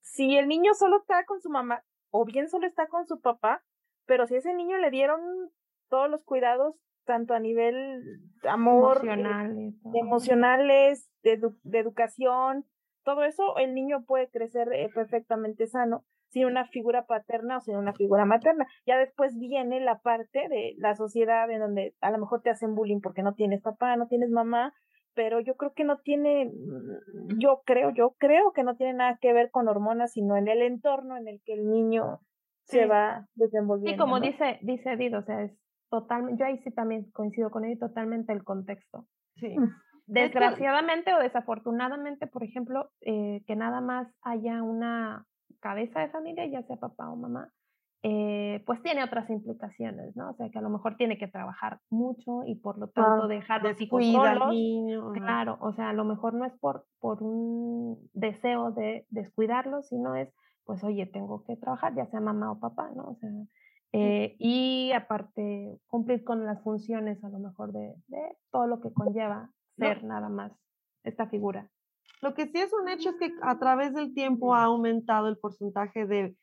Si 0.00 0.36
el 0.36 0.48
niño 0.48 0.74
solo 0.74 0.98
está 0.98 1.24
con 1.24 1.40
su 1.40 1.50
mamá, 1.50 1.84
o 2.10 2.24
bien 2.24 2.48
solo 2.48 2.66
está 2.66 2.88
con 2.88 3.06
su 3.06 3.20
papá, 3.20 3.62
pero 4.06 4.26
si 4.26 4.34
a 4.34 4.38
ese 4.38 4.54
niño 4.54 4.78
le 4.78 4.90
dieron 4.90 5.20
todos 5.88 6.10
los 6.10 6.24
cuidados, 6.24 6.76
tanto 7.04 7.34
a 7.34 7.40
nivel 7.40 8.02
amor, 8.48 8.98
emocionales, 8.98 9.74
emocionales 9.94 11.08
de, 11.22 11.40
de, 11.62 11.78
educación, 11.78 12.66
todo 13.08 13.24
eso, 13.24 13.56
el 13.56 13.74
niño 13.74 14.04
puede 14.04 14.28
crecer 14.28 14.70
eh, 14.70 14.90
perfectamente 14.94 15.66
sano 15.66 16.04
sin 16.28 16.44
una 16.44 16.66
figura 16.66 17.06
paterna 17.06 17.56
o 17.56 17.60
sin 17.60 17.74
una 17.76 17.94
figura 17.94 18.26
materna. 18.26 18.66
Ya 18.86 18.98
después 18.98 19.38
viene 19.38 19.80
la 19.80 20.00
parte 20.00 20.46
de 20.50 20.74
la 20.76 20.94
sociedad 20.94 21.50
en 21.50 21.60
donde 21.60 21.94
a 22.02 22.10
lo 22.10 22.18
mejor 22.18 22.42
te 22.42 22.50
hacen 22.50 22.74
bullying 22.74 23.00
porque 23.00 23.22
no 23.22 23.32
tienes 23.32 23.62
papá, 23.62 23.96
no 23.96 24.08
tienes 24.08 24.28
mamá, 24.28 24.74
pero 25.14 25.40
yo 25.40 25.54
creo 25.56 25.72
que 25.72 25.84
no 25.84 26.00
tiene, 26.00 26.52
mm, 26.52 27.38
yo 27.38 27.62
creo, 27.64 27.94
yo 27.94 28.14
creo 28.18 28.52
que 28.52 28.62
no 28.62 28.76
tiene 28.76 28.92
nada 28.92 29.16
que 29.22 29.32
ver 29.32 29.50
con 29.50 29.68
hormonas, 29.68 30.12
sino 30.12 30.36
en 30.36 30.48
el 30.48 30.60
entorno 30.60 31.16
en 31.16 31.28
el 31.28 31.40
que 31.46 31.54
el 31.54 31.70
niño 31.70 32.20
se 32.64 32.84
va 32.84 33.26
desenvolviendo. 33.36 33.90
Sí, 33.90 33.98
como 33.98 34.20
dice, 34.20 34.58
dice 34.60 34.96
Dido, 34.96 35.20
o 35.20 35.22
sea, 35.22 35.44
es 35.44 35.58
totalmente, 35.88 36.40
yo 36.40 36.44
ahí 36.44 36.58
sí 36.58 36.70
también 36.72 37.10
coincido 37.12 37.50
con 37.50 37.64
él, 37.64 37.78
totalmente 37.78 38.34
el 38.34 38.44
contexto. 38.44 39.06
Sí. 39.36 39.56
Desgraciadamente 40.08 41.12
o 41.14 41.18
desafortunadamente, 41.18 42.26
por 42.26 42.42
ejemplo, 42.42 42.90
eh, 43.02 43.42
que 43.46 43.56
nada 43.56 43.80
más 43.80 44.08
haya 44.22 44.62
una 44.62 45.26
cabeza 45.60 46.00
de 46.00 46.08
familia, 46.08 46.46
ya 46.46 46.62
sea 46.62 46.76
papá 46.76 47.10
o 47.10 47.16
mamá, 47.16 47.52
eh, 48.02 48.62
pues 48.64 48.80
tiene 48.82 49.04
otras 49.04 49.28
implicaciones, 49.28 50.16
¿no? 50.16 50.30
O 50.30 50.34
sea, 50.34 50.48
que 50.50 50.58
a 50.58 50.62
lo 50.62 50.70
mejor 50.70 50.96
tiene 50.96 51.18
que 51.18 51.28
trabajar 51.28 51.80
mucho 51.90 52.44
y 52.46 52.54
por 52.54 52.78
lo 52.78 52.88
tanto 52.88 53.24
ah, 53.24 53.28
dejar 53.28 53.62
los 53.62 53.78
hijos 53.80 54.04
solos. 54.06 54.50
Niño, 54.50 55.12
claro, 55.12 55.58
o 55.60 55.72
sea, 55.72 55.90
a 55.90 55.92
lo 55.92 56.04
mejor 56.04 56.32
no 56.32 56.46
es 56.46 56.56
por, 56.58 56.86
por 57.00 57.22
un 57.22 57.98
deseo 58.14 58.70
de 58.70 59.04
descuidarlos, 59.10 59.88
sino 59.88 60.14
es, 60.14 60.32
pues, 60.64 60.82
oye, 60.84 61.06
tengo 61.06 61.44
que 61.44 61.56
trabajar, 61.56 61.94
ya 61.94 62.06
sea 62.06 62.20
mamá 62.20 62.52
o 62.52 62.60
papá, 62.60 62.88
¿no? 62.94 63.10
O 63.10 63.16
sea, 63.16 63.30
eh, 63.92 64.36
y 64.38 64.92
aparte 64.92 65.78
cumplir 65.86 66.22
con 66.22 66.46
las 66.46 66.62
funciones 66.62 67.22
a 67.24 67.30
lo 67.30 67.40
mejor 67.40 67.72
de, 67.72 67.94
de 68.06 68.36
todo 68.50 68.66
lo 68.66 68.80
que 68.80 68.92
conlleva 68.92 69.50
ser 69.78 70.04
nada 70.04 70.28
más 70.28 70.52
esta 71.04 71.28
figura. 71.28 71.70
Lo 72.20 72.34
que 72.34 72.46
sí 72.46 72.58
es 72.58 72.72
un 72.72 72.88
hecho 72.88 73.10
es 73.10 73.16
que 73.16 73.32
a 73.42 73.58
través 73.58 73.94
del 73.94 74.12
tiempo 74.12 74.54
ha 74.54 74.64
aumentado 74.64 75.28
el 75.28 75.38
porcentaje 75.38 76.06
de 76.06 76.36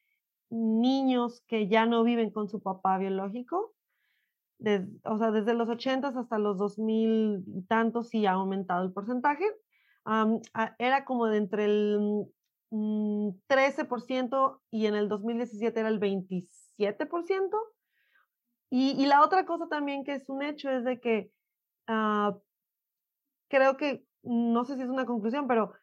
niños 0.50 1.44
que 1.48 1.68
ya 1.68 1.86
no 1.86 2.04
viven 2.04 2.32
con 2.32 2.48
su 2.48 2.62
papá 2.62 2.98
biológico. 2.98 3.74
o 5.04 5.18
sea, 5.18 5.32
desde 5.32 5.54
los 5.54 5.68
80 5.68 6.08
hasta 6.08 6.40
los 6.40 6.58
2000 6.58 7.44
y 7.48 7.62
tantos 7.64 8.10
sí 8.10 8.26
ha 8.26 8.34
aumentado 8.34 8.86
el 8.86 8.94
porcentaje. 8.94 9.46
era 10.80 11.04
como 11.06 11.28
de 11.28 11.38
entre 11.38 11.66
el 11.66 12.26
13% 12.72 14.54
mm, 14.54 14.58
y 14.72 14.86
en 14.86 14.96
el 14.96 15.10
2017 15.10 15.80
era 15.80 15.90
el 15.90 16.00
27%. 16.00 17.50
Y, 18.70 18.92
y 18.92 19.06
la 19.06 19.24
otra 19.24 19.46
cosa 19.46 19.68
también 19.68 20.04
que 20.04 20.14
es 20.14 20.28
un 20.30 20.42
hecho 20.42 20.70
es 20.70 20.84
de 20.84 21.00
que 21.00 21.32
ah, 21.88 22.38
creo 23.48 23.78
que, 23.78 24.06
no 24.24 24.66
sé 24.66 24.76
si 24.76 24.82
es 24.82 24.90
una 24.90 25.06
conclusión, 25.06 25.48
pero 25.48 25.74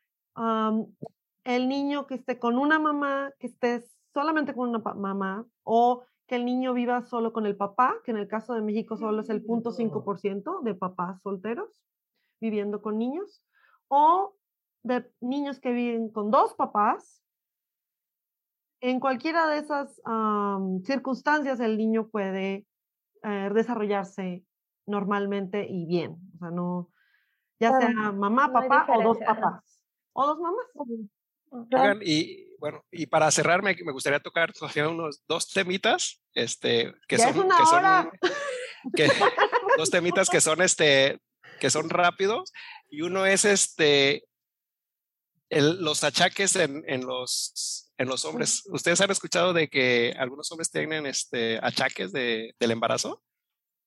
el 1.45 1.69
niño 1.69 2.07
que 2.07 2.15
esté 2.15 2.39
con 2.39 2.59
una 2.59 2.79
mamá, 2.79 3.33
que 3.39 3.47
esté 3.49 3.85
solamente 4.13 4.55
con 4.55 4.69
una 4.71 4.79
mamá, 4.79 5.47
o 5.65 6.05
que 6.27 6.37
el 6.37 6.45
niño 6.45 6.73
viva 6.73 7.03
solo 7.03 7.33
con 7.33 7.47
el 7.47 7.57
papá, 7.57 7.97
que 8.05 8.11
en 8.11 8.17
el 8.17 8.29
caso 8.29 8.55
de 8.55 8.63
México 8.63 8.97
solo 8.97 9.21
es 9.21 9.29
el 9.29 9.45
0.5% 9.45 10.63
de 10.63 10.75
papás 10.75 11.21
solteros 11.23 11.83
viviendo 12.41 12.83
con 12.83 12.99
niños, 12.99 13.43
o 13.89 14.35
de 14.83 15.09
niños 15.21 15.61
que 15.61 15.73
viven 15.73 16.11
con 16.11 16.31
dos 16.31 16.55
papás. 16.55 17.23
En 18.81 18.99
cualquiera 18.99 19.47
de 19.47 19.59
esas 19.59 20.01
circunstancias 20.85 21.61
el 21.61 21.79
niño 21.79 22.09
puede 22.09 22.67
eh, 23.23 23.51
desarrollarse 23.55 24.45
normalmente 24.87 25.67
y 25.69 25.87
bien. 25.87 26.19
O 26.35 26.39
sea, 26.39 26.51
no, 26.51 26.92
ya 27.61 27.79
sea 27.79 28.13
mamá, 28.13 28.53
papá 28.53 28.87
o 28.89 29.03
dos 29.03 29.19
papás. 29.19 29.81
O 30.13 30.27
dos 30.27 30.39
mamás. 30.39 32.03
y 32.05 32.53
bueno, 32.59 32.85
y 32.93 33.07
para 33.07 33.31
cerrar 33.31 33.63
me, 33.63 33.75
gustaría 33.75 34.21
tocar 34.21 34.53
todavía 34.53 34.89
unos 34.89 35.25
dos 35.27 35.49
temitas, 35.49 36.23
este, 36.33 36.95
que 37.09 37.19
son, 37.19 37.35
que 37.35 37.67
son 37.67 38.11
que, 38.95 39.09
dos 39.79 39.91
temitas 39.91 40.29
que 40.29 40.41
son 40.41 40.63
este, 40.63 41.21
que 41.59 41.71
son 41.71 41.91
rápidos, 41.91 42.53
y 42.89 43.03
uno 43.03 43.27
es 43.27 43.45
este 43.45 44.25
el, 45.51 45.83
los 45.83 46.05
achaques 46.05 46.55
en, 46.57 46.85
en, 46.87 47.05
los 47.05 47.93
en 47.99 48.09
los 48.09 48.25
hombres. 48.25 48.63
¿Ustedes 48.71 49.01
han 49.01 49.11
escuchado 49.11 49.53
de 49.53 49.69
que 49.69 50.15
algunos 50.17 50.51
hombres 50.53 50.71
tienen 50.71 51.07
este 51.07 51.59
achaques 51.63 52.13
de, 52.13 52.55
del 52.59 52.71
embarazo? 52.71 53.23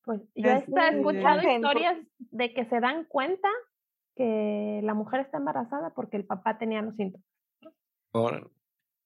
Pues 0.05 0.21
yo 0.35 0.49
he 0.49 0.57
escuchado 0.57 1.41
historias 1.41 1.97
de 2.17 2.53
que 2.53 2.65
se 2.65 2.79
dan 2.79 3.05
cuenta 3.05 3.49
que 4.15 4.81
la 4.83 4.93
mujer 4.93 5.21
está 5.21 5.37
embarazada 5.37 5.93
porque 5.93 6.17
el 6.17 6.25
papá 6.25 6.57
tenía 6.57 6.81
los 6.81 6.95
síntomas. 6.95 7.27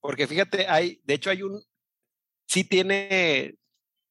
porque 0.01 0.27
fíjate, 0.27 0.67
hay, 0.67 1.01
de 1.05 1.13
hecho 1.13 1.29
hay 1.29 1.41
un, 1.41 1.63
sí 2.45 2.63
tiene 2.63 3.55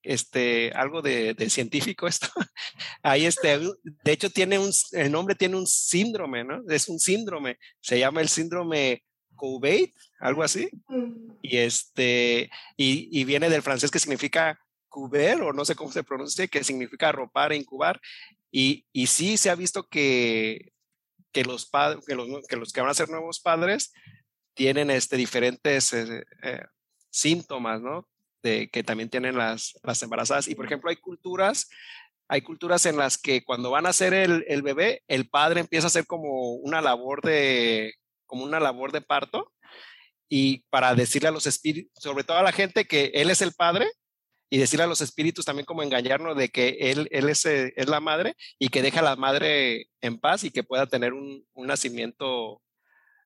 este, 0.03 0.73
algo 0.75 1.03
de, 1.03 1.35
científico 1.51 2.07
esto. 2.07 2.29
Ahí 3.03 3.27
este, 3.27 3.59
de 3.59 4.13
hecho 4.13 4.31
tiene 4.31 4.59
un, 4.59 4.71
el 4.93 5.13
nombre 5.13 5.35
tiene 5.35 5.57
un 5.57 5.67
síndrome, 5.67 6.45
¿no? 6.45 6.63
Es 6.69 6.89
un 6.89 6.99
síndrome, 6.99 7.59
se 7.81 7.99
llama 7.99 8.21
el 8.21 8.29
síndrome 8.29 9.05
Coubate, 9.35 9.95
algo 10.19 10.43
así. 10.43 10.69
Y 11.43 11.59
este, 11.59 12.51
y, 12.77 13.09
y 13.13 13.25
viene 13.25 13.51
del 13.51 13.63
francés 13.63 13.91
que 13.91 14.01
significa 14.01 14.59
cuber 14.89 15.43
o 15.43 15.53
no 15.53 15.65
sé 15.65 15.75
cómo 15.75 15.93
se 15.93 16.05
pronuncia, 16.05 16.47
que 16.49 16.65
significa 16.65 17.09
arropar 17.09 17.53
e 17.53 17.57
incubar. 17.57 18.01
Y, 18.51 18.87
y 18.93 19.07
sí 19.07 19.37
se 19.37 19.51
ha 19.51 19.55
visto 19.55 19.87
que, 19.89 20.73
que, 21.33 21.45
los, 21.45 21.67
padres, 21.67 22.05
que, 22.07 22.15
los, 22.15 22.47
que 22.47 22.57
los 22.57 22.73
que 22.73 22.81
van 22.81 22.91
a 22.91 22.95
ser 22.95 23.09
nuevos 23.09 23.41
padres 23.41 23.93
tienen 24.55 24.91
este, 24.91 25.17
diferentes 25.17 25.93
eh, 25.93 26.25
eh, 26.43 26.63
síntomas, 27.11 27.81
¿no? 27.81 28.09
De, 28.43 28.69
que 28.71 28.83
también 28.83 29.11
tienen 29.11 29.37
las, 29.37 29.79
las 29.83 30.03
embarazadas. 30.03 30.49
Y 30.49 30.55
por 30.55 30.67
ejemplo, 30.67 30.91
hay 30.91 30.97
culturas, 30.97 31.69
hay 32.29 32.43
culturas 32.43 32.87
en 32.87 32.97
las 32.97 33.19
que 33.19 33.45
cuando 33.45 33.71
van 33.71 33.87
a 33.87 33.91
hacer 33.91 34.15
el, 34.15 34.45
el 34.49 34.63
bebé, 34.63 35.03
el 35.09 35.29
padre 35.29 35.61
empieza 35.61 35.87
a 35.87 35.89
hacer 35.89 36.07
como 36.07 36.53
una 36.55 36.81
labor 36.81 37.23
de, 37.23 37.95
como 38.27 38.45
una 38.45 38.61
labor 38.61 38.93
de 38.93 39.01
parto 39.01 39.53
y 40.29 40.61
para 40.71 40.95
decirle 40.95 41.29
a 41.29 41.33
los 41.33 41.47
espíritus, 41.47 41.91
sobre 42.03 42.23
todo 42.23 42.37
a 42.37 42.43
la 42.43 42.53
gente 42.53 42.87
que 42.87 43.11
él 43.15 43.31
es 43.31 43.43
el 43.43 43.55
padre, 43.55 43.91
y 44.51 44.59
decirle 44.59 44.85
a 44.85 44.89
los 44.89 45.01
espíritus 45.01 45.45
también 45.45 45.67
como 45.67 45.83
engañarnos 45.83 46.37
de 46.37 46.49
que 46.49 46.77
él, 46.81 47.09
él 47.11 47.29
es, 47.29 47.45
eh, 47.45 47.73
es, 47.77 47.89
la 47.89 48.01
madre 48.01 48.35
y 48.59 48.69
que 48.69 48.83
deja 48.83 49.01
a 49.01 49.05
la 49.05 49.17
madre 49.17 49.89
en 50.01 50.19
paz 50.19 50.45
y 50.45 50.51
que 50.51 50.65
pueda 50.65 50.87
tener 50.87 51.13
un, 51.13 51.45
un 51.53 51.67
nacimiento 51.67 52.63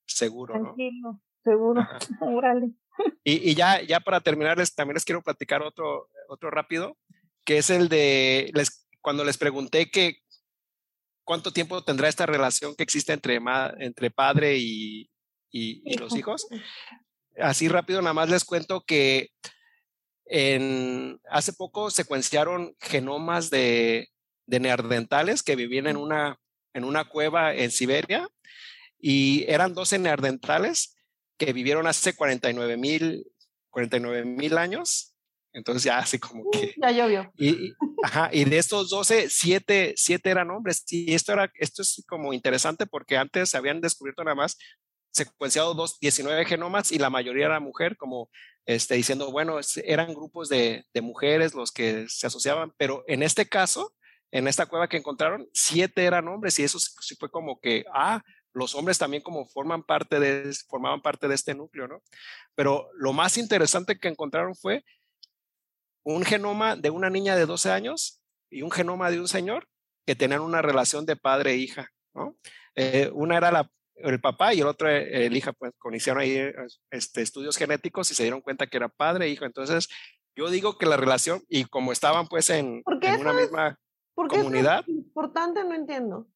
seguro. 0.07 0.55
Tranquilo, 0.55 1.21
seguro. 1.45 1.87
y, 3.25 3.51
y, 3.51 3.55
ya, 3.55 3.83
ya 3.83 4.01
para 4.01 4.21
terminarles, 4.21 4.75
también 4.75 4.95
les 4.95 5.05
quiero 5.05 5.23
platicar 5.23 5.63
otro, 5.63 6.09
otro 6.29 6.51
rápido, 6.51 6.97
que 7.45 7.59
es 7.59 7.71
el 7.71 7.89
de, 7.89 8.51
les, 8.55 8.89
cuando 9.01 9.25
les 9.25 9.39
pregunté 9.39 9.91
que 9.91 10.17
cuánto 11.25 11.53
tiempo 11.53 11.85
tendrá 11.85 12.09
esta 12.09 12.27
relación 12.27 12.75
que 12.75 12.83
existe 12.83 13.13
entre, 13.13 13.39
entre 13.79 14.11
padre 14.11 14.57
y, 14.59 15.09
y, 15.51 15.83
y 15.85 15.99
los 15.99 16.17
hijos. 16.17 16.49
Así 17.39 17.69
rápido, 17.69 18.03
nada 18.03 18.13
más 18.13 18.29
les 18.29 18.45
cuento 18.45 18.83
que 18.85 19.31
en, 20.27 21.21
hace 21.29 21.53
poco 21.53 21.91
secuenciaron 21.91 22.77
genomas 22.81 23.51
de, 23.51 24.09
neardentales 24.47 25.43
que 25.43 25.57
vivían 25.57 25.87
en 25.87 25.97
una, 25.97 26.39
en 26.75 26.85
una 26.85 27.09
cueva 27.09 27.55
en 27.55 27.71
Siberia 27.71 28.29
y 28.99 29.45
eran 29.49 29.75
12 29.75 29.99
neardentales 29.99 30.95
que 31.39 31.55
vivieron 31.55 31.87
hace 31.87 32.15
49 32.15 32.77
mil 32.77 33.25
49 33.71 34.59
años 34.59 35.15
Entonces 35.55 35.85
ya 35.85 35.99
así 35.99 36.19
como 36.19 36.51
que... 36.51 36.75
Ya 36.81 36.91
llovió. 36.91 37.33
Y, 37.37 37.73
ajá, 38.03 38.31
y 38.33 38.45
de 38.45 38.59
estos 38.59 38.91
12, 38.91 39.29
7, 39.29 39.95
siete 39.97 40.31
eran 40.31 40.51
hombres. 40.51 40.85
Y 40.89 41.15
esto, 41.15 41.33
era, 41.33 41.51
esto 41.55 41.83
es 41.83 42.05
como 42.07 42.33
interesante 42.33 42.87
porque 42.87 43.17
antes 43.17 43.51
se 43.51 43.57
habían 43.57 43.81
descubierto 43.81 44.23
nada 44.23 44.35
más 44.35 44.57
secuenciado 45.13 45.75
dos, 45.75 45.99
19 46.01 46.45
genomas 46.47 46.91
y 46.91 46.99
la 46.99 47.11
mayoría 47.11 47.47
era 47.47 47.61
mujer, 47.61 47.97
como 47.97 48.31
este, 48.67 48.95
diciendo, 48.95 49.31
bueno, 49.33 49.59
eran 49.85 50.15
grupos 50.15 50.49
de, 50.49 50.85
mujeres 51.03 51.55
los 51.55 51.73
que 51.73 52.07
se 52.09 52.27
asociaban, 52.27 52.73
pero 52.77 53.05
en 53.09 53.23
este 53.23 53.49
caso, 53.49 53.95
en 54.31 54.49
esta 54.49 54.67
cueva 54.67 54.89
que 54.89 54.97
encontraron, 54.97 55.49
siete 55.53 56.05
eran 56.05 56.29
hombres 56.29 56.59
y 56.59 56.65
eso 56.65 56.79
sí 56.79 57.17
fue 57.17 57.31
como 57.31 57.61
que, 57.61 57.85
ah, 57.93 58.23
los 58.55 58.75
hombres 58.75 58.99
también 58.99 59.23
como 59.23 59.47
forman 59.47 59.83
parte 59.83 60.21
de, 60.21 60.53
formaban 60.69 61.01
parte 61.01 61.27
de 61.27 61.35
este 61.35 61.55
núcleo, 61.55 61.89
¿no? 61.89 62.03
Pero 62.55 62.89
lo 62.95 63.13
más 63.13 63.39
interesante 63.39 63.99
que 63.99 64.09
encontraron 64.09 64.55
fue 64.55 64.85
un 66.05 66.25
genoma 66.25 66.77
de 66.77 66.91
una 66.91 67.11
niña 67.11 67.35
de 67.35 67.47
12 67.47 67.71
años 67.71 68.21
y 68.51 68.63
un 68.63 68.71
genoma 68.71 69.11
de 69.11 69.21
un 69.21 69.29
señor 69.29 69.69
que 70.07 70.15
tenían 70.15 70.41
una 70.41 70.63
relación 70.63 71.07
de 71.07 71.17
padre 71.17 71.53
e 71.53 71.57
hija, 71.57 71.89
¿no? 72.15 72.37
Eh, 72.75 73.11
una 73.15 73.37
era 73.37 73.51
la, 73.51 73.71
el 73.97 74.21
papá 74.21 74.55
y 74.55 74.61
el 74.61 74.67
otro 74.67 74.89
el 74.89 75.37
hija, 75.37 75.53
pues 75.53 75.73
hicieron 75.93 76.23
ahí 76.23 76.39
este, 76.91 77.23
estudios 77.23 77.57
genéticos 77.57 78.11
y 78.11 78.15
se 78.15 78.23
dieron 78.23 78.41
cuenta 78.41 78.67
que 78.67 78.77
era 78.77 78.89
padre 78.89 79.27
e 79.27 79.29
hijo. 79.31 79.45
Entonces, 79.45 79.89
yo 80.35 80.51
digo 80.51 80.79
que 80.79 80.87
la 80.87 80.97
relación, 80.97 81.43
y 81.49 81.65
como 81.65 81.93
estaban 81.93 82.27
pues 82.29 82.51
en, 82.51 82.83
en 83.03 83.21
una 83.21 83.33
misma 83.33 83.79
comunidad. 84.15 84.81
Es 84.81 84.89
importante, 84.89 85.63
no 85.65 85.75
entiendo 85.75 86.27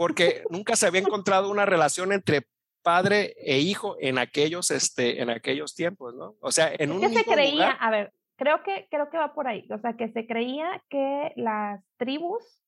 porque 0.00 0.44
nunca 0.48 0.76
se 0.76 0.86
había 0.86 1.02
encontrado 1.02 1.50
una 1.50 1.66
relación 1.66 2.10
entre 2.12 2.46
padre 2.82 3.34
e 3.36 3.58
hijo 3.58 3.98
en 4.00 4.16
aquellos, 4.16 4.70
este, 4.70 5.20
en 5.20 5.28
aquellos 5.28 5.74
tiempos, 5.74 6.14
¿no? 6.14 6.36
O 6.40 6.50
sea, 6.50 6.72
en 6.78 6.90
un 6.90 7.02
¿Qué 7.02 7.10
se 7.10 7.24
creía? 7.26 7.72
A 7.72 7.90
ver, 7.90 8.10
creo 8.36 8.62
que, 8.62 8.88
creo 8.90 9.10
que 9.10 9.18
va 9.18 9.34
por 9.34 9.46
ahí. 9.46 9.68
O 9.70 9.78
sea, 9.78 9.98
que 9.98 10.10
se 10.12 10.26
creía 10.26 10.82
que 10.88 11.34
las 11.36 11.84
tribus 11.98 12.59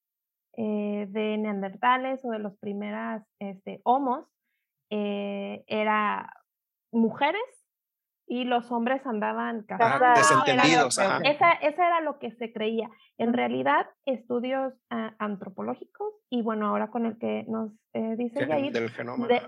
eh, 0.56 1.06
de 1.08 1.38
neandertales 1.38 2.24
o 2.24 2.30
de 2.30 2.38
los 2.38 2.56
primeras 2.58 3.26
este, 3.38 3.80
homos 3.84 4.26
eh, 4.90 5.64
era 5.66 6.30
mujeres 6.92 7.40
y 8.26 8.44
los 8.44 8.70
hombres 8.70 9.04
andaban 9.06 9.62
casados. 9.64 10.18
Desentendidos. 10.18 10.98
Esa, 10.98 11.52
esa, 11.52 11.86
era 11.86 12.00
lo 12.00 12.18
que 12.18 12.30
se 12.32 12.52
creía. 12.52 12.88
En 13.18 13.32
realidad, 13.32 13.86
estudios 14.06 14.72
ah, 14.90 15.14
antropológicos, 15.18 16.14
y 16.30 16.42
bueno, 16.42 16.68
ahora 16.68 16.88
con 16.88 17.04
el 17.04 17.18
que 17.18 17.44
nos 17.48 17.72
eh, 17.92 18.16
dice 18.16 18.46
Jair, 18.46 18.72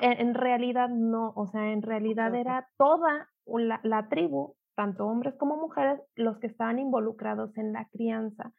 en 0.01 0.35
realidad 0.35 0.89
no, 0.89 1.33
o 1.37 1.47
sea, 1.47 1.73
en 1.73 1.83
realidad 1.83 2.35
era 2.35 2.69
toda 2.77 3.31
la, 3.47 3.81
la, 3.85 4.09
tribu, 4.09 4.57
tanto 4.75 5.07
hombres 5.07 5.35
como 5.39 5.57
mujeres, 5.57 6.01
los 6.15 6.39
que 6.39 6.47
estaban 6.47 6.79
involucrados 6.79 7.57
en 7.57 7.73
la 7.73 7.89
crianza. 7.91 8.53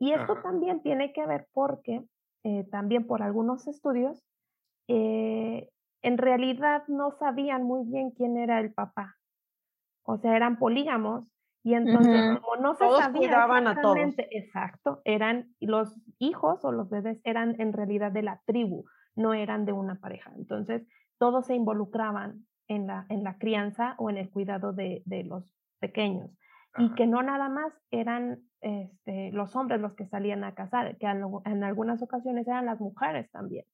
Y 0.00 0.12
esto 0.12 0.40
también 0.42 0.82
tiene 0.82 1.12
que 1.12 1.24
ver 1.26 1.46
porque, 1.52 2.02
eh, 2.42 2.64
también 2.72 3.06
por 3.06 3.22
algunos 3.22 3.68
estudios, 3.68 4.20
eh, 4.88 5.70
en 6.02 6.18
realidad 6.18 6.82
no 6.88 7.12
sabían 7.12 7.62
muy 7.62 7.84
bien 7.86 8.10
quién 8.10 8.36
era 8.36 8.58
el 8.58 8.72
papá 8.72 9.20
o 10.10 10.18
sea, 10.18 10.36
eran 10.36 10.58
polígamos 10.58 11.24
y 11.62 11.74
entonces 11.74 12.40
como 12.40 12.56
no 12.56 12.74
se 12.74 12.84
todos 12.84 12.98
sabía 12.98 13.44
a 13.44 13.80
todos. 13.80 13.98
exacto, 14.30 15.02
eran 15.04 15.54
los 15.60 15.94
hijos 16.18 16.64
o 16.64 16.72
los 16.72 16.88
bebés 16.90 17.20
eran 17.22 17.60
en 17.60 17.72
realidad 17.72 18.10
de 18.10 18.22
la 18.22 18.40
tribu, 18.46 18.84
no 19.14 19.34
eran 19.34 19.66
de 19.66 19.72
una 19.72 20.00
pareja. 20.00 20.32
Entonces, 20.36 20.86
todos 21.18 21.46
se 21.46 21.54
involucraban 21.54 22.46
en 22.66 22.86
la, 22.86 23.06
en 23.08 23.22
la 23.22 23.36
crianza 23.36 23.94
o 23.98 24.10
en 24.10 24.16
el 24.16 24.30
cuidado 24.30 24.72
de, 24.72 25.02
de 25.04 25.22
los 25.22 25.44
pequeños. 25.80 26.30
Y 26.78 26.94
que 26.94 27.06
no 27.06 27.22
nada 27.22 27.48
más 27.48 27.72
eran 27.90 28.38
este, 28.60 29.30
los 29.32 29.56
hombres 29.56 29.80
los 29.80 29.94
que 29.94 30.06
salían 30.06 30.44
a 30.44 30.54
cazar, 30.54 30.96
que 30.98 31.06
en, 31.06 31.64
algunas 31.64 32.02
ocasiones 32.02 32.46
eran 32.46 32.66
las 32.66 32.80
mujeres 32.80 33.30
también. 33.30 33.64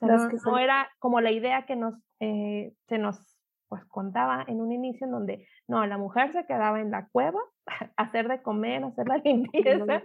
O 0.00 0.06
sea, 0.06 0.16
no, 0.46 0.58
era 0.58 0.88
como 0.98 1.20
la 1.20 1.30
idea 1.30 1.66
que 1.66 1.76
nos, 1.76 1.94
eh, 2.20 2.72
se 2.88 2.98
nos 2.98 3.40
pues 3.68 3.84
contaba 3.84 4.44
en 4.48 4.60
un 4.60 4.72
inicio 4.72 5.06
en 5.06 5.12
donde, 5.12 5.46
no, 5.68 5.86
la 5.86 5.96
mujer 5.96 6.32
se 6.32 6.44
quedaba 6.44 6.80
en 6.80 6.90
la 6.90 7.06
cueva 7.12 7.38
a 7.96 8.02
hacer 8.02 8.26
de 8.28 8.42
comer, 8.42 8.82
a 8.82 8.88
hacer 8.88 9.06
la 9.06 9.16
limpieza. 9.24 10.02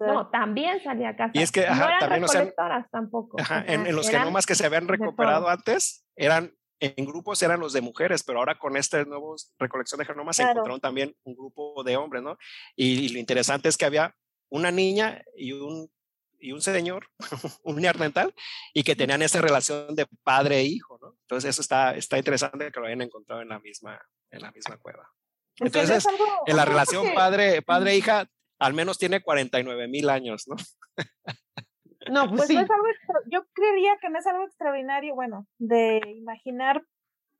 No, 0.00 0.28
también 0.28 0.80
salía 0.80 1.10
a 1.10 1.16
casa. 1.16 1.32
Y 1.34 1.42
es 1.42 1.52
que, 1.52 1.60
no 1.60 1.74
eran 1.74 1.98
también, 2.00 2.22
recolectoras 2.22 2.90
tampoco. 2.90 3.36
en, 3.66 3.94
los 3.94 4.08
genomas 4.08 4.46
que 4.46 4.54
se 4.54 4.64
habían 4.64 4.88
recuperado 4.88 5.48
antes, 5.48 6.06
eran 6.16 6.52
en 6.80 7.06
grupos 7.06 7.42
eran 7.42 7.60
los 7.60 7.72
de 7.72 7.80
mujeres, 7.80 8.22
pero 8.22 8.38
ahora 8.38 8.58
con 8.58 8.76
esta 8.76 9.02
nueva 9.04 9.34
recolección 9.58 9.98
de 9.98 10.04
genomas 10.04 10.36
se 10.36 10.42
encontraron 10.42 10.80
también 10.80 11.14
un 11.24 11.34
grupo 11.34 11.82
de 11.84 11.96
hombres, 11.96 12.22
¿no? 12.22 12.36
y, 12.76 13.08
lo 13.08 13.18
interesante 13.18 13.68
es 13.68 13.76
que 13.76 13.86
había 13.86 14.14
una 14.48 14.70
niña 14.70 15.22
y 15.36 15.52
un 15.52 15.90
y 16.38 16.52
un 16.52 16.60
señor, 16.60 17.08
un 17.64 17.76
neandertal, 17.76 18.34
y 18.74 18.82
que 18.84 18.94
tenían 18.96 19.22
esa 19.22 19.40
relación 19.40 19.94
de 19.94 20.06
padre 20.22 20.58
e 20.58 20.64
hijo, 20.64 20.98
¿no? 21.00 21.16
Entonces 21.22 21.50
eso 21.50 21.62
está, 21.62 21.94
está 21.94 22.18
interesante 22.18 22.70
que 22.70 22.80
lo 22.80 22.86
hayan 22.86 23.02
encontrado 23.02 23.42
en 23.42 23.48
la 23.48 23.58
misma, 23.58 24.00
en 24.30 24.42
la 24.42 24.52
misma 24.52 24.76
cueva. 24.76 25.10
Entonces, 25.58 26.06
en 26.46 26.56
la 26.56 26.64
relación 26.64 27.14
padre, 27.14 27.62
padre 27.62 27.96
hija, 27.96 28.28
al 28.58 28.74
menos 28.74 28.98
tiene 28.98 29.22
49 29.22 29.88
mil 29.88 30.10
años, 30.10 30.46
¿no? 30.46 30.56
No, 32.10 32.28
pues, 32.28 32.46
pues 32.46 32.48
sí. 32.48 33.30
yo 33.30 33.44
creería 33.52 33.96
que 34.00 34.10
no 34.10 34.18
es 34.18 34.26
algo 34.26 34.44
extraordinario, 34.44 35.14
bueno, 35.14 35.46
de 35.58 36.00
imaginar 36.16 36.82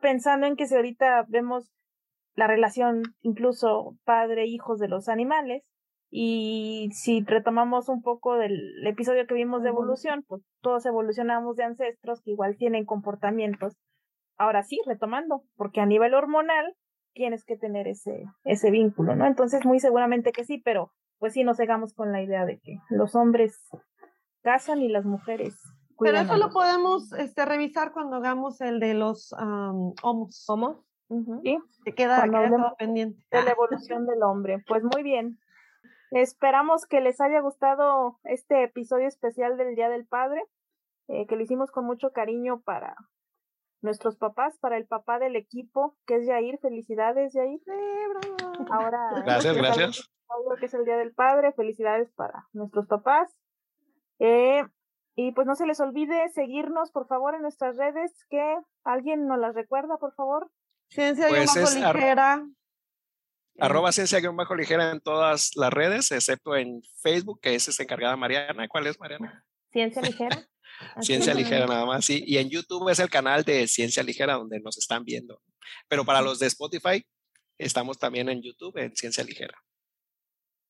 pensando 0.00 0.46
en 0.46 0.56
que 0.56 0.66
si 0.66 0.74
ahorita 0.74 1.24
vemos 1.28 1.70
la 2.34 2.46
relación 2.46 3.02
incluso 3.22 3.96
padre-hijos 4.04 4.78
de 4.78 4.88
los 4.88 5.08
animales, 5.08 5.62
y 6.10 6.88
si 6.92 7.22
retomamos 7.24 7.88
un 7.88 8.02
poco 8.02 8.36
del 8.36 8.86
episodio 8.86 9.26
que 9.26 9.34
vimos 9.34 9.62
de 9.62 9.70
evolución, 9.70 10.24
pues 10.26 10.42
todos 10.60 10.86
evolucionamos 10.86 11.56
de 11.56 11.64
ancestros 11.64 12.22
que 12.22 12.30
igual 12.30 12.56
tienen 12.56 12.84
comportamientos. 12.84 13.76
Ahora 14.38 14.62
sí, 14.62 14.80
retomando, 14.86 15.42
porque 15.56 15.80
a 15.80 15.86
nivel 15.86 16.14
hormonal 16.14 16.74
tienes 17.12 17.44
que 17.44 17.56
tener 17.56 17.88
ese, 17.88 18.24
ese 18.44 18.70
vínculo, 18.70 19.16
¿no? 19.16 19.26
Entonces, 19.26 19.64
muy 19.64 19.80
seguramente 19.80 20.32
que 20.32 20.44
sí, 20.44 20.60
pero 20.64 20.92
pues 21.18 21.32
sí 21.32 21.44
nos 21.44 21.56
cegamos 21.56 21.94
con 21.94 22.12
la 22.12 22.22
idea 22.22 22.44
de 22.44 22.60
que 22.60 22.78
los 22.90 23.14
hombres 23.14 23.58
casan 24.46 24.80
y 24.80 24.88
las 24.88 25.04
mujeres. 25.04 25.60
Pero 25.98 26.18
eso 26.18 26.36
lo 26.36 26.50
podemos 26.50 27.12
este, 27.14 27.44
revisar 27.44 27.92
cuando 27.92 28.16
hagamos 28.16 28.60
el 28.60 28.78
de 28.78 28.94
los 28.94 29.32
homos. 29.32 30.44
¿Homos? 30.48 30.76
Sí. 31.42 31.58
Que 31.84 31.94
queda, 31.94 32.22
queda 32.22 32.74
pendiente. 32.78 33.20
De 33.32 33.42
la 33.42 33.50
evolución 33.58 34.06
del 34.06 34.22
hombre. 34.22 34.62
Pues 34.68 34.84
muy 34.84 35.02
bien. 35.02 35.40
Esperamos 36.12 36.86
que 36.86 37.00
les 37.00 37.20
haya 37.20 37.40
gustado 37.40 38.20
este 38.22 38.62
episodio 38.62 39.08
especial 39.08 39.56
del 39.56 39.74
Día 39.74 39.88
del 39.88 40.06
Padre, 40.06 40.44
eh, 41.08 41.26
que 41.26 41.34
lo 41.34 41.42
hicimos 41.42 41.72
con 41.72 41.84
mucho 41.84 42.12
cariño 42.12 42.60
para 42.60 42.94
nuestros 43.82 44.16
papás, 44.16 44.56
para 44.60 44.76
el 44.76 44.86
papá 44.86 45.18
del 45.18 45.34
equipo, 45.34 45.96
que 46.06 46.18
es 46.18 46.26
Yair. 46.26 46.60
Felicidades, 46.60 47.32
Yair. 47.34 47.60
Ahora, 48.70 49.10
gracias, 49.24 49.56
gracias. 49.56 50.12
que 50.60 50.66
es 50.66 50.74
el 50.74 50.84
Día 50.84 50.98
del 50.98 51.12
Padre. 51.14 51.52
Felicidades 51.52 52.12
para 52.12 52.46
nuestros 52.52 52.86
papás. 52.86 53.36
Eh, 54.18 54.64
y 55.14 55.32
pues 55.32 55.46
no 55.46 55.56
se 55.56 55.66
les 55.66 55.80
olvide 55.80 56.28
seguirnos, 56.30 56.90
por 56.90 57.06
favor, 57.06 57.34
en 57.34 57.42
nuestras 57.42 57.76
redes, 57.76 58.12
que 58.28 58.56
alguien 58.84 59.26
nos 59.26 59.38
las 59.38 59.54
recuerda, 59.54 59.96
por 59.96 60.14
favor. 60.14 60.50
Ciencia 60.90 61.28
pues 61.28 61.56
y 61.56 61.80
ligera. 61.80 62.46
Arroba 63.58 63.90
ciencia-ligera 63.90 64.90
en 64.90 65.00
todas 65.00 65.52
las 65.56 65.72
redes, 65.72 66.12
excepto 66.12 66.54
en 66.56 66.82
Facebook, 67.00 67.40
que 67.40 67.54
ese 67.54 67.70
es 67.70 67.80
encargada 67.80 68.14
Mariana. 68.16 68.68
¿Cuál 68.68 68.86
es, 68.86 69.00
Mariana? 69.00 69.44
Ciencia 69.72 70.02
Ligera. 70.02 70.46
Ciencia 71.00 71.32
Ligera 71.32 71.66
nada 71.66 71.86
más, 71.86 72.04
sí. 72.04 72.22
Y 72.26 72.36
en 72.36 72.50
YouTube 72.50 72.90
es 72.90 72.98
el 72.98 73.08
canal 73.08 73.44
de 73.44 73.66
Ciencia 73.66 74.02
Ligera 74.02 74.34
donde 74.34 74.60
nos 74.60 74.76
están 74.76 75.04
viendo. 75.04 75.40
Pero 75.88 76.04
para 76.04 76.20
los 76.20 76.38
de 76.38 76.46
Spotify, 76.48 77.02
estamos 77.56 77.98
también 77.98 78.28
en 78.28 78.42
YouTube 78.42 78.76
en 78.76 78.94
Ciencia 78.94 79.24
Ligera. 79.24 79.56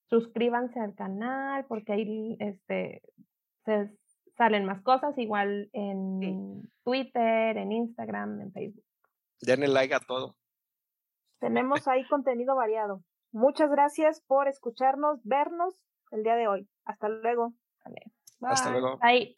Suscríbanse 0.08 0.78
al 0.78 0.94
canal 0.94 1.64
porque 1.66 1.92
ahí 1.92 2.36
este, 2.38 3.02
se 3.66 3.90
salen 4.36 4.64
más 4.64 4.82
cosas, 4.82 5.16
igual 5.18 5.68
en 5.72 6.62
Twitter, 6.84 7.56
en 7.58 7.72
Instagram, 7.72 8.40
en 8.40 8.52
Facebook. 8.52 8.84
Denle 9.42 9.68
like 9.68 9.94
a 9.94 10.00
todo. 10.00 10.36
Tenemos 11.40 11.86
ahí 11.88 12.06
contenido 12.08 12.56
variado. 12.56 13.02
Muchas 13.32 13.70
gracias 13.70 14.22
por 14.26 14.48
escucharnos, 14.48 15.20
vernos 15.24 15.74
el 16.12 16.22
día 16.22 16.36
de 16.36 16.48
hoy. 16.48 16.68
Hasta 16.84 17.08
luego. 17.08 17.52
Hasta 18.42 18.70
luego. 18.70 18.98
Bye. 18.98 19.34